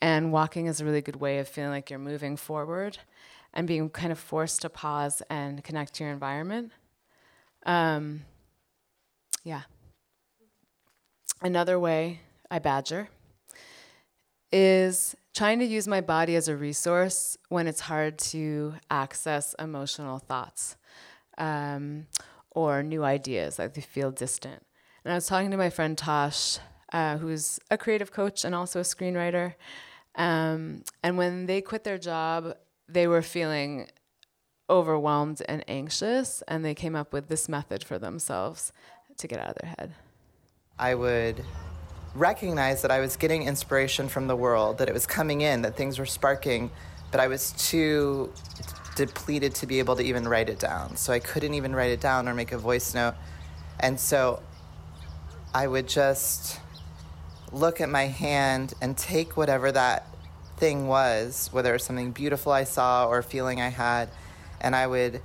And 0.03 0.31
walking 0.31 0.67
is 0.67 0.79
a 0.79 0.85
really 0.85 1.01
good 1.01 1.15
way 1.15 1.39
of 1.39 1.47
feeling 1.47 1.71
like 1.71 1.89
you're 1.89 1.97
moving 1.97 2.37
forward 2.37 2.99
and 3.55 3.67
being 3.67 3.89
kind 3.89 4.11
of 4.11 4.19
forced 4.19 4.61
to 4.61 4.69
pause 4.69 5.23
and 5.31 5.63
connect 5.63 5.95
to 5.95 6.03
your 6.03 6.13
environment. 6.13 6.73
Um, 7.65 8.21
yeah. 9.43 9.63
Another 11.41 11.79
way 11.79 12.19
I 12.51 12.59
badger 12.59 13.09
is 14.51 15.15
trying 15.33 15.57
to 15.57 15.65
use 15.65 15.87
my 15.87 16.01
body 16.01 16.35
as 16.35 16.47
a 16.47 16.55
resource 16.55 17.35
when 17.49 17.65
it's 17.65 17.81
hard 17.81 18.19
to 18.19 18.75
access 18.91 19.55
emotional 19.57 20.19
thoughts 20.19 20.77
um, 21.39 22.05
or 22.51 22.83
new 22.83 23.03
ideas 23.03 23.55
that 23.55 23.73
they 23.73 23.81
feel 23.81 24.11
distant. 24.11 24.66
And 25.07 25.13
I 25.13 25.15
was 25.15 25.27
talking 25.27 25.51
to 25.51 25.57
my 25.57 25.69
friend 25.69 25.97
Tosh, 25.97 26.57
uh, 26.91 27.15
who's 27.15 27.61
a 27.71 27.77
creative 27.77 28.11
coach 28.11 28.43
and 28.43 28.53
also 28.53 28.81
a 28.81 28.83
screenwriter, 28.83 29.53
um, 30.15 30.83
and 31.01 31.17
when 31.17 31.45
they 31.45 31.61
quit 31.61 31.85
their 31.85 31.97
job, 31.97 32.57
they 32.89 33.07
were 33.07 33.21
feeling 33.21 33.87
overwhelmed 34.69 35.41
and 35.47 35.63
anxious, 35.69 36.43
and 36.49 36.65
they 36.65 36.75
came 36.75 36.93
up 36.93 37.13
with 37.13 37.29
this 37.29 37.47
method 37.47 37.85
for 37.85 37.97
themselves 37.97 38.73
to 39.15 39.29
get 39.29 39.39
out 39.39 39.51
of 39.51 39.55
their 39.61 39.75
head. 39.79 39.93
I 40.77 40.93
would 40.93 41.41
recognize 42.13 42.81
that 42.81 42.91
I 42.91 42.99
was 42.99 43.15
getting 43.15 43.43
inspiration 43.43 44.09
from 44.09 44.27
the 44.27 44.35
world, 44.35 44.77
that 44.79 44.89
it 44.89 44.93
was 44.93 45.07
coming 45.07 45.39
in, 45.39 45.61
that 45.61 45.77
things 45.77 45.99
were 45.99 46.05
sparking, 46.05 46.69
but 47.11 47.21
I 47.21 47.27
was 47.27 47.53
too 47.53 48.33
depleted 48.97 49.55
to 49.55 49.67
be 49.67 49.79
able 49.79 49.95
to 49.95 50.03
even 50.03 50.27
write 50.27 50.49
it 50.49 50.59
down. 50.59 50.97
So 50.97 51.13
I 51.13 51.19
couldn't 51.19 51.53
even 51.53 51.73
write 51.73 51.91
it 51.91 52.01
down 52.01 52.27
or 52.27 52.33
make 52.33 52.51
a 52.51 52.57
voice 52.57 52.93
note. 52.93 53.15
And 53.79 53.97
so 53.97 54.41
I 55.57 55.65
would 55.65 55.87
just 55.87 56.59
look 57.51 57.81
at 57.81 57.89
my 57.89 58.03
hand 58.03 58.75
and 58.79 58.95
take 58.95 59.35
whatever 59.35 59.71
that 59.71 60.05
thing 60.57 60.87
was, 60.87 61.49
whether 61.51 61.71
it 61.71 61.73
was 61.73 61.83
something 61.83 62.11
beautiful 62.11 62.51
I 62.51 62.63
saw 62.63 63.07
or 63.07 63.17
a 63.17 63.23
feeling 63.23 63.59
I 63.59 63.69
had, 63.69 64.09
and 64.61 64.75
I 64.75 64.85
would 64.85 65.19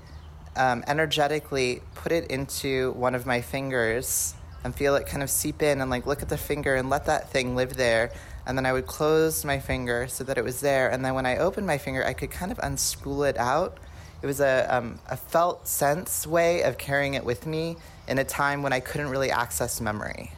um, 0.56 0.84
energetically 0.86 1.82
put 1.94 2.12
it 2.12 2.30
into 2.30 2.92
one 2.92 3.14
of 3.14 3.26
my 3.26 3.42
fingers 3.42 4.34
and 4.64 4.74
feel 4.74 4.96
it 4.96 5.06
kind 5.06 5.22
of 5.22 5.28
seep 5.28 5.60
in 5.60 5.82
and 5.82 5.90
like 5.90 6.06
look 6.06 6.22
at 6.22 6.30
the 6.30 6.38
finger 6.38 6.76
and 6.76 6.88
let 6.88 7.04
that 7.04 7.28
thing 7.28 7.54
live 7.54 7.76
there. 7.76 8.10
And 8.46 8.56
then 8.56 8.64
I 8.64 8.72
would 8.72 8.86
close 8.86 9.44
my 9.44 9.58
finger 9.58 10.08
so 10.08 10.24
that 10.24 10.38
it 10.38 10.44
was 10.44 10.62
there. 10.62 10.90
And 10.90 11.04
then 11.04 11.12
when 11.12 11.26
I 11.26 11.36
opened 11.36 11.66
my 11.66 11.76
finger, 11.76 12.06
I 12.06 12.14
could 12.14 12.30
kind 12.30 12.50
of 12.50 12.56
unspool 12.56 13.28
it 13.28 13.36
out. 13.36 13.76
It 14.22 14.26
was 14.26 14.40
a, 14.40 14.66
um, 14.74 15.00
a 15.08 15.16
felt 15.16 15.66
sense 15.66 16.26
way 16.26 16.62
of 16.62 16.78
carrying 16.78 17.14
it 17.14 17.24
with 17.24 17.46
me 17.46 17.76
in 18.08 18.18
a 18.18 18.24
time 18.24 18.62
when 18.62 18.72
I 18.72 18.80
couldn't 18.80 19.08
really 19.08 19.30
access 19.30 19.80
memory. 19.80 20.32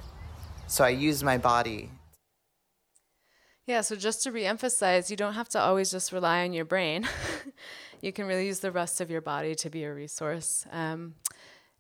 So 0.67 0.85
I 0.85 0.89
used 0.89 1.23
my 1.23 1.39
body. 1.39 1.91
Yeah, 3.67 3.81
so 3.81 3.97
just 3.97 4.23
to 4.25 4.33
reemphasize, 4.33 5.11
you 5.11 5.17
don't 5.17 5.35
have 5.35 5.49
to 5.51 5.61
always 5.61 5.91
just 5.91 6.13
rely 6.13 6.45
on 6.45 6.53
your 6.53 6.65
brain. 6.65 7.09
you 8.03 8.13
can 8.13 8.27
really 8.27 8.47
use 8.47 8.61
the 8.61 8.71
rest 8.71 9.01
of 9.01 9.11
your 9.11 9.23
body 9.23 9.55
to 9.57 9.71
be 9.71 9.85
a 9.85 9.95
resource. 9.95 10.67
Um, 10.71 11.15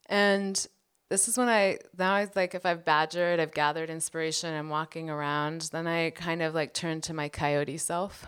and 0.06 0.66
this 1.10 1.28
is 1.28 1.36
when 1.36 1.48
I 1.48 1.78
now 1.98 2.14
I 2.14 2.28
like 2.34 2.54
if 2.54 2.64
I've 2.64 2.84
badgered, 2.84 3.38
I've 3.38 3.52
gathered 3.52 3.90
inspiration, 3.90 4.54
I'm 4.54 4.70
walking 4.70 5.10
around, 5.10 5.68
then 5.72 5.86
I 5.86 6.10
kind 6.10 6.42
of 6.42 6.54
like 6.54 6.72
turn 6.72 7.00
to 7.02 7.14
my 7.14 7.28
coyote 7.28 7.76
self. 7.76 8.26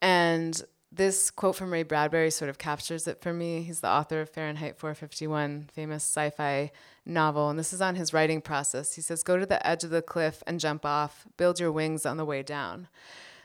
And 0.00 0.62
this 0.94 1.30
quote 1.30 1.56
from 1.56 1.72
Ray 1.72 1.82
Bradbury 1.82 2.30
sort 2.30 2.48
of 2.48 2.58
captures 2.58 3.06
it 3.06 3.20
for 3.20 3.32
me. 3.32 3.62
He's 3.62 3.80
the 3.80 3.88
author 3.88 4.20
of 4.20 4.30
Fahrenheit 4.30 4.78
451, 4.78 5.70
famous 5.72 6.04
sci 6.04 6.30
fi 6.30 6.70
novel, 7.04 7.50
and 7.50 7.58
this 7.58 7.72
is 7.72 7.80
on 7.82 7.96
his 7.96 8.12
writing 8.12 8.40
process. 8.40 8.94
He 8.94 9.02
says, 9.02 9.22
Go 9.22 9.36
to 9.36 9.46
the 9.46 9.64
edge 9.66 9.84
of 9.84 9.90
the 9.90 10.02
cliff 10.02 10.42
and 10.46 10.60
jump 10.60 10.84
off, 10.86 11.26
build 11.36 11.60
your 11.60 11.72
wings 11.72 12.06
on 12.06 12.16
the 12.16 12.24
way 12.24 12.42
down. 12.42 12.88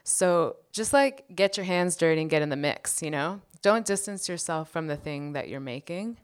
So 0.03 0.57
just 0.71 0.93
like 0.93 1.25
get 1.35 1.57
your 1.57 1.65
hands 1.65 1.95
dirty 1.95 2.21
and 2.21 2.29
get 2.29 2.41
in 2.41 2.49
the 2.49 2.55
mix, 2.55 3.01
you 3.01 3.11
know? 3.11 3.41
don't 3.61 3.85
distance 3.85 4.29
yourself 4.29 4.69
from 4.69 4.87
the 4.87 4.95
thing 4.95 5.33
that 5.33 5.49
you're 5.49 5.59
making, 5.59 6.17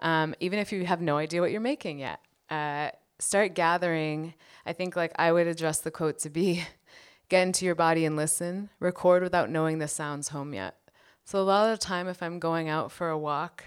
um, 0.00 0.34
even 0.40 0.58
if 0.58 0.72
you 0.72 0.84
have 0.86 1.00
no 1.00 1.16
idea 1.16 1.40
what 1.40 1.50
you're 1.50 1.60
making 1.60 1.98
yet. 1.98 2.20
Uh, 2.48 2.90
start 3.18 3.54
gathering. 3.54 4.34
I 4.66 4.72
think 4.72 4.96
like 4.96 5.12
I 5.16 5.30
would 5.30 5.46
address 5.46 5.80
the 5.80 5.90
quote 5.90 6.18
to 6.20 6.30
be 6.30 6.64
get 7.30 7.46
into 7.46 7.64
your 7.64 7.74
body 7.74 8.04
and 8.04 8.16
listen, 8.16 8.68
record 8.80 9.22
without 9.22 9.48
knowing 9.48 9.78
the 9.78 9.88
sounds 9.88 10.28
home 10.28 10.52
yet. 10.52 10.76
So 11.24 11.40
a 11.40 11.42
lot 11.42 11.70
of 11.70 11.78
the 11.78 11.84
time, 11.84 12.08
if 12.08 12.22
I'm 12.22 12.40
going 12.40 12.68
out 12.68 12.90
for 12.92 13.08
a 13.08 13.16
walk, 13.16 13.64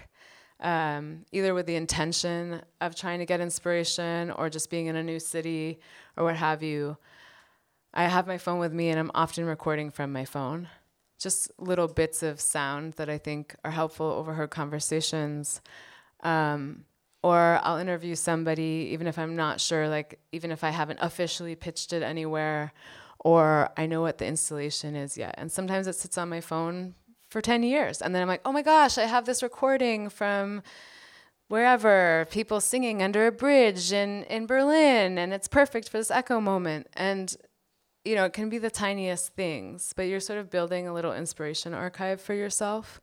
um, 0.60 1.24
either 1.32 1.54
with 1.54 1.66
the 1.66 1.74
intention 1.74 2.60
of 2.80 2.94
trying 2.94 3.18
to 3.18 3.26
get 3.26 3.40
inspiration 3.40 4.30
or 4.30 4.50
just 4.50 4.70
being 4.70 4.86
in 4.86 4.96
a 4.96 5.02
new 5.02 5.18
city 5.18 5.80
or 6.16 6.24
what 6.24 6.36
have 6.36 6.62
you, 6.62 6.96
I 7.92 8.04
have 8.04 8.26
my 8.26 8.38
phone 8.38 8.58
with 8.58 8.72
me 8.72 8.90
and 8.90 8.98
I'm 8.98 9.10
often 9.14 9.46
recording 9.46 9.90
from 9.90 10.12
my 10.12 10.24
phone. 10.24 10.68
Just 11.18 11.50
little 11.58 11.88
bits 11.88 12.22
of 12.22 12.40
sound 12.40 12.94
that 12.94 13.08
I 13.08 13.18
think 13.18 13.56
are 13.64 13.70
helpful 13.70 14.06
overheard 14.06 14.50
conversations. 14.50 15.62
Um, 16.22 16.84
or 17.22 17.58
I'll 17.62 17.78
interview 17.78 18.14
somebody, 18.14 18.90
even 18.92 19.06
if 19.06 19.18
I'm 19.18 19.36
not 19.36 19.58
sure, 19.58 19.88
like, 19.88 20.20
even 20.32 20.50
if 20.50 20.62
I 20.62 20.68
haven't 20.68 20.98
officially 21.00 21.54
pitched 21.54 21.94
it 21.94 22.02
anywhere, 22.02 22.72
or 23.24 23.70
I 23.76 23.86
know 23.86 24.02
what 24.02 24.18
the 24.18 24.26
installation 24.26 24.94
is 24.94 25.16
yet. 25.16 25.34
And 25.36 25.50
sometimes 25.50 25.86
it 25.86 25.94
sits 25.94 26.16
on 26.16 26.28
my 26.28 26.40
phone 26.40 26.94
for 27.28 27.40
10 27.40 27.64
years. 27.64 28.00
And 28.00 28.14
then 28.14 28.22
I'm 28.22 28.28
like, 28.28 28.42
oh 28.44 28.52
my 28.52 28.62
gosh, 28.62 28.96
I 28.98 29.06
have 29.06 29.26
this 29.26 29.42
recording 29.42 30.08
from 30.08 30.62
wherever, 31.48 32.26
people 32.30 32.60
singing 32.60 33.02
under 33.02 33.26
a 33.26 33.32
bridge 33.32 33.92
in, 33.92 34.24
in 34.24 34.46
Berlin, 34.46 35.18
and 35.18 35.32
it's 35.32 35.48
perfect 35.48 35.88
for 35.88 35.98
this 35.98 36.10
echo 36.10 36.40
moment. 36.40 36.86
And 36.94 37.36
you 38.04 38.14
know, 38.14 38.24
it 38.24 38.34
can 38.34 38.50
be 38.50 38.58
the 38.58 38.70
tiniest 38.70 39.34
things, 39.34 39.92
but 39.96 40.02
you're 40.02 40.20
sort 40.20 40.38
of 40.38 40.50
building 40.50 40.86
a 40.86 40.92
little 40.92 41.14
inspiration 41.14 41.72
archive 41.72 42.20
for 42.20 42.34
yourself 42.34 43.00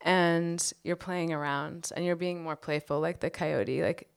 and 0.00 0.72
you're 0.82 0.96
playing 0.96 1.32
around 1.32 1.90
and 1.94 2.04
you're 2.04 2.16
being 2.16 2.42
more 2.42 2.56
playful 2.56 3.00
like 3.00 3.20
the 3.20 3.30
coyote, 3.30 3.82
like 3.82 4.08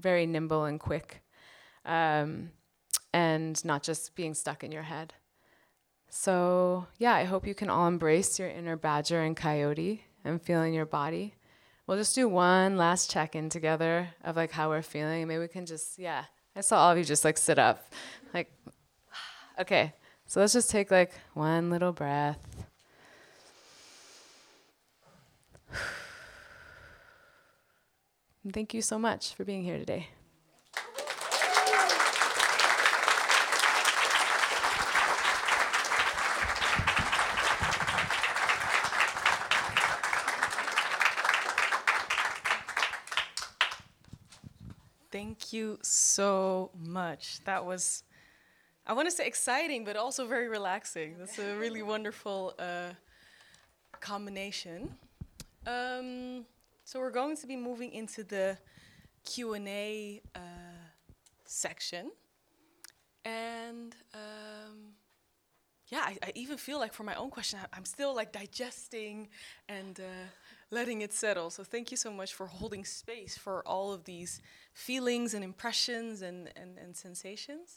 very 0.00 0.26
nimble 0.26 0.64
and 0.64 0.80
quick. 0.80 1.22
Um, 1.84 2.50
and 3.12 3.64
not 3.64 3.82
just 3.82 4.14
being 4.14 4.34
stuck 4.34 4.62
in 4.62 4.72
your 4.72 4.82
head. 4.82 5.14
So, 6.08 6.86
yeah, 6.98 7.14
I 7.14 7.24
hope 7.24 7.46
you 7.46 7.54
can 7.54 7.68
all 7.68 7.86
embrace 7.88 8.38
your 8.38 8.48
inner 8.48 8.76
badger 8.76 9.22
and 9.22 9.36
coyote 9.36 10.04
and 10.24 10.40
feel 10.40 10.62
in 10.62 10.72
your 10.72 10.86
body. 10.86 11.34
We'll 11.86 11.98
just 11.98 12.14
do 12.14 12.28
one 12.28 12.76
last 12.76 13.10
check 13.10 13.36
in 13.36 13.48
together 13.48 14.08
of 14.24 14.36
like 14.36 14.50
how 14.50 14.68
we're 14.70 14.82
feeling. 14.82 15.28
Maybe 15.28 15.40
we 15.40 15.48
can 15.48 15.66
just, 15.66 15.98
yeah. 15.98 16.24
I 16.56 16.60
saw 16.62 16.78
all 16.78 16.92
of 16.92 16.98
you 16.98 17.04
just 17.04 17.24
like 17.24 17.38
sit 17.38 17.58
up. 17.58 17.92
Like, 18.32 18.50
okay. 19.60 19.92
So 20.26 20.40
let's 20.40 20.52
just 20.52 20.70
take 20.70 20.90
like 20.90 21.12
one 21.34 21.70
little 21.70 21.92
breath. 21.92 22.40
Thank 28.52 28.74
you 28.74 28.82
so 28.82 28.98
much 28.98 29.34
for 29.34 29.44
being 29.44 29.62
here 29.62 29.78
today. 29.78 30.08
Thank 45.16 45.45
you 45.56 45.78
so 45.82 46.70
much. 46.78 47.40
That 47.44 47.64
was, 47.64 48.04
I 48.86 48.92
want 48.92 49.06
to 49.08 49.14
say 49.18 49.26
exciting, 49.26 49.84
but 49.84 49.96
also 49.96 50.26
very 50.26 50.48
relaxing. 50.48 51.16
That's 51.18 51.38
a 51.38 51.56
really 51.56 51.82
wonderful 51.82 52.54
uh, 52.58 52.90
combination. 54.00 54.94
Um, 55.66 56.44
so 56.84 57.00
we're 57.00 57.10
going 57.22 57.36
to 57.38 57.46
be 57.46 57.56
moving 57.56 57.92
into 57.92 58.22
the 58.22 58.58
Q 59.24 59.54
and 59.54 59.66
A 59.66 60.22
uh, 60.34 60.40
section, 61.44 62.12
and 63.24 63.96
um, 64.14 64.94
yeah, 65.88 66.02
I, 66.04 66.16
I, 66.22 66.32
even 66.36 66.56
feel 66.56 66.78
like 66.78 66.92
for 66.92 67.02
my 67.02 67.16
own 67.16 67.30
question, 67.30 67.58
I, 67.72 67.76
am 67.76 67.84
still 67.84 68.14
like 68.14 68.30
digesting 68.30 69.28
and 69.68 69.98
uh, 69.98 70.28
letting 70.70 71.00
it 71.00 71.12
settle. 71.12 71.50
So 71.50 71.62
thank 71.62 71.90
you 71.90 71.96
so 71.96 72.10
much 72.10 72.34
for 72.34 72.46
holding 72.46 72.84
space 72.84 73.38
for 73.38 73.66
all 73.66 73.92
of 73.92 74.04
these 74.04 74.40
feelings 74.72 75.34
and 75.34 75.44
impressions 75.44 76.22
and, 76.22 76.50
and, 76.56 76.78
and 76.78 76.96
sensations. 76.96 77.76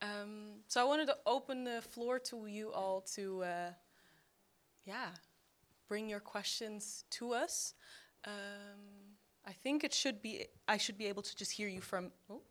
Um, 0.00 0.62
so 0.66 0.80
I 0.80 0.84
wanted 0.84 1.06
to 1.06 1.16
open 1.26 1.64
the 1.64 1.82
floor 1.82 2.18
to 2.20 2.46
you 2.46 2.72
all 2.72 3.02
to, 3.14 3.42
uh, 3.44 3.70
yeah, 4.84 5.10
bring 5.88 6.08
your 6.08 6.20
questions 6.20 7.04
to 7.10 7.32
us. 7.32 7.74
Um, 8.24 9.12
I 9.46 9.52
think 9.52 9.84
it 9.84 9.92
should 9.92 10.22
be, 10.22 10.46
I 10.66 10.78
should 10.78 10.96
be 10.96 11.06
able 11.06 11.22
to 11.22 11.36
just 11.36 11.52
hear 11.52 11.68
you 11.68 11.80
from, 11.80 12.10
oh, 12.30 12.42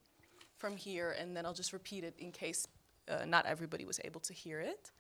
from 0.58 0.78
here, 0.78 1.16
and 1.20 1.36
then 1.36 1.46
I'll 1.46 1.54
just 1.54 1.74
repeat 1.74 2.04
it 2.04 2.14
in 2.20 2.32
case 2.32 2.68
uh, 3.10 3.26
not 3.26 3.46
everybody 3.46 3.84
was 3.84 4.00
able 4.04 4.22
to 4.22 4.34
hear 4.34 4.60
it. 4.60 4.92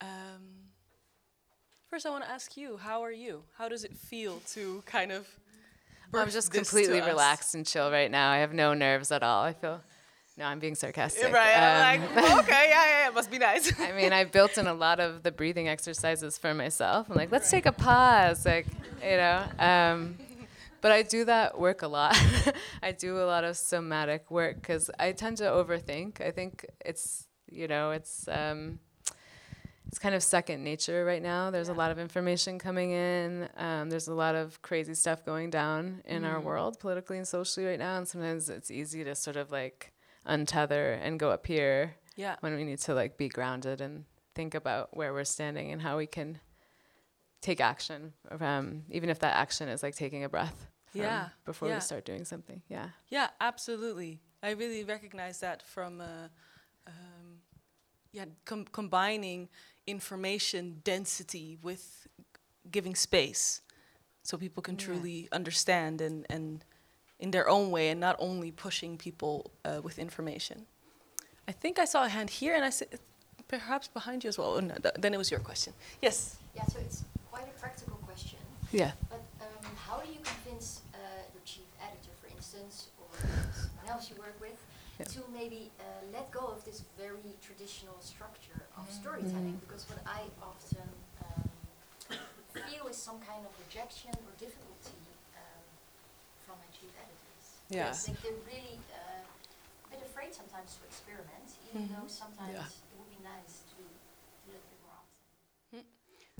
Um, 0.00 0.70
first, 1.88 2.06
I 2.06 2.10
want 2.10 2.24
to 2.24 2.30
ask 2.30 2.56
you, 2.56 2.76
how 2.76 3.02
are 3.02 3.12
you? 3.12 3.42
How 3.56 3.68
does 3.68 3.84
it 3.84 3.96
feel 3.96 4.40
to 4.52 4.82
kind 4.86 5.12
of 5.12 5.26
I'm 6.12 6.30
just 6.30 6.52
completely 6.52 7.00
relaxed 7.00 7.54
and 7.54 7.66
chill 7.66 7.90
right 7.90 8.10
now. 8.10 8.30
I 8.30 8.38
have 8.38 8.52
no 8.52 8.74
nerves 8.74 9.10
at 9.10 9.22
all. 9.22 9.42
I 9.42 9.52
feel. 9.52 9.80
No, 10.36 10.46
I'm 10.46 10.58
being 10.58 10.74
sarcastic. 10.74 11.32
Right. 11.32 11.54
Um, 11.54 12.02
I'm 12.02 12.14
like, 12.16 12.38
okay, 12.44 12.66
yeah, 12.68 12.86
yeah, 12.86 13.08
it 13.08 13.14
must 13.14 13.30
be 13.30 13.38
nice. 13.38 13.72
I 13.78 13.92
mean, 13.92 14.12
I 14.12 14.24
built 14.24 14.58
in 14.58 14.66
a 14.66 14.74
lot 14.74 14.98
of 14.98 15.22
the 15.22 15.30
breathing 15.30 15.68
exercises 15.68 16.36
for 16.38 16.52
myself. 16.54 17.08
I'm 17.08 17.16
like, 17.16 17.30
let's 17.30 17.50
take 17.50 17.66
a 17.66 17.72
pause, 17.72 18.44
like, 18.44 18.66
you 19.00 19.16
know. 19.16 19.44
Um, 19.60 20.16
but 20.80 20.90
I 20.90 21.02
do 21.02 21.24
that 21.26 21.58
work 21.58 21.82
a 21.82 21.86
lot. 21.86 22.20
I 22.82 22.90
do 22.90 23.18
a 23.18 23.26
lot 23.26 23.44
of 23.44 23.56
somatic 23.56 24.28
work 24.28 24.56
because 24.56 24.90
I 24.98 25.12
tend 25.12 25.36
to 25.36 25.44
overthink. 25.44 26.20
I 26.20 26.32
think 26.32 26.66
it's, 26.84 27.28
you 27.48 27.68
know, 27.68 27.92
it's. 27.92 28.26
Um, 28.28 28.80
it's 29.94 30.00
kind 30.00 30.16
of 30.16 30.24
second 30.24 30.64
nature 30.64 31.04
right 31.04 31.22
now. 31.22 31.52
There's 31.52 31.68
yeah. 31.68 31.74
a 31.74 31.76
lot 31.76 31.92
of 31.92 32.00
information 32.00 32.58
coming 32.58 32.90
in. 32.90 33.48
Um, 33.56 33.90
there's 33.90 34.08
a 34.08 34.12
lot 34.12 34.34
of 34.34 34.60
crazy 34.60 34.92
stuff 34.92 35.24
going 35.24 35.50
down 35.50 36.02
in 36.04 36.22
mm. 36.22 36.28
our 36.28 36.40
world, 36.40 36.80
politically 36.80 37.16
and 37.16 37.28
socially, 37.28 37.64
right 37.64 37.78
now. 37.78 37.98
And 37.98 38.08
sometimes 38.08 38.50
it's 38.50 38.72
easy 38.72 39.04
to 39.04 39.14
sort 39.14 39.36
of 39.36 39.52
like 39.52 39.92
untether 40.26 40.98
and 41.00 41.20
go 41.20 41.30
up 41.30 41.46
here. 41.46 41.94
Yeah. 42.16 42.34
When 42.40 42.56
we 42.56 42.64
need 42.64 42.80
to 42.80 42.92
like 42.92 43.16
be 43.16 43.28
grounded 43.28 43.80
and 43.80 44.04
think 44.34 44.56
about 44.56 44.96
where 44.96 45.12
we're 45.12 45.22
standing 45.22 45.70
and 45.70 45.80
how 45.80 45.96
we 45.96 46.08
can 46.08 46.40
take 47.40 47.60
action, 47.60 48.14
um, 48.40 48.82
even 48.90 49.10
if 49.10 49.20
that 49.20 49.36
action 49.36 49.68
is 49.68 49.84
like 49.84 49.94
taking 49.94 50.24
a 50.24 50.28
breath. 50.28 50.66
Yeah. 50.92 51.28
Before 51.44 51.68
yeah. 51.68 51.76
we 51.76 51.80
start 51.80 52.04
doing 52.04 52.24
something. 52.24 52.62
Yeah. 52.68 52.88
Yeah, 53.10 53.28
absolutely. 53.40 54.22
I 54.42 54.50
really 54.54 54.82
recognize 54.82 55.38
that 55.38 55.62
from. 55.62 56.00
Uh, 56.00 56.30
um, 56.88 57.38
yeah, 58.14 58.26
com- 58.44 58.66
combining 58.70 59.48
information 59.86 60.80
density 60.84 61.58
with 61.62 62.06
giving 62.70 62.94
space 62.94 63.60
so 64.22 64.36
people 64.36 64.62
can 64.62 64.74
yeah. 64.74 64.86
truly 64.86 65.28
understand 65.32 66.00
and, 66.00 66.26
and 66.30 66.64
in 67.20 67.30
their 67.30 67.48
own 67.48 67.70
way 67.70 67.90
and 67.90 68.00
not 68.00 68.16
only 68.18 68.50
pushing 68.50 68.96
people 68.96 69.50
uh, 69.64 69.80
with 69.82 69.98
information. 69.98 70.66
I 71.46 71.52
think 71.52 71.78
I 71.78 71.84
saw 71.84 72.04
a 72.04 72.08
hand 72.08 72.30
here 72.30 72.54
and 72.54 72.64
I 72.64 72.70
said 72.70 72.88
perhaps 73.48 73.88
behind 73.88 74.24
you 74.24 74.28
as 74.28 74.38
well. 74.38 74.54
Oh, 74.56 74.60
no, 74.60 74.74
th- 74.74 74.94
then 74.98 75.12
it 75.12 75.18
was 75.18 75.30
your 75.30 75.40
question. 75.40 75.74
Yes? 76.00 76.36
Yeah, 76.56 76.64
so 76.66 76.78
it's 76.80 77.04
quite 77.30 77.44
a 77.44 77.60
practical 77.60 77.96
question. 77.98 78.38
Yeah. 78.72 78.92
But 79.10 79.22
um, 79.40 79.70
how 79.76 79.98
do 80.00 80.10
you 80.10 80.18
convince 80.24 80.80
uh, 80.94 80.98
your 81.34 81.42
chief 81.44 81.68
editor, 81.80 82.12
for 82.20 82.34
instance, 82.34 82.88
or 82.98 83.08
someone 83.52 83.88
else 83.90 84.10
you 84.10 84.16
work 84.16 84.36
with, 84.40 84.56
yeah. 85.04 85.20
to 85.20 85.20
maybe 85.32 85.70
uh, 85.80 85.84
let 86.12 86.30
go 86.32 86.48
of 86.48 86.64
this 86.64 86.82
very 86.96 87.36
traditional 87.44 88.00
structure 88.00 88.64
of 88.76 88.88
mm. 88.88 89.00
storytelling 89.00 89.60
mm. 89.60 89.64
because 89.68 89.84
what 89.88 90.00
I 90.08 90.24
often 90.40 90.88
um, 91.20 91.48
feel 92.52 92.88
is 92.88 92.96
some 92.96 93.20
kind 93.20 93.44
of 93.44 93.52
rejection 93.60 94.10
or 94.16 94.32
difficulty 94.40 95.04
um, 95.36 95.64
from 96.46 96.56
my 96.56 96.68
chief 96.72 96.92
editors. 96.96 97.46
Yeah. 97.68 97.92
Like 97.92 98.20
they're 98.22 98.44
really 98.48 98.78
uh, 98.92 99.24
a 99.24 99.88
bit 99.92 100.00
afraid 100.04 100.32
sometimes 100.32 100.80
to 100.80 100.80
experiment, 100.88 101.48
even 101.68 101.84
mm-hmm. 101.84 102.00
though 102.00 102.08
sometimes 102.08 102.56
yeah. 102.56 102.64
it 102.64 102.96
would 102.96 103.12
be 103.12 103.20
nice 103.20 103.64
to 103.68 103.84
do 103.84 103.84
a 103.84 104.56
little 104.56 104.64
bit 104.64 104.80
more 104.84 104.96
often. 104.96 105.84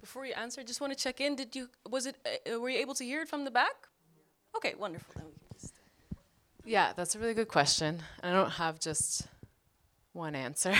Before 0.00 0.24
you 0.24 0.34
answer, 0.34 0.60
I 0.60 0.64
just 0.64 0.80
want 0.80 0.92
to 0.92 0.98
check 0.98 1.20
in. 1.20 1.36
Did 1.36 1.56
you 1.56 1.68
was 1.88 2.06
it 2.06 2.16
uh, 2.24 2.60
were 2.60 2.68
you 2.68 2.78
able 2.78 2.94
to 2.94 3.04
hear 3.04 3.22
it 3.22 3.28
from 3.28 3.44
the 3.44 3.50
back? 3.50 3.88
Okay, 4.56 4.74
wonderful. 4.78 5.14
Yeah, 6.64 6.92
that's 6.96 7.14
a 7.14 7.18
really 7.18 7.34
good 7.34 7.48
question. 7.48 8.02
I 8.22 8.30
don't 8.32 8.50
have 8.50 8.80
just 8.80 9.28
one 10.14 10.34
answer. 10.34 10.72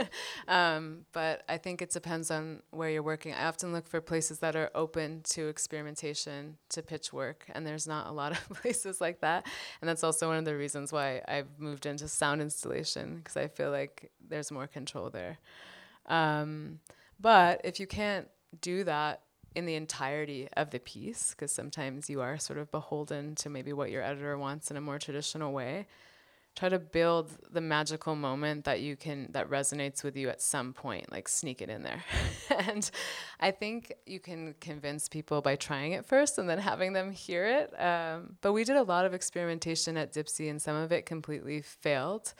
um, 0.48 1.06
but 1.12 1.42
I 1.48 1.56
think 1.56 1.82
it 1.82 1.90
depends 1.90 2.30
on 2.30 2.62
where 2.70 2.90
you're 2.90 3.02
working. 3.02 3.34
I 3.34 3.46
often 3.46 3.72
look 3.72 3.88
for 3.88 4.00
places 4.00 4.38
that 4.40 4.54
are 4.54 4.70
open 4.74 5.22
to 5.30 5.48
experimentation, 5.48 6.58
to 6.68 6.82
pitch 6.82 7.12
work, 7.12 7.46
and 7.54 7.66
there's 7.66 7.88
not 7.88 8.06
a 8.06 8.12
lot 8.12 8.32
of 8.32 8.48
places 8.62 9.00
like 9.00 9.20
that. 9.22 9.46
And 9.80 9.88
that's 9.88 10.04
also 10.04 10.28
one 10.28 10.36
of 10.36 10.44
the 10.44 10.56
reasons 10.56 10.92
why 10.92 11.22
I've 11.26 11.58
moved 11.58 11.86
into 11.86 12.06
sound 12.06 12.40
installation, 12.40 13.16
because 13.16 13.36
I 13.36 13.48
feel 13.48 13.70
like 13.70 14.10
there's 14.28 14.52
more 14.52 14.66
control 14.68 15.10
there. 15.10 15.38
Um, 16.06 16.78
but 17.18 17.62
if 17.64 17.80
you 17.80 17.86
can't 17.86 18.28
do 18.60 18.84
that, 18.84 19.22
in 19.54 19.66
the 19.66 19.74
entirety 19.74 20.48
of 20.56 20.70
the 20.70 20.78
piece 20.78 21.30
because 21.30 21.52
sometimes 21.52 22.08
you 22.08 22.20
are 22.20 22.38
sort 22.38 22.58
of 22.58 22.70
beholden 22.70 23.34
to 23.36 23.50
maybe 23.50 23.72
what 23.72 23.90
your 23.90 24.02
editor 24.02 24.36
wants 24.38 24.70
in 24.70 24.76
a 24.76 24.80
more 24.80 24.98
traditional 24.98 25.52
way. 25.52 25.86
Try 26.54 26.68
to 26.68 26.78
build 26.78 27.30
the 27.50 27.62
magical 27.62 28.14
moment 28.14 28.64
that 28.64 28.82
you 28.82 28.94
can 28.94 29.28
that 29.32 29.48
resonates 29.48 30.04
with 30.04 30.16
you 30.16 30.28
at 30.28 30.42
some 30.42 30.74
point 30.74 31.10
like 31.10 31.26
sneak 31.26 31.62
it 31.62 31.70
in 31.70 31.82
there. 31.82 32.04
And 32.50 32.90
i 33.40 33.50
think 33.50 33.94
you 34.04 34.20
can 34.20 34.54
convince 34.60 35.08
people 35.08 35.40
by 35.40 35.56
trying 35.56 35.92
it 35.92 36.04
first 36.04 36.36
and 36.36 36.48
then 36.48 36.58
having 36.58 36.92
them 36.92 37.10
hear 37.10 37.46
it 37.46 37.80
um, 37.80 38.36
but 38.42 38.52
we 38.52 38.64
did 38.64 38.76
a 38.76 38.82
lot 38.82 39.06
of 39.06 39.14
experimentation 39.14 39.96
at 39.96 40.12
Dipsea 40.12 40.50
and 40.50 40.60
some 40.60 40.76
of 40.76 40.92
it 40.92 41.06
completely 41.06 41.62
failed. 41.62 42.34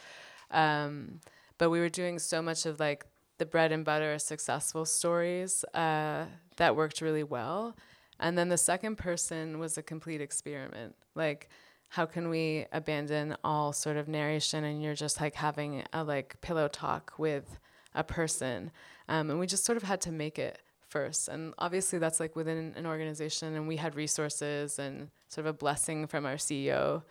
Um, 0.51 1.21
but 1.57 1.71
we 1.71 1.81
were 1.81 1.89
doing 1.89 2.19
so 2.19 2.43
much 2.43 2.67
of 2.67 2.79
like 2.79 3.07
the 3.39 3.47
bread 3.47 3.73
and 3.73 3.85
butter 3.85 4.19
successful 4.19 4.85
stories 4.85 5.65
uh, 5.75 6.27
that 6.63 6.77
worked 6.77 7.01
really 7.01 7.25
well. 7.25 7.77
And 8.21 8.39
then 8.39 8.49
the 8.49 8.57
second 8.57 8.97
person 8.97 9.59
was 9.59 9.77
a 9.77 9.83
complete 9.83 10.21
experiment. 10.21 10.95
Like 11.17 11.49
how 11.89 12.07
can 12.07 12.29
we 12.29 12.67
abandon 12.73 13.37
all 13.43 13.73
sort 13.73 13.97
of 13.97 14.07
narration 14.07 14.63
and 14.63 14.81
you're 14.81 14.95
just 14.95 15.21
like 15.21 15.35
having 15.35 15.83
a 15.93 16.05
like 16.05 16.41
pillow 16.41 16.69
talk 16.69 17.15
with 17.19 17.59
a 17.97 18.05
person? 18.05 18.71
Um, 19.09 19.29
and 19.29 19.41
we 19.41 19.49
just 19.49 19.65
sort 19.65 19.77
of 19.77 19.83
had 19.83 20.01
to 20.03 20.13
make 20.13 20.39
it 20.39 20.63
first. 20.89 21.27
And 21.27 21.53
obviously 21.59 21.99
that's 21.99 22.21
like 22.21 22.37
within 22.37 22.75
an 22.77 22.87
organization 22.87 23.57
and 23.57 23.67
we 23.67 23.77
had 23.77 23.97
resources 23.97 24.79
and 24.79 25.11
sort 25.29 25.49
of 25.49 25.55
a 25.57 25.59
blessing 25.59 26.07
from 26.07 26.25
our 26.25 26.37
ceo 26.37 27.03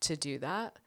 to 0.00 0.16
do 0.16 0.38
that. 0.38 0.78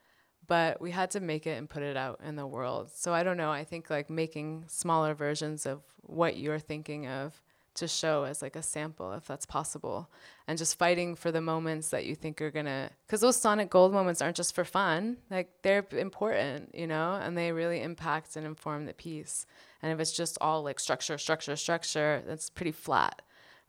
But 0.48 0.82
we 0.82 0.90
had 0.90 1.12
to 1.12 1.20
make 1.20 1.46
it 1.46 1.60
and 1.60 1.70
put 1.70 1.84
it 1.84 1.96
out 1.96 2.20
in 2.26 2.36
the 2.36 2.48
world. 2.48 2.90
So 2.96 3.14
i 3.14 3.22
don't 3.22 3.38
know. 3.38 3.52
I 3.52 3.64
think 3.64 3.92
like 3.92 4.10
making 4.10 4.64
smaller 4.66 5.14
versions 5.14 5.68
of 5.68 5.84
what 6.02 6.38
you're 6.38 6.58
thinking 6.58 7.06
of 7.06 7.40
to 7.78 7.88
show 7.88 8.24
as 8.26 8.42
like 8.42 8.56
a 8.56 8.62
sample 8.62 9.14
if 9.14 9.26
that's 9.26 9.46
possible 9.46 10.10
and 10.48 10.58
just 10.58 10.78
fighting 10.78 11.16
for 11.16 11.32
the 11.32 11.42
moments 11.42 11.90
that 11.90 12.06
you 12.06 12.16
think 12.16 12.42
are 12.42 12.52
gonna 12.52 12.90
because 13.06 13.22
those 13.22 13.36
sonic 13.38 13.70
gold 13.70 13.94
moments 13.94 14.22
aren't 14.22 14.36
just 14.36 14.54
for 14.54 14.64
fun 14.66 15.18
like 15.30 15.50
they're 15.64 15.86
important 15.92 16.74
you 16.76 16.86
know 16.88 17.14
and 17.22 17.38
they 17.38 17.52
really 17.52 17.82
impact 17.82 18.36
and 18.36 18.46
inform 18.46 18.86
the 18.86 18.94
piece 18.94 19.46
and 19.82 19.92
if 19.92 20.00
it's 20.00 20.12
just 20.12 20.38
all 20.42 20.64
like 20.64 20.80
structure 20.80 21.18
structure 21.18 21.56
structure 21.56 22.22
that's 22.28 22.50
pretty 22.50 22.72
flat 22.72 23.22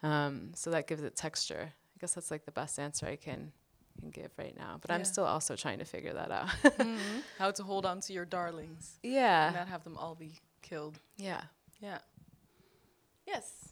um, 0.02 0.50
so 0.54 0.70
that 0.70 0.86
gives 0.86 1.02
it 1.02 1.14
texture 1.16 1.72
i 1.74 1.96
guess 2.00 2.14
that's 2.14 2.30
like 2.30 2.44
the 2.44 2.52
best 2.52 2.78
answer 2.78 3.06
i 3.06 3.16
can 3.16 3.52
can 4.00 4.10
give 4.10 4.30
right 4.38 4.56
now 4.56 4.78
but 4.80 4.92
i'm 4.92 5.04
still 5.04 5.24
also 5.24 5.56
trying 5.56 5.78
to 5.80 5.84
figure 5.84 6.12
that 6.12 6.30
out 6.30 6.48
Mhm. 6.78 7.22
How 7.38 7.50
to 7.50 7.62
hold 7.64 7.84
on 7.84 8.00
to 8.02 8.12
your 8.12 8.24
darlings. 8.24 8.98
Yeah. 9.02 9.46
And 9.48 9.56
not 9.56 9.68
have 9.68 9.82
them 9.84 9.96
all 9.96 10.14
be 10.14 10.32
killed. 10.62 10.98
Yeah. 11.16 11.42
Yeah. 11.80 11.98
Yes. 13.26 13.67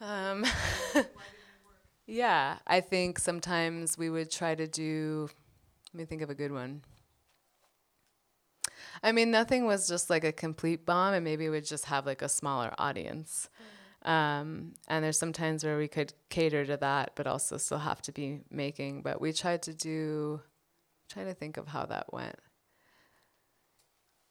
Um, 0.00 0.44
yeah, 2.06 2.58
I 2.66 2.80
think 2.80 3.18
sometimes 3.18 3.96
we 3.96 4.10
would 4.10 4.30
try 4.30 4.54
to 4.54 4.66
do. 4.66 5.28
Let 5.92 5.98
me 6.00 6.04
think 6.04 6.22
of 6.22 6.30
a 6.30 6.34
good 6.34 6.52
one. 6.52 6.82
I 9.02 9.12
mean, 9.12 9.30
nothing 9.30 9.66
was 9.66 9.88
just 9.88 10.10
like 10.10 10.24
a 10.24 10.32
complete 10.32 10.84
bomb, 10.84 11.14
and 11.14 11.24
maybe 11.24 11.48
we'd 11.48 11.64
just 11.64 11.86
have 11.86 12.06
like 12.06 12.22
a 12.22 12.28
smaller 12.28 12.74
audience. 12.78 13.48
Um, 14.02 14.74
and 14.88 15.04
there's 15.04 15.18
some 15.18 15.32
times 15.32 15.64
where 15.64 15.78
we 15.78 15.88
could 15.88 16.12
cater 16.30 16.64
to 16.64 16.76
that, 16.76 17.12
but 17.16 17.26
also 17.26 17.56
still 17.56 17.78
have 17.78 18.02
to 18.02 18.12
be 18.12 18.40
making. 18.50 19.02
But 19.02 19.20
we 19.20 19.32
tried 19.32 19.62
to 19.62 19.74
do, 19.74 20.40
trying 21.08 21.26
to 21.26 21.34
think 21.34 21.56
of 21.56 21.68
how 21.68 21.86
that 21.86 22.12
went. 22.12 22.36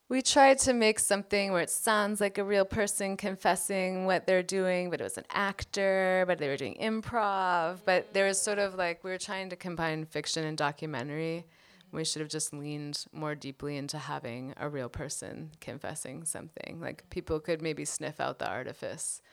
We 0.07 0.21
tried 0.21 0.59
to 0.59 0.73
make 0.73 0.99
something 0.99 1.51
where 1.51 1.63
it 1.63 1.69
sounds 1.71 2.21
like 2.21 2.37
a 2.37 2.43
real 2.43 2.63
person 2.65 3.17
confessing 3.17 4.05
what 4.05 4.27
they're 4.27 4.43
doing, 4.43 4.91
but 4.91 5.01
it 5.01 5.03
was 5.03 5.17
an 5.17 5.25
actor, 5.31 6.25
but 6.27 6.37
they 6.37 6.47
were 6.47 6.57
doing 6.57 6.77
improv. 6.79 7.79
But 7.85 8.13
there 8.13 8.27
was 8.27 8.39
sort 8.39 8.59
of 8.59 8.75
like 8.75 9.03
we 9.03 9.09
were 9.09 9.17
trying 9.17 9.49
to 9.49 9.55
combine 9.55 10.05
fiction 10.05 10.45
and 10.45 10.55
documentary. 10.55 11.47
We 11.91 12.05
should 12.05 12.19
have 12.19 12.29
just 12.29 12.53
leaned 12.53 13.05
more 13.13 13.33
deeply 13.33 13.77
into 13.77 13.97
having 13.97 14.53
a 14.57 14.69
real 14.69 14.89
person 14.89 15.51
confessing 15.59 16.25
something. 16.25 16.79
Like 16.79 17.09
people 17.09 17.39
could 17.39 17.63
maybe 17.63 17.83
sniff 17.83 18.19
out 18.19 18.37
the 18.37 18.47
artifice. 18.47 19.23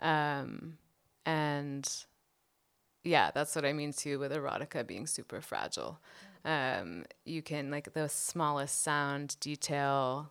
Um, 0.00 0.78
and 1.26 1.86
yeah, 3.02 3.30
that's 3.34 3.54
what 3.54 3.66
I 3.66 3.74
mean 3.74 3.92
too 3.92 4.18
with 4.18 4.32
erotica 4.32 4.86
being 4.86 5.06
super 5.06 5.42
fragile. 5.42 5.98
Um, 6.44 7.04
you 7.24 7.42
can 7.42 7.70
like 7.70 7.92
the 7.94 8.08
smallest 8.08 8.82
sound 8.82 9.36
detail, 9.40 10.30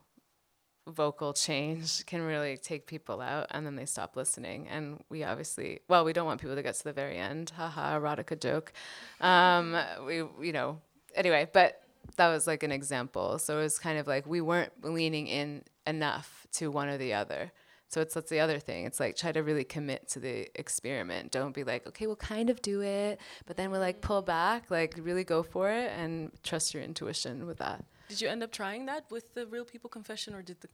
vocal 0.88 1.34
change 1.34 2.06
can 2.06 2.22
really 2.22 2.58
take 2.58 2.86
people 2.88 3.22
out, 3.22 3.48
and 3.52 3.66
then 3.66 3.76
they 3.76 3.86
stop 3.86 4.16
listening. 4.16 4.68
And 4.68 5.04
we 5.10 5.24
obviously, 5.24 5.80
well, 5.88 6.06
we 6.06 6.14
don't 6.14 6.26
want 6.26 6.42
people 6.42 6.56
to 6.56 6.64
get 6.64 6.76
to 6.76 6.84
the 6.84 6.94
very 6.94 7.18
end. 7.18 7.52
Haha, 7.52 8.00
erotica 8.00 8.40
joke. 8.40 8.74
Um, 9.22 9.76
we, 10.06 10.18
you 10.42 10.52
know, 10.54 10.82
anyway, 11.16 11.48
but 11.52 11.82
that 12.18 12.30
was 12.30 12.48
like 12.48 12.64
an 12.64 12.72
example. 12.72 13.40
So 13.40 13.60
it 13.60 13.64
was 13.64 13.80
kind 13.80 13.98
of 13.98 14.08
like 14.08 14.28
we 14.28 14.42
weren't 14.42 14.72
leaning 14.84 15.28
in 15.28 15.64
enough 15.88 16.46
to 16.54 16.70
one 16.70 16.90
or 16.90 16.98
the 16.98 17.14
other. 17.14 17.52
So 17.94 18.02
it's 18.02 18.16
that's 18.16 18.32
the 18.32 18.40
other 18.40 18.58
thing. 18.58 18.86
It's 18.86 19.00
like 19.00 19.16
try 19.16 19.32
to 19.32 19.44
really 19.44 19.64
commit 19.64 20.08
to 20.10 20.20
the 20.20 20.50
experiment. 20.60 21.32
Don't 21.32 21.54
be 21.54 21.64
like, 21.64 21.86
okay, 21.86 22.08
we'll 22.08 22.16
kind 22.16 22.50
of 22.50 22.60
do 22.60 22.82
it, 22.82 23.20
but 23.46 23.56
then 23.56 23.70
we'll 23.70 23.82
like 23.82 24.02
pull 24.02 24.24
back. 24.24 24.72
Like 24.72 24.96
really 25.00 25.24
go 25.24 25.44
for 25.44 25.70
it 25.70 25.92
and 25.96 26.32
trust 26.42 26.74
your 26.74 26.82
intuition 26.82 27.46
with 27.46 27.60
that. 27.60 27.86
Did 28.10 28.20
you 28.20 28.30
end 28.30 28.42
up 28.42 28.52
trying 28.52 28.88
that 28.88 29.06
with 29.12 29.36
the 29.36 29.46
real 29.46 29.64
people 29.64 29.92
confession, 29.92 30.34
or 30.34 30.42
did 30.42 30.60
the, 30.62 30.70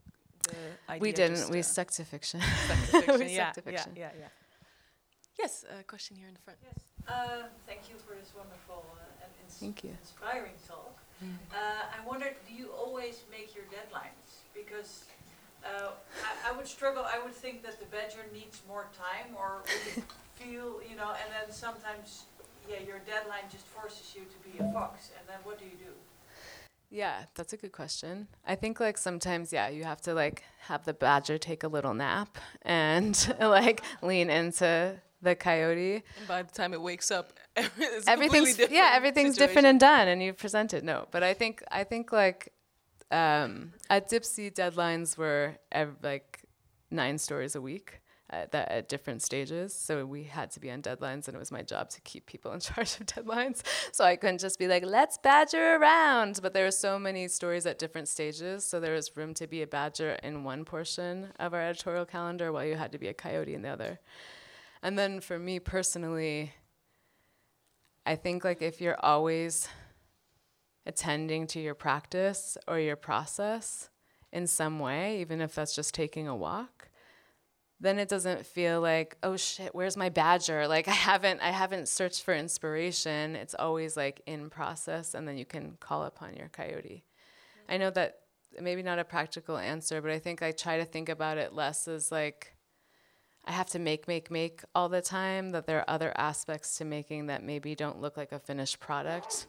the 0.47 0.55
idea 0.87 1.01
we 1.01 1.11
didn't. 1.11 1.35
just, 1.35 1.51
we 1.51 1.59
uh, 1.59 1.63
stuck 1.63 1.91
to 1.91 2.05
fiction. 2.05 2.39
stuck 2.39 2.77
to 2.77 2.85
fiction? 3.01 3.19
we 3.19 3.35
yeah, 3.35 3.51
stuck 3.51 3.65
to 3.65 3.69
fiction. 3.69 3.91
yeah, 3.97 4.11
yeah, 4.13 4.19
yeah. 4.21 4.27
Yes, 5.37 5.65
a 5.77 5.83
question 5.83 6.15
here 6.15 6.29
in 6.29 6.35
the 6.35 6.39
front. 6.39 6.59
Yes. 6.63 6.79
Uh, 7.05 7.47
thank 7.67 7.89
you 7.89 7.95
for 8.07 8.15
this 8.15 8.31
wonderful 8.33 8.85
uh, 8.95 9.23
and 9.23 9.31
ins- 9.43 9.57
Thank 9.57 9.83
you. 9.83 9.91
inspiring 10.01 10.55
talk. 10.65 10.95
Mm. 11.21 11.35
Uh, 11.51 11.95
I 11.95 12.07
wondered, 12.07 12.35
do 12.47 12.53
you 12.53 12.69
always 12.71 13.23
make 13.29 13.53
your 13.55 13.65
deadlines? 13.65 14.39
Because 14.53 15.03
uh, 15.65 15.91
I, 16.23 16.51
I 16.51 16.57
would 16.57 16.67
struggle. 16.67 17.03
I 17.03 17.23
would 17.23 17.33
think 17.33 17.63
that 17.63 17.79
the 17.79 17.85
badger 17.85 18.25
needs 18.33 18.61
more 18.67 18.87
time, 18.97 19.35
or 19.35 19.63
would 19.95 20.03
feel, 20.35 20.81
you 20.89 20.95
know, 20.95 21.11
and 21.11 21.29
then 21.31 21.51
sometimes, 21.53 22.23
yeah, 22.69 22.77
your 22.85 22.99
deadline 22.99 23.49
just 23.51 23.65
forces 23.67 24.15
you 24.15 24.21
to 24.21 24.49
be 24.49 24.63
a 24.63 24.73
fox, 24.73 25.11
and 25.17 25.27
then 25.27 25.37
what 25.43 25.59
do 25.59 25.65
you 25.65 25.77
do? 25.77 25.91
Yeah, 26.91 27.25
that's 27.35 27.53
a 27.53 27.57
good 27.57 27.71
question. 27.71 28.27
I 28.47 28.55
think 28.55 28.79
like 28.79 28.97
sometimes, 28.97 29.53
yeah, 29.53 29.69
you 29.69 29.83
have 29.83 30.01
to 30.01 30.13
like 30.13 30.43
have 30.61 30.85
the 30.85 30.93
badger 30.93 31.37
take 31.37 31.63
a 31.63 31.67
little 31.67 31.93
nap 31.93 32.37
and 32.63 33.35
like 33.39 33.81
lean 34.01 34.29
into 34.29 34.95
the 35.21 35.35
coyote. 35.35 36.03
And 36.17 36.27
by 36.27 36.41
the 36.41 36.51
time 36.51 36.73
it 36.73 36.81
wakes 36.81 37.11
up, 37.11 37.33
it's 37.55 38.07
everything's 38.07 38.57
yeah, 38.71 38.91
everything's 38.93 39.37
different 39.37 39.67
and 39.67 39.79
done, 39.79 40.07
and 40.07 40.23
you've 40.23 40.37
presented. 40.37 40.83
No, 40.83 41.07
but 41.11 41.21
I 41.21 41.35
think 41.35 41.63
I 41.71 41.83
think 41.83 42.11
like 42.11 42.53
um, 43.11 43.73
at 43.89 44.09
Dipsea, 44.09 44.53
deadlines 44.53 45.17
were 45.17 45.57
ev- 45.71 45.97
like 46.03 46.41
nine 46.91 47.17
stories 47.17 47.55
a 47.55 47.61
week 47.61 48.01
at, 48.29 48.51
that, 48.51 48.71
at 48.71 48.89
different 48.89 49.21
stages. 49.21 49.73
So 49.73 50.05
we 50.05 50.23
had 50.23 50.51
to 50.51 50.59
be 50.59 50.69
on 50.69 50.81
deadlines, 50.81 51.27
and 51.27 51.35
it 51.35 51.39
was 51.39 51.51
my 51.51 51.63
job 51.63 51.89
to 51.91 52.01
keep 52.01 52.25
people 52.25 52.51
in 52.51 52.59
charge 52.59 52.99
of 52.99 53.07
deadlines. 53.07 53.61
So 53.91 54.03
I 54.03 54.15
couldn't 54.15 54.39
just 54.39 54.59
be 54.59 54.67
like, 54.67 54.85
let's 54.85 55.17
badger 55.17 55.77
around. 55.77 56.39
But 56.41 56.53
there 56.53 56.65
were 56.65 56.71
so 56.71 56.99
many 56.99 57.27
stories 57.27 57.65
at 57.65 57.79
different 57.79 58.07
stages, 58.07 58.65
so 58.65 58.79
there 58.79 58.93
was 58.93 59.15
room 59.17 59.33
to 59.35 59.47
be 59.47 59.61
a 59.61 59.67
badger 59.67 60.11
in 60.23 60.43
one 60.43 60.65
portion 60.65 61.29
of 61.39 61.53
our 61.53 61.61
editorial 61.61 62.05
calendar, 62.05 62.51
while 62.51 62.65
you 62.65 62.75
had 62.75 62.91
to 62.91 62.99
be 62.99 63.07
a 63.07 63.13
coyote 63.13 63.53
in 63.53 63.63
the 63.63 63.69
other. 63.69 63.99
And 64.81 64.97
then 64.97 65.19
for 65.19 65.37
me 65.37 65.59
personally, 65.59 66.53
I 68.05 68.15
think 68.15 68.43
like 68.43 68.61
if 68.61 68.79
you're 68.79 68.99
always 69.03 69.67
attending 70.89 71.45
to 71.45 71.59
your 71.59 71.75
practice 71.75 72.57
or 72.67 72.79
your 72.79 72.95
process 72.95 73.89
in 74.33 74.47
some 74.47 74.79
way, 74.79 75.21
even 75.21 75.39
if 75.39 75.53
that's 75.53 75.75
just 75.75 75.93
taking 75.93 76.27
a 76.27 76.35
walk, 76.35 76.89
then 77.79 77.99
it 77.99 78.09
doesn't 78.09 78.43
feel 78.43 78.81
like, 78.81 79.15
oh 79.21 79.37
shit, 79.37 79.73
where's 79.75 79.95
my 79.95 80.09
badger? 80.09 80.67
Like 80.75 80.87
I 80.87 80.99
haven't 81.09 81.41
I 81.41 81.51
haven't 81.51 81.87
searched 81.87 82.23
for 82.23 82.33
inspiration. 82.33 83.35
It's 83.35 83.55
always 83.57 83.95
like 83.95 84.21
in 84.25 84.49
process 84.49 85.13
and 85.13 85.27
then 85.27 85.37
you 85.37 85.45
can 85.45 85.77
call 85.79 86.03
upon 86.03 86.35
your 86.35 86.49
coyote. 86.49 87.03
I 87.69 87.77
know 87.77 87.91
that 87.91 88.21
maybe 88.59 88.81
not 88.81 88.97
a 88.97 89.03
practical 89.03 89.57
answer, 89.57 90.01
but 90.01 90.09
I 90.09 90.17
think 90.17 90.41
I 90.41 90.51
try 90.51 90.77
to 90.79 90.85
think 90.85 91.07
about 91.07 91.37
it 91.37 91.53
less 91.53 91.87
as 91.87 92.11
like 92.11 92.55
I 93.45 93.51
have 93.51 93.69
to 93.69 93.79
make, 93.79 94.07
make, 94.07 94.31
make 94.31 94.61
all 94.73 94.89
the 94.89 95.01
time, 95.01 95.51
that 95.51 95.65
there 95.67 95.79
are 95.79 95.89
other 95.89 96.11
aspects 96.17 96.77
to 96.77 96.85
making 96.85 97.27
that 97.27 97.43
maybe 97.43 97.73
don't 97.75 98.01
look 98.01 98.17
like 98.17 98.31
a 98.31 98.39
finished 98.39 98.79
product. 98.79 99.47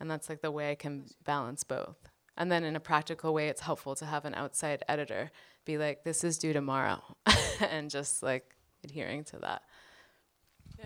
And 0.00 0.10
that's 0.10 0.28
like 0.28 0.40
the 0.40 0.50
way 0.50 0.70
I 0.70 0.74
can 0.74 1.04
balance 1.24 1.62
both. 1.62 1.96
And 2.36 2.50
then 2.50 2.64
in 2.64 2.74
a 2.74 2.80
practical 2.80 3.34
way, 3.34 3.48
it's 3.48 3.60
helpful 3.60 3.94
to 3.96 4.06
have 4.06 4.24
an 4.24 4.34
outside 4.34 4.82
editor 4.88 5.30
be 5.66 5.76
like, 5.76 6.04
this 6.04 6.24
is 6.24 6.38
due 6.38 6.54
tomorrow, 6.54 7.02
and 7.60 7.90
just 7.90 8.22
like 8.22 8.56
adhering 8.82 9.24
to 9.24 9.38
that. 9.40 9.62
Yeah. 10.78 10.84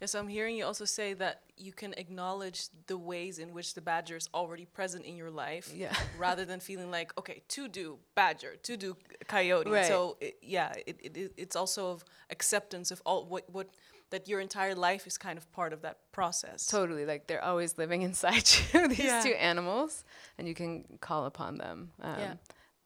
Yes, 0.00 0.16
I'm 0.16 0.26
hearing 0.26 0.56
you 0.56 0.64
also 0.64 0.84
say 0.84 1.14
that 1.14 1.42
you 1.56 1.72
can 1.72 1.94
acknowledge 1.96 2.64
the 2.88 2.98
ways 2.98 3.38
in 3.38 3.52
which 3.52 3.74
the 3.74 3.80
badger 3.80 4.16
is 4.16 4.28
already 4.34 4.64
present 4.64 5.04
in 5.04 5.16
your 5.16 5.30
life, 5.30 5.72
Yeah. 5.72 5.94
rather 6.18 6.44
than 6.44 6.58
feeling 6.58 6.90
like, 6.90 7.16
okay, 7.16 7.42
to 7.50 7.68
do 7.68 7.98
badger, 8.16 8.56
to 8.64 8.76
do 8.76 8.96
coyote. 9.28 9.70
Right. 9.70 9.86
So 9.86 10.16
it, 10.20 10.38
yeah, 10.42 10.72
it, 10.84 10.98
it, 11.00 11.16
it- 11.16 11.32
it's 11.36 11.54
also 11.54 11.92
of 11.92 12.04
acceptance 12.30 12.90
of 12.90 13.00
all 13.06 13.24
what 13.26 13.48
what 13.52 13.68
that 14.12 14.28
your 14.28 14.40
entire 14.40 14.74
life 14.74 15.06
is 15.06 15.18
kind 15.18 15.36
of 15.36 15.50
part 15.52 15.72
of 15.72 15.82
that 15.82 15.96
process. 16.12 16.66
Totally, 16.66 17.04
like 17.04 17.26
they're 17.26 17.42
always 17.44 17.76
living 17.76 18.02
inside 18.10 18.46
you. 18.72 18.88
These 18.96 18.98
Yeah. 19.12 19.22
two 19.22 19.34
animals, 19.34 20.04
and 20.38 20.46
you 20.46 20.54
can 20.54 20.84
call 21.00 21.26
upon 21.26 21.58
them. 21.58 21.90
Um, 22.00 22.18
Yeah. 22.18 22.34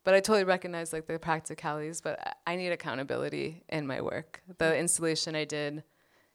But 0.04 0.14
I 0.14 0.20
totally 0.20 0.44
recognize 0.44 0.92
like 0.92 1.06
the 1.08 1.18
practicalities. 1.18 2.00
But 2.00 2.18
I- 2.26 2.52
I 2.52 2.56
need 2.56 2.70
accountability 2.70 3.64
in 3.68 3.86
my 3.86 4.00
work. 4.00 4.40
The 4.58 4.70
installation 4.78 5.34
I 5.34 5.44
did 5.44 5.82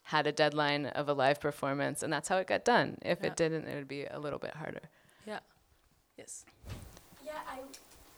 had 0.03 0.27
a 0.27 0.31
deadline 0.33 0.87
of 0.87 1.07
a 1.07 1.13
live 1.13 1.39
performance, 1.39 2.03
and 2.03 2.11
that's 2.11 2.27
how 2.27 2.37
it 2.37 2.47
got 2.47 2.65
done. 2.65 2.97
If 3.01 3.19
Yeah. 3.21 3.27
it 3.27 3.35
didn't, 3.37 3.65
it 3.71 3.75
would 3.75 3.87
be 3.87 4.03
a 4.05 4.19
little 4.19 4.39
bit 4.39 4.53
harder. 4.61 4.85
Yeah. 5.25 5.39
Yes. 6.17 6.43
Yeah, 7.23 7.39
I, 7.47 7.59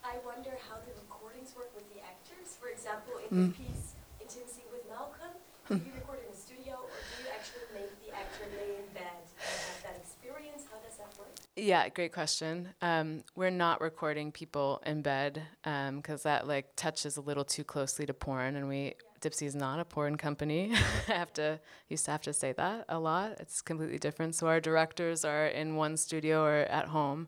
I 0.03 0.17
wonder 0.25 0.53
how 0.67 0.77
the 0.87 0.93
recordings 1.05 1.53
work 1.55 1.69
with 1.75 1.85
the 1.93 2.01
actors. 2.01 2.57
For 2.59 2.69
example, 2.69 3.13
in 3.21 3.29
Mm. 3.29 3.47
the 3.53 3.63
piece 3.63 3.93
Intimacy 4.25 4.63
with 4.73 4.83
Malcolm, 4.89 5.33
do 5.69 5.75
you 5.75 5.93
record 6.01 6.19
in 6.25 6.31
the 6.33 6.39
studio 6.47 6.73
or 6.81 6.97
do 6.97 7.13
you 7.21 7.29
actually 7.37 7.67
make 7.77 7.91
the 8.03 8.09
actor 8.15 8.45
lay 8.57 8.69
in 8.81 8.87
bed 8.97 9.21
and 9.21 9.53
have 9.69 9.83
that 9.85 9.95
experience? 10.01 10.63
How 10.71 10.79
does 10.81 10.97
that 10.97 11.11
work? 11.19 11.35
Yeah, 11.55 11.87
great 11.89 12.13
question. 12.13 12.69
Um, 12.81 13.23
we're 13.35 13.51
not 13.51 13.79
recording 13.79 14.31
people 14.31 14.81
in 14.85 15.03
bed 15.03 15.43
because 15.63 16.23
that 16.23 16.47
like 16.47 16.75
touches 16.75 17.17
a 17.17 17.21
little 17.21 17.45
too 17.45 17.63
closely 17.63 18.07
to 18.07 18.13
porn, 18.13 18.55
and 18.55 18.67
we 18.67 18.95
Dipsea's 19.21 19.55
not 19.55 19.79
a 19.79 19.85
porn 19.85 20.17
company. 20.17 20.73
I 21.07 21.13
have 21.13 21.31
to 21.33 21.59
used 21.89 22.05
to 22.05 22.11
have 22.11 22.21
to 22.23 22.33
say 22.33 22.53
that 22.53 22.85
a 22.89 22.99
lot. 22.99 23.37
It's 23.39 23.61
completely 23.61 23.99
different. 23.99 24.33
So 24.33 24.47
our 24.47 24.59
directors 24.59 25.23
are 25.23 25.45
in 25.45 25.75
one 25.75 25.95
studio 25.95 26.43
or 26.43 26.55
at 26.61 26.87
home, 26.87 27.27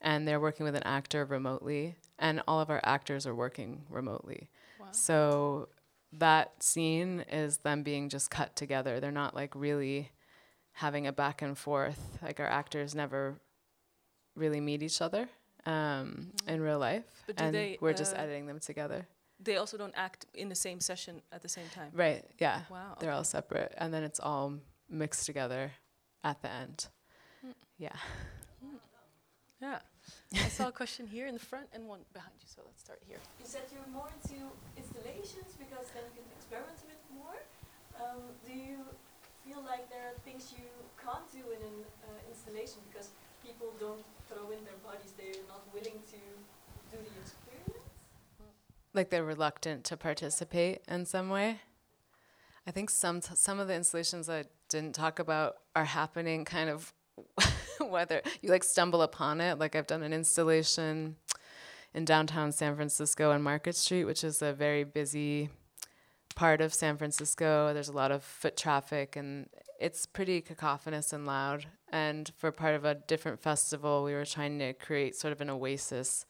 and 0.00 0.26
they're 0.26 0.40
working 0.40 0.64
with 0.64 0.74
an 0.74 0.82
actor 0.84 1.26
remotely, 1.26 1.96
and 2.18 2.42
all 2.48 2.60
of 2.60 2.70
our 2.70 2.80
actors 2.82 3.26
are 3.26 3.34
working 3.34 3.82
remotely. 3.90 4.48
Wow. 4.80 4.86
So 4.92 5.68
that 6.12 6.62
scene 6.62 7.26
is 7.30 7.58
them 7.58 7.82
being 7.82 8.08
just 8.08 8.30
cut 8.30 8.56
together. 8.56 9.00
They're 9.00 9.12
not 9.12 9.34
like 9.34 9.54
really 9.54 10.12
having 10.72 11.06
a 11.06 11.12
back 11.12 11.42
and 11.42 11.58
forth. 11.58 12.18
Like 12.22 12.40
our 12.40 12.46
actors 12.46 12.94
never 12.94 13.38
really 14.34 14.60
meet 14.60 14.82
each 14.82 15.00
other 15.00 15.28
um, 15.66 16.32
in 16.46 16.60
real 16.60 16.78
life, 16.78 17.04
But 17.26 17.36
do 17.36 17.44
and 17.44 17.54
they, 17.54 17.78
we're 17.80 17.92
just 17.92 18.14
uh, 18.14 18.20
editing 18.20 18.46
them 18.46 18.60
together. 18.60 19.06
They 19.42 19.56
also 19.56 19.76
don't 19.76 19.94
act 19.96 20.26
in 20.34 20.48
the 20.48 20.54
same 20.54 20.80
session 20.80 21.22
at 21.32 21.42
the 21.42 21.48
same 21.48 21.66
time. 21.74 21.90
Right? 21.92 22.24
Yeah. 22.38 22.60
Wow. 22.70 22.96
They're 22.98 23.12
all 23.12 23.24
separate, 23.24 23.74
and 23.78 23.92
then 23.92 24.02
it's 24.02 24.20
all 24.20 24.54
mixed 24.88 25.26
together 25.26 25.72
at 26.24 26.42
the 26.42 26.50
end. 26.50 26.88
Hmm. 27.42 27.52
Yeah. 27.78 27.96
Yeah. 29.60 29.78
I 30.34 30.48
saw 30.48 30.68
a 30.68 30.72
question 30.72 31.06
here 31.06 31.26
in 31.26 31.34
the 31.34 31.42
front 31.42 31.68
and 31.72 31.86
one 31.86 32.00
behind 32.12 32.32
you, 32.40 32.48
so 32.48 32.62
let's 32.64 32.80
start 32.80 33.00
here. 33.06 33.20
You 33.38 33.44
said 33.44 33.68
you're 33.68 33.84
more 33.92 34.08
into 34.08 34.48
installations 34.72 35.52
because 35.60 35.92
then 35.92 36.08
you 36.16 36.24
can 36.24 36.32
experiment 36.40 36.80
a 36.80 36.88
bit 36.88 37.02
more. 37.12 37.36
Um, 38.00 38.32
do 38.48 38.56
you 38.56 38.80
feel 39.44 39.60
like 39.60 39.90
there 39.92 40.08
are 40.08 40.16
things 40.24 40.54
you 40.56 40.64
can't 40.96 41.28
do 41.28 41.44
in 41.52 41.60
an 41.60 41.78
uh, 42.08 42.32
installation 42.32 42.80
because 42.88 43.12
people 43.44 43.68
don't 43.76 44.04
throw 44.30 44.50
in 44.50 44.64
their 44.64 44.78
bodies, 44.84 45.12
they're 45.16 45.42
not 45.48 45.66
willing 45.72 46.00
to 46.10 46.16
do 46.90 46.96
the 46.96 47.20
experience? 47.20 47.84
like 48.94 49.10
they're 49.10 49.24
reluctant 49.24 49.84
to 49.84 49.96
participate 49.96 50.82
in 50.88 51.06
some 51.06 51.28
way. 51.28 51.60
I 52.66 52.70
think 52.70 52.90
some 52.90 53.20
some 53.20 53.58
of 53.58 53.68
the 53.68 53.74
installations 53.74 54.28
I 54.28 54.44
didn't 54.68 54.94
talk 54.94 55.18
about 55.18 55.56
are 55.74 55.84
happening 55.84 56.44
kind 56.44 56.70
of 56.70 56.92
whether 57.80 58.22
you 58.42 58.50
like 58.50 58.64
stumble 58.64 59.02
upon 59.02 59.40
it. 59.40 59.58
Like 59.58 59.74
I've 59.74 59.86
done 59.86 60.02
an 60.02 60.12
installation 60.12 61.16
in 61.94 62.04
downtown 62.04 62.52
San 62.52 62.76
Francisco 62.76 63.32
on 63.32 63.42
Market 63.42 63.74
Street, 63.74 64.04
which 64.04 64.22
is 64.22 64.42
a 64.42 64.52
very 64.52 64.84
busy 64.84 65.50
part 66.34 66.60
of 66.60 66.72
San 66.72 66.96
Francisco. 66.96 67.72
There's 67.74 67.88
a 67.88 67.96
lot 67.96 68.12
of 68.12 68.22
foot 68.22 68.56
traffic 68.56 69.16
and 69.16 69.48
it's 69.78 70.06
pretty 70.06 70.40
cacophonous 70.40 71.12
and 71.12 71.26
loud. 71.26 71.66
And 71.90 72.30
for 72.36 72.52
part 72.52 72.74
of 72.74 72.84
a 72.84 72.94
different 72.94 73.40
festival, 73.40 74.04
we 74.04 74.12
were 74.12 74.24
trying 74.24 74.58
to 74.58 74.72
create 74.74 75.16
sort 75.16 75.32
of 75.32 75.40
an 75.40 75.50
oasis 75.50 76.26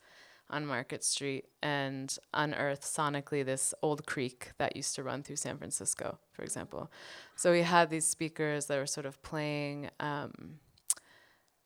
on 0.49 0.65
Market 0.65 1.03
Street 1.03 1.45
and 1.63 2.17
unearth 2.33 2.81
sonically 2.81 3.43
this 3.43 3.73
old 3.81 4.05
creek 4.05 4.51
that 4.57 4.75
used 4.75 4.95
to 4.95 5.03
run 5.03 5.23
through 5.23 5.37
San 5.37 5.57
Francisco, 5.57 6.19
for 6.33 6.43
example. 6.43 6.91
So 7.35 7.51
we 7.51 7.61
had 7.61 7.89
these 7.89 8.05
speakers 8.05 8.65
that 8.65 8.77
were 8.77 8.85
sort 8.85 9.05
of 9.05 9.21
playing 9.21 9.89
um, 9.99 10.59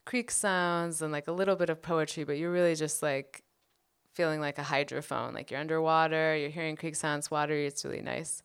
creek 0.05 0.29
sounds 0.29 1.01
and 1.01 1.11
like 1.11 1.27
a 1.27 1.31
little 1.31 1.55
bit 1.55 1.69
of 1.69 1.81
poetry, 1.81 2.23
but 2.23 2.37
you're 2.37 2.51
really 2.51 2.75
just 2.75 3.01
like 3.01 3.43
feeling 4.15 4.39
like 4.39 4.57
a 4.57 4.63
hydrophone, 4.63 5.33
like 5.33 5.51
you're 5.51 5.59
underwater, 5.59 6.35
you're 6.35 6.49
hearing 6.49 6.75
creek 6.75 6.95
sounds, 6.95 7.29
watery, 7.29 7.67
it's 7.67 7.85
really 7.85 8.01
nice. 8.01 8.41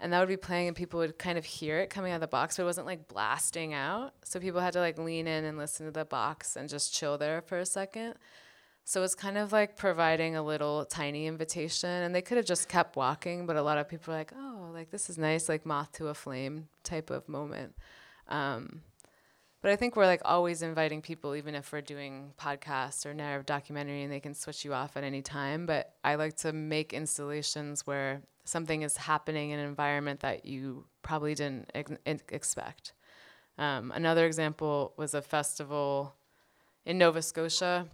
And 0.00 0.12
that 0.12 0.18
would 0.18 0.28
be 0.28 0.36
playing, 0.36 0.68
and 0.68 0.76
people 0.76 0.98
would 0.98 1.18
kind 1.18 1.38
of 1.38 1.44
hear 1.44 1.78
it 1.78 1.88
coming 1.90 2.10
out 2.10 2.16
of 2.16 2.20
the 2.22 2.26
box, 2.26 2.56
but 2.56 2.64
it 2.64 2.66
wasn't 2.66 2.86
like 2.86 3.06
blasting 3.06 3.74
out. 3.74 4.14
So 4.24 4.40
people 4.40 4.60
had 4.60 4.72
to 4.72 4.80
like 4.80 4.98
lean 4.98 5.26
in 5.28 5.44
and 5.44 5.56
listen 5.56 5.86
to 5.86 5.92
the 5.92 6.04
box 6.04 6.56
and 6.56 6.68
just 6.68 6.92
chill 6.92 7.16
there 7.16 7.42
for 7.42 7.58
a 7.58 7.66
second. 7.66 8.14
So 8.86 9.02
it's 9.02 9.14
kind 9.14 9.38
of 9.38 9.52
like 9.52 9.76
providing 9.76 10.36
a 10.36 10.42
little 10.42 10.84
tiny 10.84 11.26
invitation, 11.26 11.88
and 11.88 12.14
they 12.14 12.22
could 12.22 12.36
have 12.36 12.46
just 12.46 12.68
kept 12.68 12.96
walking, 12.96 13.46
but 13.46 13.56
a 13.56 13.62
lot 13.62 13.78
of 13.78 13.88
people 13.88 14.12
were 14.12 14.18
like, 14.18 14.32
"Oh, 14.36 14.70
like 14.74 14.90
this 14.90 15.08
is 15.08 15.16
nice, 15.16 15.48
like 15.48 15.64
moth 15.64 15.92
to 15.92 16.08
a 16.08 16.14
flame 16.14 16.68
type 16.82 17.10
of 17.10 17.28
moment." 17.28 17.74
Um, 18.28 18.82
but 19.64 19.72
I 19.72 19.76
think 19.76 19.96
we're 19.96 20.04
like 20.04 20.20
always 20.26 20.60
inviting 20.60 21.00
people, 21.00 21.34
even 21.34 21.54
if 21.54 21.72
we're 21.72 21.80
doing 21.80 22.32
podcasts 22.38 23.06
or 23.06 23.14
narrative 23.14 23.46
documentary, 23.46 24.02
and 24.02 24.12
they 24.12 24.20
can 24.20 24.34
switch 24.34 24.62
you 24.62 24.74
off 24.74 24.94
at 24.94 25.04
any 25.04 25.22
time. 25.22 25.64
But 25.64 25.94
I 26.04 26.16
like 26.16 26.36
to 26.38 26.52
make 26.52 26.92
installations 26.92 27.86
where 27.86 28.20
something 28.44 28.82
is 28.82 28.98
happening 28.98 29.52
in 29.52 29.58
an 29.58 29.66
environment 29.66 30.20
that 30.20 30.44
you 30.44 30.84
probably 31.00 31.34
didn't 31.34 31.70
ex- 31.74 31.92
ex- 32.04 32.22
expect. 32.28 32.92
Um, 33.56 33.90
another 33.94 34.26
example 34.26 34.92
was 34.98 35.14
a 35.14 35.22
festival 35.22 36.14
in 36.84 36.98
Nova 36.98 37.22
Scotia 37.22 37.88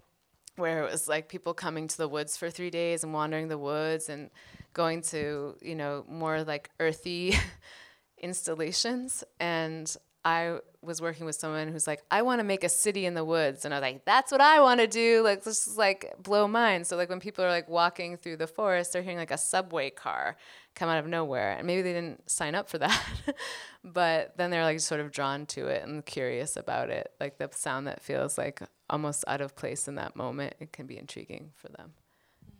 where 0.56 0.84
it 0.84 0.90
was 0.90 1.06
like 1.06 1.28
people 1.28 1.54
coming 1.54 1.86
to 1.86 1.96
the 1.96 2.08
woods 2.08 2.36
for 2.36 2.50
three 2.50 2.70
days 2.70 3.04
and 3.04 3.14
wandering 3.14 3.46
the 3.46 3.56
woods 3.56 4.08
and 4.08 4.30
going 4.72 5.02
to, 5.02 5.54
you 5.62 5.76
know, 5.76 6.04
more 6.08 6.42
like 6.42 6.68
earthy 6.80 7.36
installations. 8.18 9.22
And 9.38 9.96
I 10.24 10.58
was 10.82 11.00
working 11.00 11.26
with 11.26 11.34
someone 11.34 11.68
who's 11.68 11.86
like, 11.86 12.02
I 12.10 12.22
want 12.22 12.40
to 12.40 12.44
make 12.44 12.64
a 12.64 12.68
city 12.68 13.06
in 13.06 13.14
the 13.14 13.24
woods. 13.24 13.64
And 13.64 13.72
I 13.72 13.78
was 13.78 13.82
like, 13.82 14.04
that's 14.04 14.30
what 14.30 14.40
I 14.40 14.60
want 14.60 14.80
to 14.80 14.86
do. 14.86 15.22
Like, 15.22 15.44
this 15.44 15.66
is 15.66 15.76
like 15.76 16.14
blow 16.22 16.46
mine. 16.46 16.84
So, 16.84 16.96
like, 16.96 17.08
when 17.08 17.20
people 17.20 17.44
are 17.44 17.50
like 17.50 17.68
walking 17.68 18.16
through 18.16 18.36
the 18.36 18.46
forest, 18.46 18.92
they're 18.92 19.02
hearing 19.02 19.18
like 19.18 19.30
a 19.30 19.38
subway 19.38 19.90
car 19.90 20.36
come 20.74 20.88
out 20.88 20.98
of 20.98 21.06
nowhere. 21.06 21.52
And 21.52 21.66
maybe 21.66 21.82
they 21.82 21.92
didn't 21.92 22.30
sign 22.30 22.54
up 22.54 22.68
for 22.68 22.78
that. 22.78 23.02
but 23.84 24.36
then 24.36 24.50
they're 24.50 24.64
like 24.64 24.80
sort 24.80 25.00
of 25.00 25.10
drawn 25.10 25.46
to 25.46 25.68
it 25.68 25.84
and 25.86 26.04
curious 26.04 26.56
about 26.56 26.90
it. 26.90 27.12
Like, 27.18 27.38
the 27.38 27.48
sound 27.52 27.86
that 27.86 28.02
feels 28.02 28.36
like 28.36 28.62
almost 28.88 29.24
out 29.26 29.40
of 29.40 29.56
place 29.56 29.88
in 29.88 29.94
that 29.94 30.16
moment, 30.16 30.54
it 30.60 30.72
can 30.72 30.86
be 30.86 30.98
intriguing 30.98 31.52
for 31.56 31.68
them. 31.68 31.92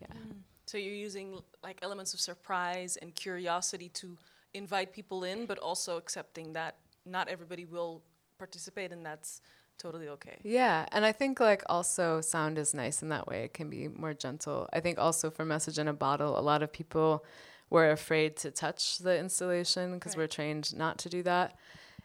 Yeah. 0.01 0.09
Mm-hmm. 0.09 0.39
So 0.67 0.79
you're 0.79 0.95
using 0.95 1.41
like 1.63 1.81
elements 1.83 2.15
of 2.15 2.21
surprise 2.21 2.97
and 2.97 3.15
curiosity 3.15 3.89
to 3.89 4.17
invite 4.55 4.93
people 4.93 5.25
in, 5.25 5.47
but 5.47 5.59
also 5.59 5.97
accepting 5.97 6.53
that 6.53 6.77
not 7.07 7.29
everybody 7.29 7.65
will 7.65 8.03
participate, 8.39 8.93
and 8.93 9.05
that's 9.05 9.41
totally 9.79 10.09
okay. 10.09 10.39
Yeah, 10.43 10.87
and 10.93 11.05
I 11.05 11.13
think 11.13 11.41
like 11.41 11.63
also 11.69 12.21
sound 12.21 12.59
is 12.59 12.75
nice 12.75 13.03
in 13.03 13.09
that 13.09 13.27
way. 13.27 13.45
It 13.45 13.55
can 13.55 13.71
be 13.71 13.89
more 13.89 14.15
gentle. 14.15 14.69
I 14.73 14.81
think 14.81 14.99
also 14.99 15.31
for 15.31 15.45
message 15.45 15.79
in 15.79 15.89
a 15.89 15.93
bottle, 15.93 16.39
a 16.39 16.43
lot 16.43 16.63
of 16.63 16.73
people 16.73 17.25
were 17.71 17.91
afraid 17.91 18.37
to 18.37 18.51
touch 18.51 18.99
the 18.99 19.19
installation 19.19 19.95
because 19.95 20.17
we're 20.17 20.27
trained 20.27 20.77
not 20.77 20.99
to 20.99 21.09
do 21.09 21.23
that. 21.23 21.57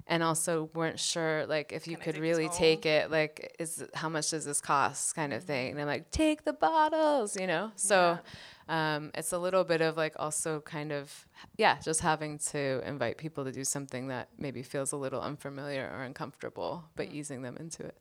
And 0.07 0.21
also 0.21 0.69
weren't 0.75 0.99
sure 0.99 1.47
like 1.47 1.71
if 1.73 1.87
you 1.87 1.97
could 1.97 2.17
really 2.19 2.47
take 2.49 2.85
it, 2.85 3.09
like 3.09 3.55
is 3.57 3.83
how 3.95 4.07
much 4.07 4.29
does 4.29 4.45
this 4.45 4.61
cost 4.61 5.15
kind 5.15 5.33
of 5.33 5.41
mm-hmm. 5.41 5.47
thing. 5.47 5.71
And 5.71 5.81
I'm 5.81 5.87
like, 5.87 6.11
take 6.11 6.43
the 6.43 6.53
bottles, 6.53 7.35
you 7.39 7.47
know? 7.47 7.71
So 7.75 8.19
um, 8.67 9.11
it's 9.13 9.31
a 9.31 9.37
little 9.37 9.63
bit 9.63 9.81
of 9.81 9.97
like 9.97 10.13
also 10.17 10.61
kind 10.61 10.91
of 10.91 11.27
yeah, 11.57 11.77
just 11.83 12.01
having 12.01 12.39
to 12.39 12.81
invite 12.85 13.17
people 13.17 13.43
to 13.43 13.51
do 13.51 13.63
something 13.63 14.07
that 14.07 14.29
maybe 14.37 14.63
feels 14.63 14.91
a 14.91 14.97
little 14.97 15.21
unfamiliar 15.21 15.91
or 15.93 16.03
uncomfortable, 16.03 16.85
but 16.95 17.11
easing 17.11 17.41
them 17.41 17.57
into 17.57 17.83
it. 17.83 17.97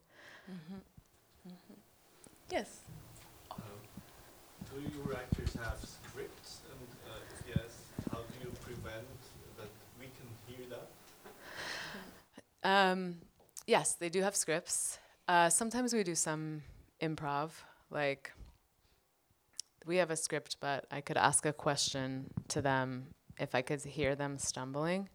Yes. 2.50 2.80
Do 4.72 4.80
your 4.80 5.14
actors 5.16 5.54
have 5.54 5.78
scripts? 5.78 6.60
And 6.70 6.88
uh, 7.10 7.18
if 7.30 7.56
yes, 7.56 7.72
how 8.10 8.18
do 8.18 8.34
you 8.42 8.52
prevent 8.62 9.06
that 9.56 9.68
we 9.98 10.06
can 10.06 10.28
hear 10.46 10.66
that? 10.70 10.88
Um, 12.68 13.16
yes, 13.66 13.94
they 13.94 14.08
do 14.08 14.22
have 14.22 14.34
scripts. 14.36 14.98
Uh, 15.28 15.48
sometimes 15.48 15.92
we 15.92 16.02
do 16.02 16.14
some 16.14 16.62
improv. 17.00 17.50
Like, 17.90 18.32
we 19.86 19.96
have 19.98 20.10
a 20.10 20.16
script, 20.16 20.56
but 20.60 20.86
I 20.90 21.00
could 21.00 21.16
ask 21.16 21.46
a 21.46 21.52
question 21.52 22.30
to 22.48 22.62
them 22.62 23.08
if 23.38 23.54
I 23.54 23.62
could 23.62 23.82
hear 23.82 24.14
them 24.14 24.38
stumbling. 24.38 25.08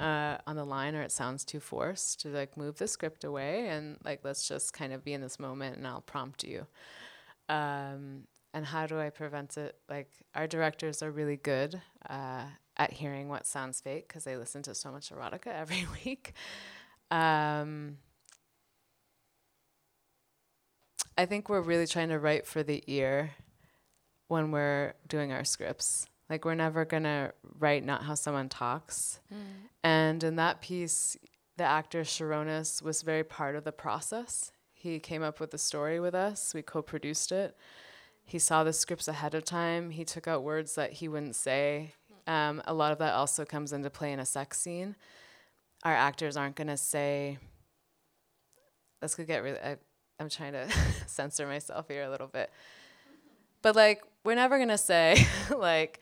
uh, 0.00 0.38
on 0.46 0.56
the 0.56 0.64
line 0.64 0.94
or 0.94 1.02
it 1.02 1.12
sounds 1.12 1.44
too 1.44 1.60
forced 1.60 2.20
to 2.20 2.28
like 2.28 2.56
move 2.56 2.78
the 2.78 2.88
script 2.88 3.24
away 3.24 3.68
and 3.68 3.98
like 4.04 4.20
let's 4.24 4.48
just 4.48 4.72
kind 4.72 4.92
of 4.92 5.04
be 5.04 5.12
in 5.12 5.20
this 5.20 5.38
moment 5.38 5.76
and 5.76 5.86
I'll 5.86 6.00
prompt 6.00 6.44
you. 6.44 6.66
Um, 7.48 8.22
and 8.54 8.66
how 8.66 8.86
do 8.86 8.98
I 8.98 9.10
prevent 9.10 9.56
it? 9.56 9.76
Like 9.88 10.10
our 10.34 10.46
directors 10.46 11.02
are 11.02 11.10
really 11.10 11.36
good 11.36 11.80
uh, 12.08 12.44
at 12.76 12.92
hearing 12.92 13.28
what 13.28 13.46
sounds 13.46 13.80
fake 13.80 14.08
because 14.08 14.24
they 14.24 14.36
listen 14.36 14.62
to 14.62 14.74
so 14.74 14.90
much 14.90 15.10
erotica 15.10 15.48
every 15.54 15.86
week. 16.04 16.32
Um, 17.10 17.98
I 21.18 21.26
think 21.26 21.48
we're 21.48 21.60
really 21.60 21.86
trying 21.86 22.08
to 22.08 22.18
write 22.18 22.46
for 22.46 22.62
the 22.62 22.82
ear 22.86 23.32
when 24.32 24.50
we're 24.50 24.94
doing 25.08 25.30
our 25.30 25.44
scripts. 25.44 26.06
Like 26.30 26.46
we're 26.46 26.54
never 26.54 26.86
gonna 26.86 27.32
write 27.58 27.84
not 27.84 28.04
how 28.04 28.14
someone 28.14 28.48
talks. 28.48 29.20
Mm. 29.32 29.36
And 29.84 30.24
in 30.24 30.36
that 30.36 30.62
piece, 30.62 31.18
the 31.58 31.64
actor 31.64 32.00
Sarunas 32.00 32.82
was 32.82 33.02
very 33.02 33.24
part 33.24 33.56
of 33.56 33.64
the 33.64 33.72
process. 33.72 34.50
He 34.72 34.98
came 34.98 35.22
up 35.22 35.38
with 35.38 35.50
the 35.50 35.58
story 35.58 36.00
with 36.00 36.14
us. 36.14 36.54
We 36.54 36.62
co-produced 36.62 37.30
it. 37.30 37.54
He 38.24 38.38
saw 38.38 38.64
the 38.64 38.72
scripts 38.72 39.06
ahead 39.06 39.34
of 39.34 39.44
time. 39.44 39.90
He 39.90 40.04
took 40.04 40.26
out 40.26 40.42
words 40.42 40.76
that 40.76 40.94
he 40.94 41.08
wouldn't 41.08 41.36
say. 41.36 41.92
Um, 42.26 42.62
a 42.64 42.72
lot 42.72 42.92
of 42.92 42.98
that 42.98 43.12
also 43.12 43.44
comes 43.44 43.72
into 43.74 43.90
play 43.90 44.12
in 44.12 44.18
a 44.18 44.24
sex 44.24 44.58
scene. 44.58 44.96
Our 45.84 45.94
actors 45.94 46.38
aren't 46.38 46.56
gonna 46.56 46.78
say. 46.78 47.36
This 49.02 49.14
could 49.14 49.26
get 49.26 49.42
really. 49.42 49.58
I, 49.58 49.76
I'm 50.18 50.30
trying 50.30 50.54
to 50.54 50.68
censor 51.06 51.46
myself 51.46 51.88
here 51.88 52.04
a 52.04 52.10
little 52.10 52.28
bit. 52.28 52.50
But 53.62 53.76
like, 53.76 54.02
we're 54.24 54.34
never 54.34 54.58
gonna 54.58 54.78
say 54.78 55.26
like, 55.56 56.00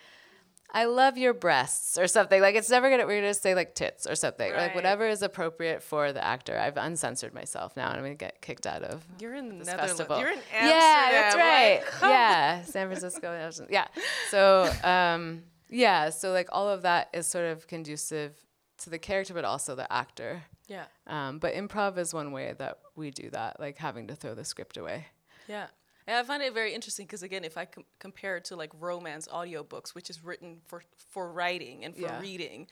"I 0.73 0.85
love 0.87 1.17
your 1.19 1.35
breasts" 1.35 1.99
or 1.99 2.07
something. 2.07 2.41
Like, 2.41 2.55
it's 2.55 2.71
never 2.71 2.91
gonna. 2.91 3.07
We're 3.07 3.21
gonna 3.21 3.35
say 3.35 3.55
like 3.55 3.75
tits 3.75 4.07
or 4.07 4.15
something. 4.15 4.53
Or, 4.53 4.57
like 4.57 4.75
whatever 4.75 5.07
is 5.07 5.23
appropriate 5.23 5.83
for 5.83 6.13
the 6.13 6.25
actor. 6.25 6.59
I've 6.59 6.77
uncensored 6.77 7.35
myself 7.35 7.77
now, 7.77 7.89
and 7.89 7.97
I'm 7.99 8.03
gonna 8.03 8.15
get 8.15 8.41
kicked 8.43 8.67
out 8.67 8.83
of. 8.83 9.07
You're 9.21 9.35
in 9.35 9.49
the 9.49 9.55
this 9.57 9.67
Netherlands. 9.67 9.93
festival. 9.93 10.19
You're 10.19 10.33
in 10.33 10.39
Amsterdam. 10.53 10.69
Yeah, 10.69 11.09
that's 11.11 11.37
right. 11.37 11.81
like, 12.03 12.11
yeah, 12.11 12.63
San 12.63 12.87
Francisco. 12.89 13.51
Yeah. 13.71 13.87
So 14.31 14.71
um, 14.83 15.43
yeah, 15.69 16.11
so 16.11 16.33
like 16.33 16.49
all 16.53 16.69
of 16.69 16.83
that 16.83 17.09
is 17.13 17.27
sort 17.27 17.47
of 17.47 17.67
conducive 17.67 18.33
to 18.79 18.91
the 18.91 18.99
character, 18.99 19.35
but 19.35 19.45
also 19.45 19.75
the 19.75 19.91
actor. 19.93 20.43
Yeah. 20.67 20.85
Um, 21.07 21.39
but 21.39 21.55
improv 21.55 21.99
is 21.99 22.15
one 22.15 22.33
way 22.33 22.55
that 22.59 22.79
we 22.97 23.11
do 23.11 23.29
that, 23.31 23.59
like 23.61 23.77
having 23.79 24.07
to 24.09 24.15
throw 24.15 24.35
the 24.35 24.45
script 24.45 24.77
away. 24.77 25.07
Yeah. 25.49 25.67
And 26.11 26.19
I 26.19 26.25
find 26.25 26.43
it 26.43 26.53
very 26.53 26.75
interesting 26.75 27.07
because 27.07 27.23
again, 27.23 27.45
if 27.45 27.57
I 27.57 27.67
com- 27.67 27.85
compare 28.01 28.37
it 28.37 28.45
to 28.47 28.57
like 28.57 28.73
romance 28.81 29.29
audiobooks, 29.29 29.95
which 29.95 30.11
is 30.11 30.25
written 30.25 30.61
for 30.67 30.83
for 30.97 31.31
writing 31.31 31.85
and 31.85 31.95
for 31.95 32.01
Yeah. 32.03 32.21
reading, 32.21 32.67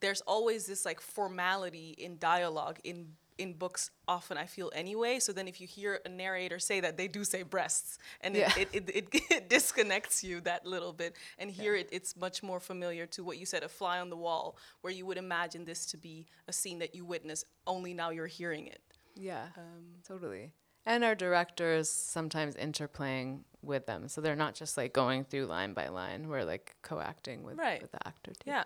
there's 0.00 0.22
always 0.22 0.66
this 0.66 0.84
like 0.84 1.00
formality 1.00 1.90
in 1.98 2.18
dialogue 2.18 2.80
in 2.82 3.14
in 3.38 3.52
books 3.54 3.90
often 4.08 4.36
I 4.36 4.46
feel 4.46 4.72
anyway. 4.74 5.20
So 5.20 5.32
then 5.32 5.46
if 5.46 5.60
you 5.60 5.68
hear 5.68 6.00
a 6.04 6.08
narrator 6.08 6.58
say 6.58 6.80
that, 6.80 6.96
they 6.96 7.06
do 7.06 7.22
say 7.22 7.44
breasts, 7.44 7.98
and 8.22 8.34
Yeah. 8.34 8.52
it, 8.58 8.68
it, 8.72 8.90
it, 8.98 9.08
it 9.30 9.48
disconnects 9.48 10.24
you 10.24 10.40
that 10.40 10.66
little 10.66 10.92
bit. 10.92 11.14
And 11.38 11.48
here 11.48 11.76
it, 11.76 11.88
it's 11.92 12.16
much 12.16 12.42
more 12.42 12.58
familiar 12.58 13.06
to 13.06 13.22
what 13.22 13.38
you 13.38 13.46
said, 13.46 13.62
a 13.62 13.68
fly 13.68 14.00
on 14.00 14.10
the 14.10 14.16
wall, 14.16 14.56
where 14.80 14.92
you 14.92 15.06
would 15.06 15.16
imagine 15.16 15.64
this 15.64 15.86
to 15.92 15.96
be 15.96 16.26
a 16.48 16.52
scene 16.52 16.80
that 16.80 16.92
you 16.96 17.04
witness. 17.04 17.44
Only 17.68 17.94
now 17.94 18.10
you're 18.10 18.26
hearing 18.40 18.66
it. 18.66 18.82
Yeah, 19.14 19.46
um, 19.56 19.84
totally. 20.06 20.52
And 20.86 21.04
our 21.04 21.14
directors 21.14 21.88
sometimes 21.90 22.54
interplaying 22.56 23.40
with 23.62 23.84
them, 23.86 24.08
so 24.08 24.20
they're 24.20 24.34
not 24.36 24.54
just 24.54 24.76
like 24.76 24.92
going 24.92 25.24
through 25.24 25.44
line 25.46 25.74
by 25.74 25.88
line. 25.88 26.28
We're 26.28 26.44
like 26.44 26.74
co-acting 26.82 27.42
with, 27.44 27.58
Right. 27.58 27.82
with 27.82 27.92
the 27.92 28.00
actor 28.08 28.32
too. 28.32 28.48
Yeah. 28.48 28.64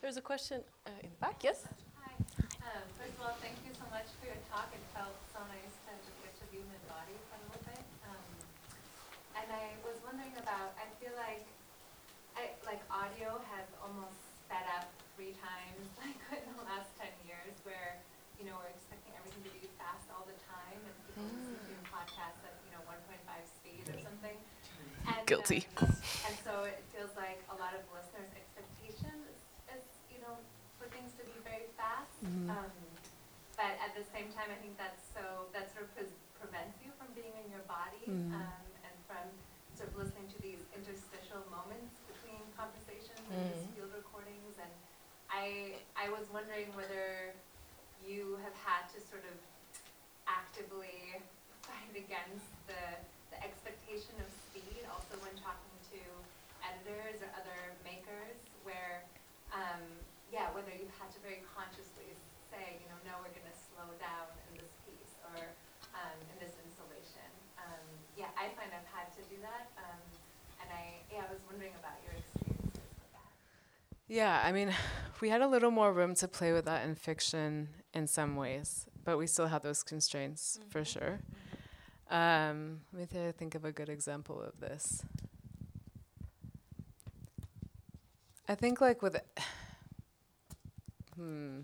There's 0.00 0.16
a 0.16 0.22
question 0.22 0.62
uh, 0.86 0.90
in 1.02 1.10
the 1.10 1.18
back. 1.18 1.42
Yes. 1.42 1.66
Um, 1.66 2.82
first 2.98 3.14
of 3.18 3.20
all, 3.26 3.34
thank 3.42 3.58
you 3.66 3.74
so 3.74 3.82
much 3.90 4.06
for 4.22 4.30
your 4.30 4.38
talk. 4.50 4.70
It 4.70 4.82
felt 4.94 5.14
so 5.34 5.42
nice 5.50 5.74
to 5.86 5.90
just 5.98 6.14
get 6.22 6.30
to 6.38 6.46
be 6.54 6.62
in 6.62 6.70
the 6.70 6.82
body 6.86 7.14
for 7.26 7.34
a 7.34 7.42
little 7.50 7.62
bit. 7.66 7.82
Um, 8.06 8.22
and 9.42 9.48
I 9.50 9.74
was 9.82 9.98
wondering 10.06 10.34
about, 10.38 10.78
I 10.78 10.86
feel 11.02 11.14
like, 11.18 11.42
I, 12.38 12.54
like 12.66 12.82
audio 12.88 13.42
has 13.50 13.66
almost 13.82 14.14
sped 14.46 14.66
up 14.78 14.86
three 15.18 15.34
times, 15.42 15.82
like 16.02 16.18
in 16.46 16.54
the 16.54 16.66
last 16.70 16.94
10 17.02 17.10
years, 17.26 17.58
where, 17.66 17.98
you 18.38 18.46
know, 18.46 18.54
we're 18.62 18.70
expecting 18.70 19.10
everything 19.18 19.42
to 19.42 19.52
be 19.58 19.66
fast 19.78 20.06
all 20.14 20.22
the 20.26 20.38
time 20.46 20.78
and 20.82 20.94
people 21.06 21.26
listen 21.30 21.58
to 21.62 21.74
podcasts 21.94 22.42
at, 22.46 22.54
you 22.66 22.70
know, 22.74 22.82
1.5 22.90 22.98
speed 23.46 23.86
or 23.86 23.98
something. 24.02 24.38
And, 25.10 25.21
Guilty. 25.32 25.64
and 26.28 26.36
so 26.44 26.68
it 26.68 26.84
feels 26.92 27.08
like 27.16 27.40
a 27.48 27.56
lot 27.56 27.72
of 27.72 27.80
listeners' 27.88 28.28
expectation 28.36 29.16
is, 29.72 29.80
you 30.12 30.20
know, 30.20 30.36
for 30.76 30.84
things 30.92 31.08
to 31.16 31.24
be 31.24 31.32
very 31.40 31.72
fast. 31.72 32.12
Mhm. 32.20 32.52
Um, 32.52 32.68
but 33.56 33.72
at 33.80 33.96
the 33.96 34.04
same 34.12 34.28
time, 34.36 34.52
I 34.52 34.60
think 34.60 34.76
that's 34.76 35.00
so 35.16 35.48
that 35.56 35.72
sort 35.72 35.88
of 35.88 35.90
pre- 35.96 36.20
prevents 36.36 36.76
you 36.84 36.92
from 37.00 37.08
being 37.16 37.32
in 37.40 37.48
your 37.48 37.64
body 37.64 38.04
Mhm. 38.04 38.28
um, 38.44 38.64
and 38.84 38.94
from 39.08 39.24
sort 39.72 39.88
of 39.88 39.96
listening 40.04 40.28
to 40.36 40.38
these 40.44 40.60
interstitial 40.76 41.40
moments 41.48 41.96
between 42.12 42.44
conversations 42.52 43.24
and 43.32 43.40
these 43.56 43.64
Mhm. 43.64 43.72
field 43.72 43.92
recordings. 43.96 44.60
And 44.60 44.72
I 45.32 45.80
I 45.96 46.12
was 46.12 46.28
wondering 46.28 46.76
whether 46.76 47.32
you 48.04 48.36
have 48.44 48.56
had 48.68 48.84
to 48.92 49.00
sort 49.00 49.24
of 49.24 49.36
actively 50.28 51.16
fight 51.64 51.96
against 51.96 52.52
the 52.68 53.00
the 53.32 53.40
expectation 53.48 54.12
of 54.20 54.28
speed, 54.44 54.84
also 54.92 55.16
when 55.24 55.32
talking 55.40 55.72
to 55.90 56.00
editors 56.82 57.22
or 57.22 57.30
other 57.38 57.78
makers, 57.86 58.34
where 58.66 59.06
um, 59.54 59.82
yeah, 60.34 60.50
whether 60.50 60.72
you've 60.74 60.94
had 60.98 61.12
to 61.14 61.20
very 61.22 61.44
consciously 61.46 62.10
say, 62.50 62.80
you 62.82 62.88
know, 62.90 62.98
no, 63.06 63.12
we're 63.22 63.30
going 63.30 63.46
to 63.46 63.58
slow 63.70 63.86
down 64.02 64.26
in 64.50 64.58
this 64.58 64.74
piece 64.82 65.14
or 65.30 65.38
um, 65.94 66.16
in 66.34 66.36
this 66.42 66.56
installation. 66.66 67.28
Um, 67.60 67.84
yeah, 68.18 68.34
I 68.34 68.50
find 68.58 68.72
I've 68.74 68.88
had 68.90 69.14
to 69.14 69.22
do 69.30 69.38
that, 69.46 69.70
um, 69.78 70.00
and 70.58 70.68
I 70.72 70.98
yeah, 71.12 71.28
I 71.28 71.30
was 71.30 71.38
wondering 71.46 71.72
about 71.78 72.02
your 72.02 72.18
experiences 72.18 72.90
with 72.98 73.12
that. 73.14 73.30
Yeah, 74.08 74.42
I 74.42 74.50
mean, 74.50 74.74
we 75.22 75.30
had 75.30 75.42
a 75.42 75.48
little 75.48 75.70
more 75.70 75.92
room 75.92 76.14
to 76.16 76.26
play 76.26 76.52
with 76.52 76.64
that 76.64 76.82
in 76.82 76.94
fiction 76.96 77.68
in 77.94 78.06
some 78.08 78.34
ways, 78.34 78.86
but 79.04 79.18
we 79.18 79.26
still 79.26 79.46
had 79.46 79.62
those 79.62 79.82
constraints 79.82 80.58
for 80.70 80.84
sure. 80.84 81.20
Um, 82.10 82.80
let 82.92 83.00
me 83.00 83.06
th- 83.06 83.34
think 83.36 83.54
of 83.54 83.64
a 83.64 83.72
good 83.72 83.88
example 83.88 84.40
of 84.42 84.60
this. 84.60 85.04
I 88.48 88.54
think 88.54 88.80
like 88.80 89.02
with 89.02 89.16
hmm, 91.16 91.60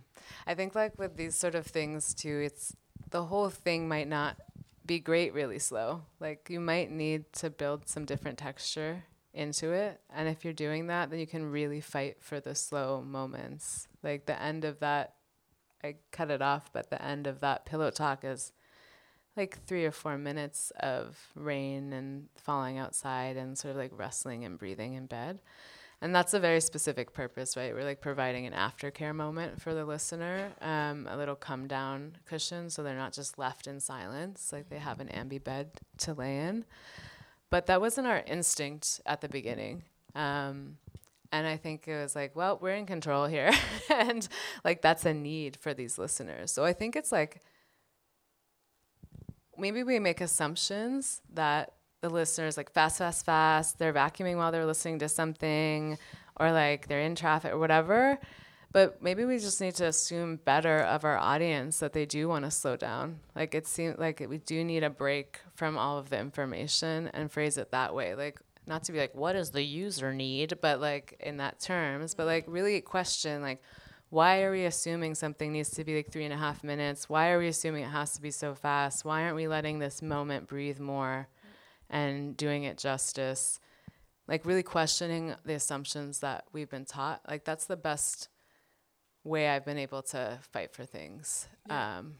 I 0.46 0.54
think 0.54 0.74
like 0.74 0.98
with 0.98 1.16
these 1.16 1.34
sort 1.34 1.54
of 1.54 1.66
things 1.66 2.14
too, 2.14 2.42
it's 2.44 2.74
the 3.10 3.24
whole 3.24 3.50
thing 3.50 3.88
might 3.88 4.08
not 4.08 4.36
be 4.86 4.98
great 4.98 5.34
really 5.34 5.58
slow. 5.58 6.02
Like 6.20 6.48
you 6.50 6.60
might 6.60 6.90
need 6.90 7.32
to 7.34 7.50
build 7.50 7.88
some 7.88 8.04
different 8.04 8.38
texture 8.38 9.04
into 9.34 9.72
it, 9.72 10.00
and 10.10 10.28
if 10.28 10.44
you're 10.44 10.54
doing 10.54 10.86
that, 10.86 11.10
then 11.10 11.18
you 11.18 11.26
can 11.26 11.50
really 11.50 11.80
fight 11.80 12.16
for 12.20 12.40
the 12.40 12.54
slow 12.54 13.02
moments. 13.02 13.88
Like 14.02 14.26
the 14.26 14.40
end 14.40 14.64
of 14.64 14.80
that, 14.80 15.14
I 15.84 15.96
cut 16.10 16.30
it 16.30 16.42
off, 16.42 16.72
but 16.72 16.90
the 16.90 17.02
end 17.02 17.26
of 17.26 17.40
that 17.40 17.66
pillow 17.66 17.90
talk 17.90 18.24
is 18.24 18.52
like 19.36 19.58
three 19.66 19.84
or 19.84 19.92
four 19.92 20.18
minutes 20.18 20.72
of 20.80 21.16
rain 21.36 21.92
and 21.92 22.28
falling 22.34 22.78
outside 22.78 23.36
and 23.36 23.56
sort 23.56 23.72
of 23.72 23.76
like 23.76 23.92
wrestling 23.94 24.44
and 24.44 24.58
breathing 24.58 24.94
in 24.94 25.06
bed. 25.06 25.40
And 26.00 26.14
that's 26.14 26.32
a 26.32 26.38
very 26.38 26.60
specific 26.60 27.12
purpose, 27.12 27.56
right? 27.56 27.74
We're 27.74 27.84
like 27.84 28.00
providing 28.00 28.46
an 28.46 28.52
aftercare 28.52 29.14
moment 29.14 29.60
for 29.60 29.74
the 29.74 29.84
listener, 29.84 30.52
um, 30.60 31.08
a 31.10 31.16
little 31.16 31.34
come 31.34 31.66
down 31.66 32.18
cushion 32.24 32.70
so 32.70 32.84
they're 32.84 32.94
not 32.94 33.12
just 33.12 33.36
left 33.36 33.66
in 33.66 33.80
silence, 33.80 34.50
like 34.52 34.68
they 34.68 34.78
have 34.78 35.00
an 35.00 35.08
ambi 35.08 35.42
bed 35.42 35.70
to 35.98 36.14
lay 36.14 36.38
in. 36.38 36.64
But 37.50 37.66
that 37.66 37.80
wasn't 37.80 38.06
our 38.06 38.22
instinct 38.26 39.00
at 39.06 39.22
the 39.22 39.28
beginning. 39.28 39.82
Um, 40.14 40.76
and 41.32 41.46
I 41.46 41.56
think 41.56 41.88
it 41.88 42.00
was 42.00 42.14
like, 42.14 42.36
well, 42.36 42.58
we're 42.60 42.74
in 42.74 42.86
control 42.86 43.26
here. 43.26 43.50
and 43.90 44.26
like 44.64 44.82
that's 44.82 45.04
a 45.04 45.12
need 45.12 45.56
for 45.56 45.74
these 45.74 45.98
listeners. 45.98 46.52
So 46.52 46.64
I 46.64 46.74
think 46.74 46.94
it's 46.94 47.10
like, 47.10 47.42
maybe 49.56 49.82
we 49.82 49.98
make 49.98 50.20
assumptions 50.20 51.20
that 51.34 51.74
the 52.00 52.08
listeners 52.08 52.56
like 52.56 52.72
fast, 52.72 52.98
fast, 52.98 53.24
fast, 53.24 53.78
they're 53.78 53.92
vacuuming 53.92 54.36
while 54.36 54.52
they're 54.52 54.66
listening 54.66 54.98
to 55.00 55.08
something, 55.08 55.98
or 56.36 56.52
like 56.52 56.88
they're 56.88 57.00
in 57.00 57.14
traffic 57.14 57.52
or 57.52 57.58
whatever. 57.58 58.18
But 58.70 59.02
maybe 59.02 59.24
we 59.24 59.38
just 59.38 59.60
need 59.60 59.74
to 59.76 59.86
assume 59.86 60.36
better 60.36 60.80
of 60.80 61.04
our 61.04 61.16
audience 61.16 61.78
that 61.78 61.94
they 61.94 62.04
do 62.04 62.28
want 62.28 62.44
to 62.44 62.50
slow 62.50 62.76
down. 62.76 63.20
Like 63.34 63.54
it 63.54 63.66
seems 63.66 63.98
like 63.98 64.24
we 64.28 64.38
do 64.38 64.62
need 64.62 64.84
a 64.84 64.90
break 64.90 65.40
from 65.54 65.78
all 65.78 65.98
of 65.98 66.10
the 66.10 66.18
information 66.18 67.10
and 67.14 67.32
phrase 67.32 67.56
it 67.56 67.70
that 67.70 67.94
way. 67.94 68.14
Like 68.14 68.40
not 68.66 68.84
to 68.84 68.92
be 68.92 68.98
like, 68.98 69.14
what 69.14 69.32
does 69.32 69.50
the 69.50 69.62
user 69.62 70.12
need? 70.12 70.58
But 70.60 70.80
like 70.80 71.16
in 71.20 71.38
that 71.38 71.60
terms, 71.60 72.14
but 72.14 72.26
like 72.26 72.44
really 72.46 72.80
question 72.82 73.40
like, 73.40 73.62
why 74.10 74.42
are 74.42 74.50
we 74.50 74.64
assuming 74.64 75.14
something 75.14 75.52
needs 75.52 75.70
to 75.70 75.84
be 75.84 75.96
like 75.96 76.10
three 76.10 76.24
and 76.24 76.32
a 76.32 76.36
half 76.36 76.62
minutes? 76.62 77.08
Why 77.08 77.30
are 77.30 77.38
we 77.38 77.48
assuming 77.48 77.84
it 77.84 77.88
has 77.88 78.12
to 78.14 78.22
be 78.22 78.30
so 78.30 78.54
fast? 78.54 79.04
Why 79.04 79.22
aren't 79.22 79.36
we 79.36 79.48
letting 79.48 79.78
this 79.78 80.02
moment 80.02 80.46
breathe 80.46 80.78
more 80.78 81.28
and 81.90 82.36
doing 82.36 82.64
it 82.64 82.78
justice? 82.78 83.60
Like 84.26 84.44
really 84.44 84.62
questioning 84.62 85.34
the 85.44 85.54
assumptions 85.54 86.20
that 86.20 86.44
we've 86.52 86.68
been 86.68 86.84
taught. 86.84 87.22
Like 87.28 87.44
that's 87.44 87.66
the 87.66 87.76
best 87.76 88.28
way 89.24 89.48
I've 89.48 89.64
been 89.64 89.78
able 89.78 90.02
to 90.02 90.38
fight 90.52 90.74
for 90.74 90.84
things. 90.84 91.48
Yeah. 91.66 91.98
Um, 91.98 92.14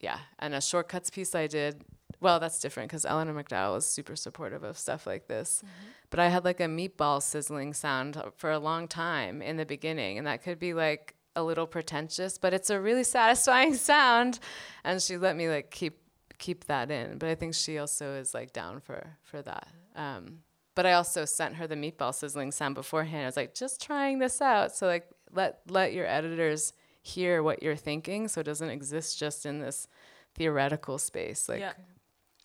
yeah, 0.00 0.18
and 0.38 0.54
a 0.54 0.60
shortcuts 0.60 1.10
piece 1.10 1.34
I 1.34 1.46
did. 1.46 1.84
Well, 2.20 2.40
that's 2.40 2.60
different 2.60 2.88
because 2.88 3.04
Eleanor 3.04 3.34
McDowall 3.34 3.74
was 3.74 3.86
super 3.86 4.16
supportive 4.16 4.62
of 4.62 4.78
stuff 4.78 5.06
like 5.06 5.28
this. 5.28 5.62
But 6.10 6.20
I 6.20 6.28
had 6.28 6.44
like 6.44 6.60
a 6.60 6.64
meatball 6.64 7.22
sizzling 7.22 7.74
sound 7.74 8.20
for 8.36 8.50
a 8.50 8.58
long 8.58 8.88
time 8.88 9.42
in 9.42 9.56
the 9.56 9.66
beginning, 9.66 10.18
and 10.18 10.26
that 10.26 10.42
could 10.42 10.58
be 10.58 10.74
like 10.74 11.14
a 11.36 11.42
little 11.42 11.66
pretentious, 11.66 12.38
but 12.38 12.54
it's 12.54 12.70
a 12.70 12.80
really 12.80 13.04
satisfying 13.04 13.74
sound. 13.76 14.38
And 14.84 15.02
she 15.02 15.16
let 15.16 15.36
me 15.36 15.48
like 15.48 15.70
keep 15.70 15.98
keep 16.38 16.64
that 16.64 16.90
in. 16.90 17.18
But 17.18 17.28
I 17.28 17.34
think 17.34 17.54
she 17.54 17.78
also 17.78 18.14
is 18.14 18.34
like 18.34 18.52
down 18.52 18.80
for 18.80 19.16
for 19.22 19.42
that. 19.42 19.68
Um, 19.94 20.40
but 20.74 20.86
I 20.86 20.92
also 20.92 21.24
sent 21.24 21.56
her 21.56 21.66
the 21.66 21.74
meatball 21.74 22.14
sizzling 22.14 22.52
sound 22.52 22.76
beforehand. 22.76 23.24
I 23.24 23.26
was 23.26 23.36
like, 23.36 23.54
just 23.54 23.82
trying 23.82 24.20
this 24.20 24.40
out. 24.40 24.74
So 24.74 24.86
like 24.86 25.08
let 25.32 25.60
let 25.68 25.92
your 25.92 26.06
editors 26.06 26.72
hear 27.02 27.42
what 27.42 27.62
you're 27.62 27.76
thinking, 27.76 28.28
so 28.28 28.40
it 28.40 28.44
doesn't 28.44 28.70
exist 28.70 29.18
just 29.18 29.46
in 29.46 29.60
this 29.60 29.88
theoretical 30.34 30.98
space. 30.98 31.48
Like 31.48 31.60
yeah, 31.60 31.72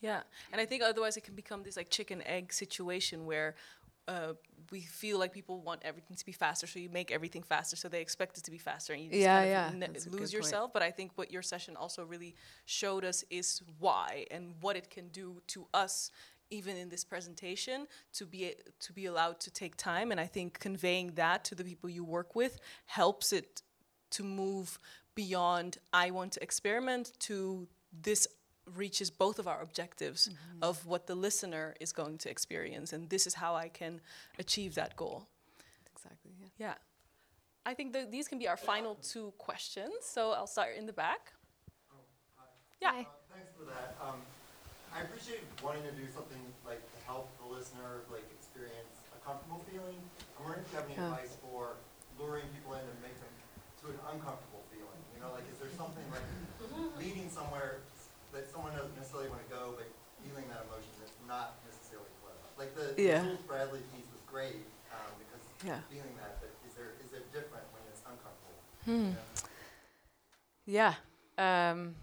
yeah, 0.02 0.22
and 0.52 0.60
I 0.60 0.66
think 0.66 0.84
otherwise 0.84 1.16
it 1.18 1.24
can 1.24 1.36
become 1.36 1.64
this 1.64 1.78
like 1.78 1.90
chicken 1.90 2.26
egg 2.26 2.54
situation 2.54 3.26
where 3.26 3.56
uh, 4.08 4.34
we 4.72 4.82
feel 4.82 5.20
like 5.20 5.32
people 5.34 5.62
want 5.62 5.82
everything 5.84 6.16
to 6.18 6.26
be 6.26 6.32
faster, 6.32 6.68
so 6.68 6.80
you 6.80 6.90
make 6.90 7.12
everything 7.12 7.44
faster, 7.44 7.76
so 7.76 7.88
they 7.90 8.02
expect 8.02 8.38
it 8.38 8.44
to 8.44 8.52
be 8.52 8.58
faster, 8.58 8.94
and 8.94 9.02
you 9.04 9.10
just 9.10 9.22
Yeah, 9.22 9.40
kind 9.40 9.46
of 9.46 9.50
yeah, 9.52 9.70
ne- 9.80 9.88
that's 9.88 10.06
a 10.06 10.10
good 10.10 10.20
lose 10.20 10.32
point. 10.32 10.34
yourself. 10.34 10.74
But 10.74 10.82
I 10.84 10.92
think 10.92 11.12
what 11.16 11.32
your 11.32 11.42
session 11.42 11.76
also 11.76 12.04
really 12.04 12.36
showed 12.66 13.06
us 13.06 13.24
is 13.30 13.62
why 13.80 14.26
and 14.32 14.56
what 14.62 14.76
it 14.76 14.90
can 14.90 15.10
do 15.10 15.42
to 15.48 15.68
us. 15.74 16.12
Even 16.50 16.78
in 16.78 16.90
this 16.90 17.04
presentation, 17.04 17.88
to 18.14 18.26
be 18.28 18.46
a- 18.46 18.56
to 18.82 18.94
be 18.94 19.06
allowed 19.08 19.40
to 19.40 19.50
take 19.50 19.76
time, 19.76 20.12
and 20.12 20.20
I 20.20 20.28
think 20.28 20.60
conveying 20.60 21.16
that 21.16 21.44
to 21.46 21.56
the 21.56 21.64
people 21.64 21.90
you 21.90 22.04
work 22.04 22.36
with 22.36 22.60
helps 22.86 23.34
it 23.34 23.64
to 24.12 24.24
move 24.24 24.78
beyond 25.16 25.78
I 25.92 26.12
want 26.12 26.34
to 26.34 26.44
experiment 26.44 27.14
to 27.22 27.68
this 27.92 28.28
reaches 28.76 29.10
both 29.10 29.40
of 29.40 29.48
our 29.48 29.62
objectives 29.62 30.30
mm-hmm. 30.30 30.64
of 30.64 30.86
what 30.86 31.08
the 31.08 31.16
listener 31.16 31.76
is 31.80 31.92
going 31.92 32.18
to 32.18 32.30
experience 32.30 32.94
and 32.94 33.10
this 33.10 33.28
is 33.28 33.34
how 33.34 33.56
I 33.56 33.68
can 33.68 34.02
achieve 34.40 34.76
that 34.76 34.96
goal. 34.96 35.28
Exactly. 35.92 36.32
Yeah. 36.40 36.48
Yeah. 36.58 36.74
I 37.66 37.74
think 37.74 37.94
that 37.94 38.12
these 38.12 38.28
can 38.28 38.40
be 38.40 38.48
our 38.48 38.58
final 38.58 38.96
two 38.96 39.34
questions. 39.38 39.94
So 40.02 40.32
I'll 40.32 40.48
start 40.48 40.76
in 40.78 40.86
the 40.86 40.94
back. 40.94 41.32
Oh, 41.92 41.96
yeah. 42.82 42.90
Uh, 42.90 43.04
thanks 43.32 43.52
for 43.58 43.64
that. 43.66 43.96
Um, 44.04 44.20
I 44.92 45.02
appreciate 45.02 45.42
wanting 45.64 45.84
to 45.84 45.96
do 45.96 46.04
something 46.12 46.40
like 46.68 46.84
to 46.84 47.00
help 47.08 47.32
the 47.40 47.48
listener 47.48 48.04
like 48.12 48.28
experience 48.36 49.00
a 49.16 49.20
comfortable 49.24 49.64
feeling. 49.72 49.98
I'm 50.38 50.44
wondering 50.44 50.66
if 50.68 50.72
you 50.72 50.78
have 50.78 50.88
any 50.92 50.96
Yeah. 51.00 51.08
advice 51.08 51.36
for 51.40 51.80
luring 52.20 52.48
people 52.52 52.76
in 52.76 52.84
and 52.84 53.00
make 53.02 53.16
them 53.16 53.34
to 53.82 53.86
an 53.96 54.00
uncomfortable 54.12 54.64
feeling. 54.70 55.02
You 55.16 55.24
know, 55.24 55.32
like 55.32 55.48
is 55.48 55.58
there 55.58 55.72
something 55.80 56.04
like 56.12 56.28
mm-hmm. 56.60 57.00
leading 57.00 57.32
somewhere 57.32 57.80
that 58.34 58.50
someone 58.52 58.74
doesn't 58.76 58.96
necessarily 58.98 59.30
want 59.30 59.42
to 59.46 59.50
go, 59.54 59.78
but 59.78 59.88
feeling 60.26 60.46
that 60.50 60.66
emotion 60.68 60.90
that's 61.00 61.16
not 61.28 61.62
necessarily 61.66 62.10
pleasant? 62.22 62.50
Like 62.58 62.72
the, 62.76 62.94
the 62.98 63.02
Yeah. 63.02 63.22
Jules 63.24 63.46
Bradley 63.48 63.82
piece 63.94 64.10
was 64.12 64.22
great 64.28 64.66
um, 64.92 65.12
because 65.22 65.42
Yeah. 65.66 65.82
feeling 65.90 66.14
that, 66.20 66.42
but 66.42 66.52
is 66.68 66.74
there 66.76 66.98
is 67.04 67.14
it 67.14 67.26
different 67.32 67.66
when 67.74 67.84
it's 67.90 68.02
uncomfortable? 68.06 68.58
Hmm. 68.86 69.14
You 69.14 69.16
know? 69.16 69.44
Yeah. 70.66 70.96
Um, 71.38 71.96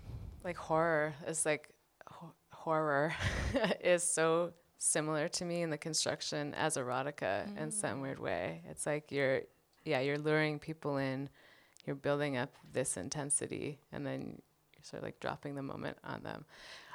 like 0.44 0.56
horror 0.56 1.14
is 1.26 1.44
like 1.46 1.70
ho- 2.06 2.34
horror 2.52 3.14
is 3.84 4.02
so 4.02 4.52
similar 4.78 5.28
to 5.28 5.44
me 5.44 5.62
in 5.62 5.70
the 5.70 5.78
construction 5.78 6.54
as 6.54 6.76
erotica 6.76 7.46
in 7.56 7.70
some 7.70 8.00
weird 8.00 8.18
way. 8.18 8.62
It's 8.68 8.86
like 8.86 9.10
you're 9.12 9.42
yeah, 9.84 10.00
you're 10.00 10.18
luring 10.18 10.58
people 10.58 10.98
in, 10.98 11.28
you're 11.86 11.96
building 11.96 12.36
up 12.36 12.54
this 12.72 12.96
intensity 12.96 13.80
and 13.92 14.06
then 14.06 14.40
of 14.92 15.02
like 15.02 15.20
dropping 15.20 15.54
the 15.54 15.62
moment 15.62 15.96
on 16.04 16.22
them. 16.22 16.44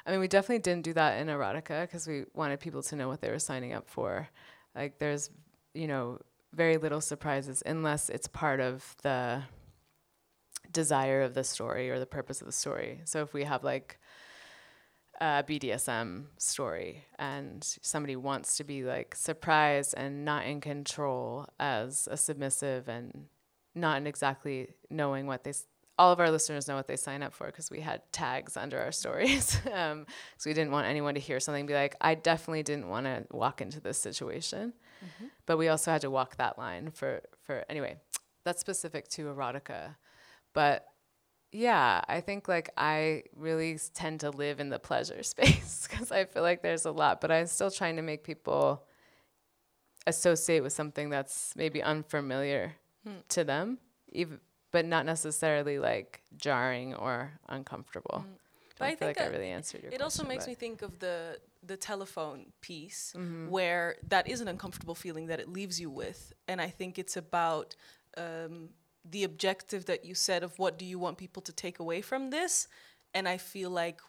I 0.06 0.12
mean, 0.12 0.20
we 0.20 0.28
definitely 0.28 0.60
didn't 0.60 0.84
do 0.84 0.94
that 0.94 1.20
in 1.20 1.28
erotica 1.28 1.82
because 1.82 2.08
we 2.08 2.26
wanted 2.34 2.60
people 2.60 2.84
to 2.84 2.96
know 2.96 3.08
what 3.08 3.22
they 3.22 3.30
were 3.32 3.40
signing 3.40 3.74
up 3.74 3.90
for. 3.90 4.28
Like 4.76 5.00
there's, 5.00 5.30
you 5.74 5.88
know, 5.88 6.20
very 6.54 6.78
little 6.78 7.02
surprises 7.02 7.64
unless 7.66 8.10
it's 8.10 8.28
part 8.28 8.60
of 8.60 8.96
the 9.02 9.42
desire 10.72 11.22
of 11.22 11.34
the 11.34 11.44
story 11.44 11.90
or 11.90 12.00
the 12.00 12.06
purpose 12.06 12.42
of 12.42 12.46
the 12.48 12.54
story. 12.54 13.02
So 13.06 13.22
if 13.22 13.34
we 13.34 13.44
have 13.44 13.64
like 13.64 14.00
a 15.22 15.44
BDSM 15.48 16.26
story 16.38 17.06
and 17.18 17.64
somebody 17.82 18.16
wants 18.16 18.58
to 18.58 18.64
be 18.64 18.84
like 18.84 19.16
surprised 19.16 19.94
and 19.96 20.26
not 20.26 20.46
in 20.46 20.60
control 20.60 21.48
as 21.60 22.08
a 22.12 22.18
submissive 22.18 22.90
and 22.90 23.28
not 23.74 23.98
in 23.98 24.08
exactly 24.08 24.70
knowing 24.90 25.26
what 25.26 25.44
they 25.44 25.52
s- 25.52 25.66
all 25.98 26.12
of 26.12 26.20
our 26.20 26.30
listeners 26.30 26.68
know 26.68 26.76
what 26.76 26.88
they 26.88 26.98
sign 26.98 27.24
up 27.24 27.34
for 27.34 27.48
because 27.48 27.72
we 27.72 27.80
had 27.80 28.02
tags 28.12 28.58
under 28.58 28.80
our 28.80 28.92
stories. 28.92 29.58
um, 29.74 30.06
so 30.38 30.50
we 30.50 30.54
didn't 30.54 30.72
want 30.72 30.88
anyone 30.88 31.14
to 31.14 31.20
hear 31.20 31.40
something 31.40 31.62
and 31.62 31.68
be 31.68 31.74
like, 31.74 31.96
I 32.02 32.16
definitely 32.16 32.64
didn't 32.64 32.88
want 32.90 33.06
to 33.06 33.26
walk 33.32 33.62
into 33.62 33.80
this 33.80 33.98
situation. 33.98 34.74
Mhm. 35.04 35.30
But 35.46 35.58
we 35.58 35.68
also 35.70 35.92
had 35.92 36.02
to 36.02 36.10
walk 36.10 36.36
that 36.38 36.58
line 36.58 36.92
for, 36.92 37.22
for 37.44 37.64
anyway, 37.70 37.98
that's 38.44 38.60
specific 38.60 39.08
to 39.10 39.26
erotica. 39.28 39.96
But 40.54 40.86
yeah, 41.52 42.02
I 42.08 42.20
think 42.22 42.48
like 42.50 42.70
I 42.76 43.24
really 43.36 43.80
tend 43.94 44.20
to 44.22 44.30
live 44.32 44.60
in 44.60 44.70
the 44.70 44.80
pleasure 44.80 45.24
space 45.34 45.88
because 45.90 46.12
I 46.12 46.26
feel 46.26 46.44
like 46.44 46.62
there's 46.62 46.86
a 46.86 46.92
lot, 46.92 47.22
but 47.22 47.32
I'm 47.32 47.48
still 47.48 47.72
trying 47.72 47.96
to 47.96 48.02
make 48.02 48.24
people 48.26 48.84
associate 50.08 50.62
with 50.62 50.74
something 50.74 51.10
that's 51.10 51.54
maybe 51.56 51.82
unfamiliar 51.82 52.74
Hmm. 53.06 53.18
to 53.30 53.44
them, 53.44 53.78
even 54.12 54.40
but 54.76 54.86
not 54.86 55.06
necessarily 55.06 55.78
like 55.80 56.10
jarring 56.46 56.94
or 57.06 57.16
uncomfortable. 57.48 58.26
But 58.78 58.86
I, 58.86 58.88
I 58.88 58.90
feel 58.90 59.08
think 59.08 59.20
like 59.20 59.28
I 59.28 59.32
really 59.36 59.52
answered 59.60 59.82
your 59.84 59.92
It 59.98 60.02
also 60.02 60.24
makes 60.32 60.48
me 60.48 60.56
think 60.64 60.82
of 60.82 60.92
the 61.06 61.18
the 61.72 61.78
telephone 61.92 62.40
piece 62.70 63.02
Mhm. 63.16 63.50
where 63.56 63.86
that 64.14 64.26
is 64.34 64.42
an 64.42 64.48
uncomfortable 64.54 64.96
feeling 65.06 65.26
that 65.32 65.40
it 65.44 65.48
leaves 65.60 65.76
you 65.84 65.90
with, 66.02 66.20
and 66.50 66.58
I 66.68 66.70
think 66.80 66.92
it's 67.04 67.18
about 67.26 67.68
um, 68.26 68.54
the 69.14 69.24
objective 69.30 69.82
that 69.92 70.02
you 70.08 70.14
said 70.16 70.42
of 70.48 70.52
what 70.64 70.74
do 70.82 70.86
you 70.92 71.00
want 71.06 71.16
people 71.26 71.42
to 71.50 71.54
take 71.66 71.78
away 71.86 72.02
from 72.02 72.22
this, 72.36 72.68
and 73.16 73.24
I 73.36 73.38
feel 73.54 73.72
like 73.84 74.00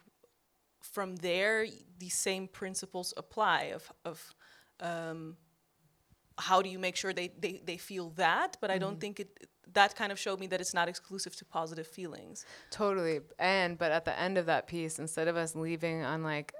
from 0.95 1.09
there 1.29 1.65
the 2.03 2.09
same 2.27 2.45
principles 2.61 3.07
apply 3.23 3.61
of 3.77 3.83
of 4.09 4.17
um, 4.91 5.37
how 6.49 6.61
do 6.61 6.69
you 6.69 6.79
make 6.79 6.95
sure 7.01 7.13
they, 7.13 7.29
they, 7.43 7.53
they 7.69 7.77
feel 7.77 8.07
that 8.25 8.51
but 8.61 8.69
i 8.75 8.77
don't 8.77 8.97
Mhm. 8.97 9.01
think 9.03 9.19
it 9.19 9.29
that 9.73 9.95
kind 9.95 10.11
of 10.11 10.19
showed 10.19 10.39
me 10.39 10.47
that 10.47 10.61
it's 10.61 10.73
not 10.73 10.87
exclusive 10.87 11.35
to 11.35 11.45
positive 11.45 11.87
feelings 11.87 12.45
Totally. 12.71 13.19
And 13.39 13.77
but 13.77 13.91
at 13.91 14.05
the 14.05 14.17
end 14.19 14.37
of 14.37 14.45
that 14.47 14.67
piece, 14.67 14.99
instead 14.99 15.27
of 15.27 15.35
us 15.37 15.55
leaving 15.55 16.03
on 16.03 16.23
like 16.23 16.53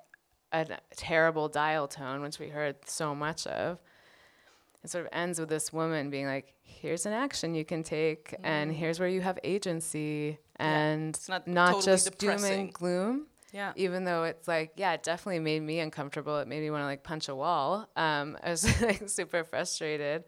a 0.52 0.66
terrible 0.96 1.50
dial 1.50 1.88
tone, 1.88 2.22
which 2.22 2.40
we 2.40 2.48
heard 2.50 2.76
so 2.86 3.14
much 3.14 3.46
of, 3.48 3.80
it 4.84 4.90
sort 4.90 5.06
of 5.06 5.10
ends 5.12 5.40
with 5.40 5.50
this 5.50 5.74
woman 5.74 6.10
being 6.10 6.26
like, 6.26 6.54
"Here's 6.64 7.06
an 7.06 7.14
action 7.14 7.54
you 7.56 7.66
can 7.66 7.84
take, 7.84 8.36
and 8.44 8.72
Mm. 8.72 8.76
here's 8.76 9.00
where 9.00 9.10
you 9.10 9.22
have 9.22 9.38
agency, 9.44 10.38
Yeah, 10.60 10.66
and 10.66 11.16
it's 11.16 11.28
not 11.28 11.48
not 11.48 11.72
totally 11.74 11.86
just 11.98 12.18
doom 12.18 12.44
and 12.46 12.74
gloom." 12.74 13.28
Yeah. 13.52 13.74
Even 13.76 14.04
though 14.04 14.24
it's 14.26 14.48
like, 14.48 14.74
yeah, 14.76 14.94
it 14.94 15.04
definitely 15.04 15.40
made 15.40 15.62
me 15.62 15.80
uncomfortable. 15.80 16.38
It 16.40 16.48
made 16.48 16.62
me 16.62 16.70
want 16.70 16.82
to 16.82 16.86
like 16.86 17.04
punch 17.04 17.28
a 17.28 17.36
wall. 17.36 17.90
Um, 17.96 18.38
I 18.44 18.52
was 18.52 18.82
like 18.82 19.10
super 19.10 19.44
frustrated 19.44 20.26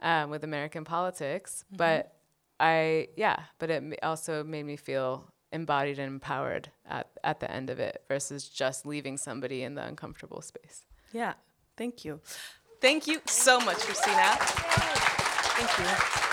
um, 0.00 0.30
with 0.30 0.44
American 0.44 0.84
politics, 0.84 1.64
Mhm. 1.72 1.76
but 1.76 2.16
I 2.58 3.08
yeah, 3.16 3.44
but 3.58 3.70
it 3.70 3.98
also 4.02 4.44
made 4.44 4.64
me 4.64 4.76
feel 4.76 5.32
embodied 5.52 5.98
and 5.98 6.08
empowered 6.12 6.70
at 6.86 7.08
at 7.24 7.40
the 7.40 7.50
end 7.50 7.70
of 7.70 7.78
it 7.80 8.04
versus 8.08 8.48
just 8.48 8.86
leaving 8.86 9.16
somebody 9.18 9.62
in 9.62 9.74
the 9.74 9.82
uncomfortable 9.84 10.40
space. 10.42 10.84
yeah 11.12 11.32
thank 11.76 12.04
you 12.04 12.20
thank 12.80 13.06
you 13.08 13.20
so 13.26 13.58
much 13.58 13.78
Kristina 13.78 14.36
thank 15.56 15.78
you 15.78 16.29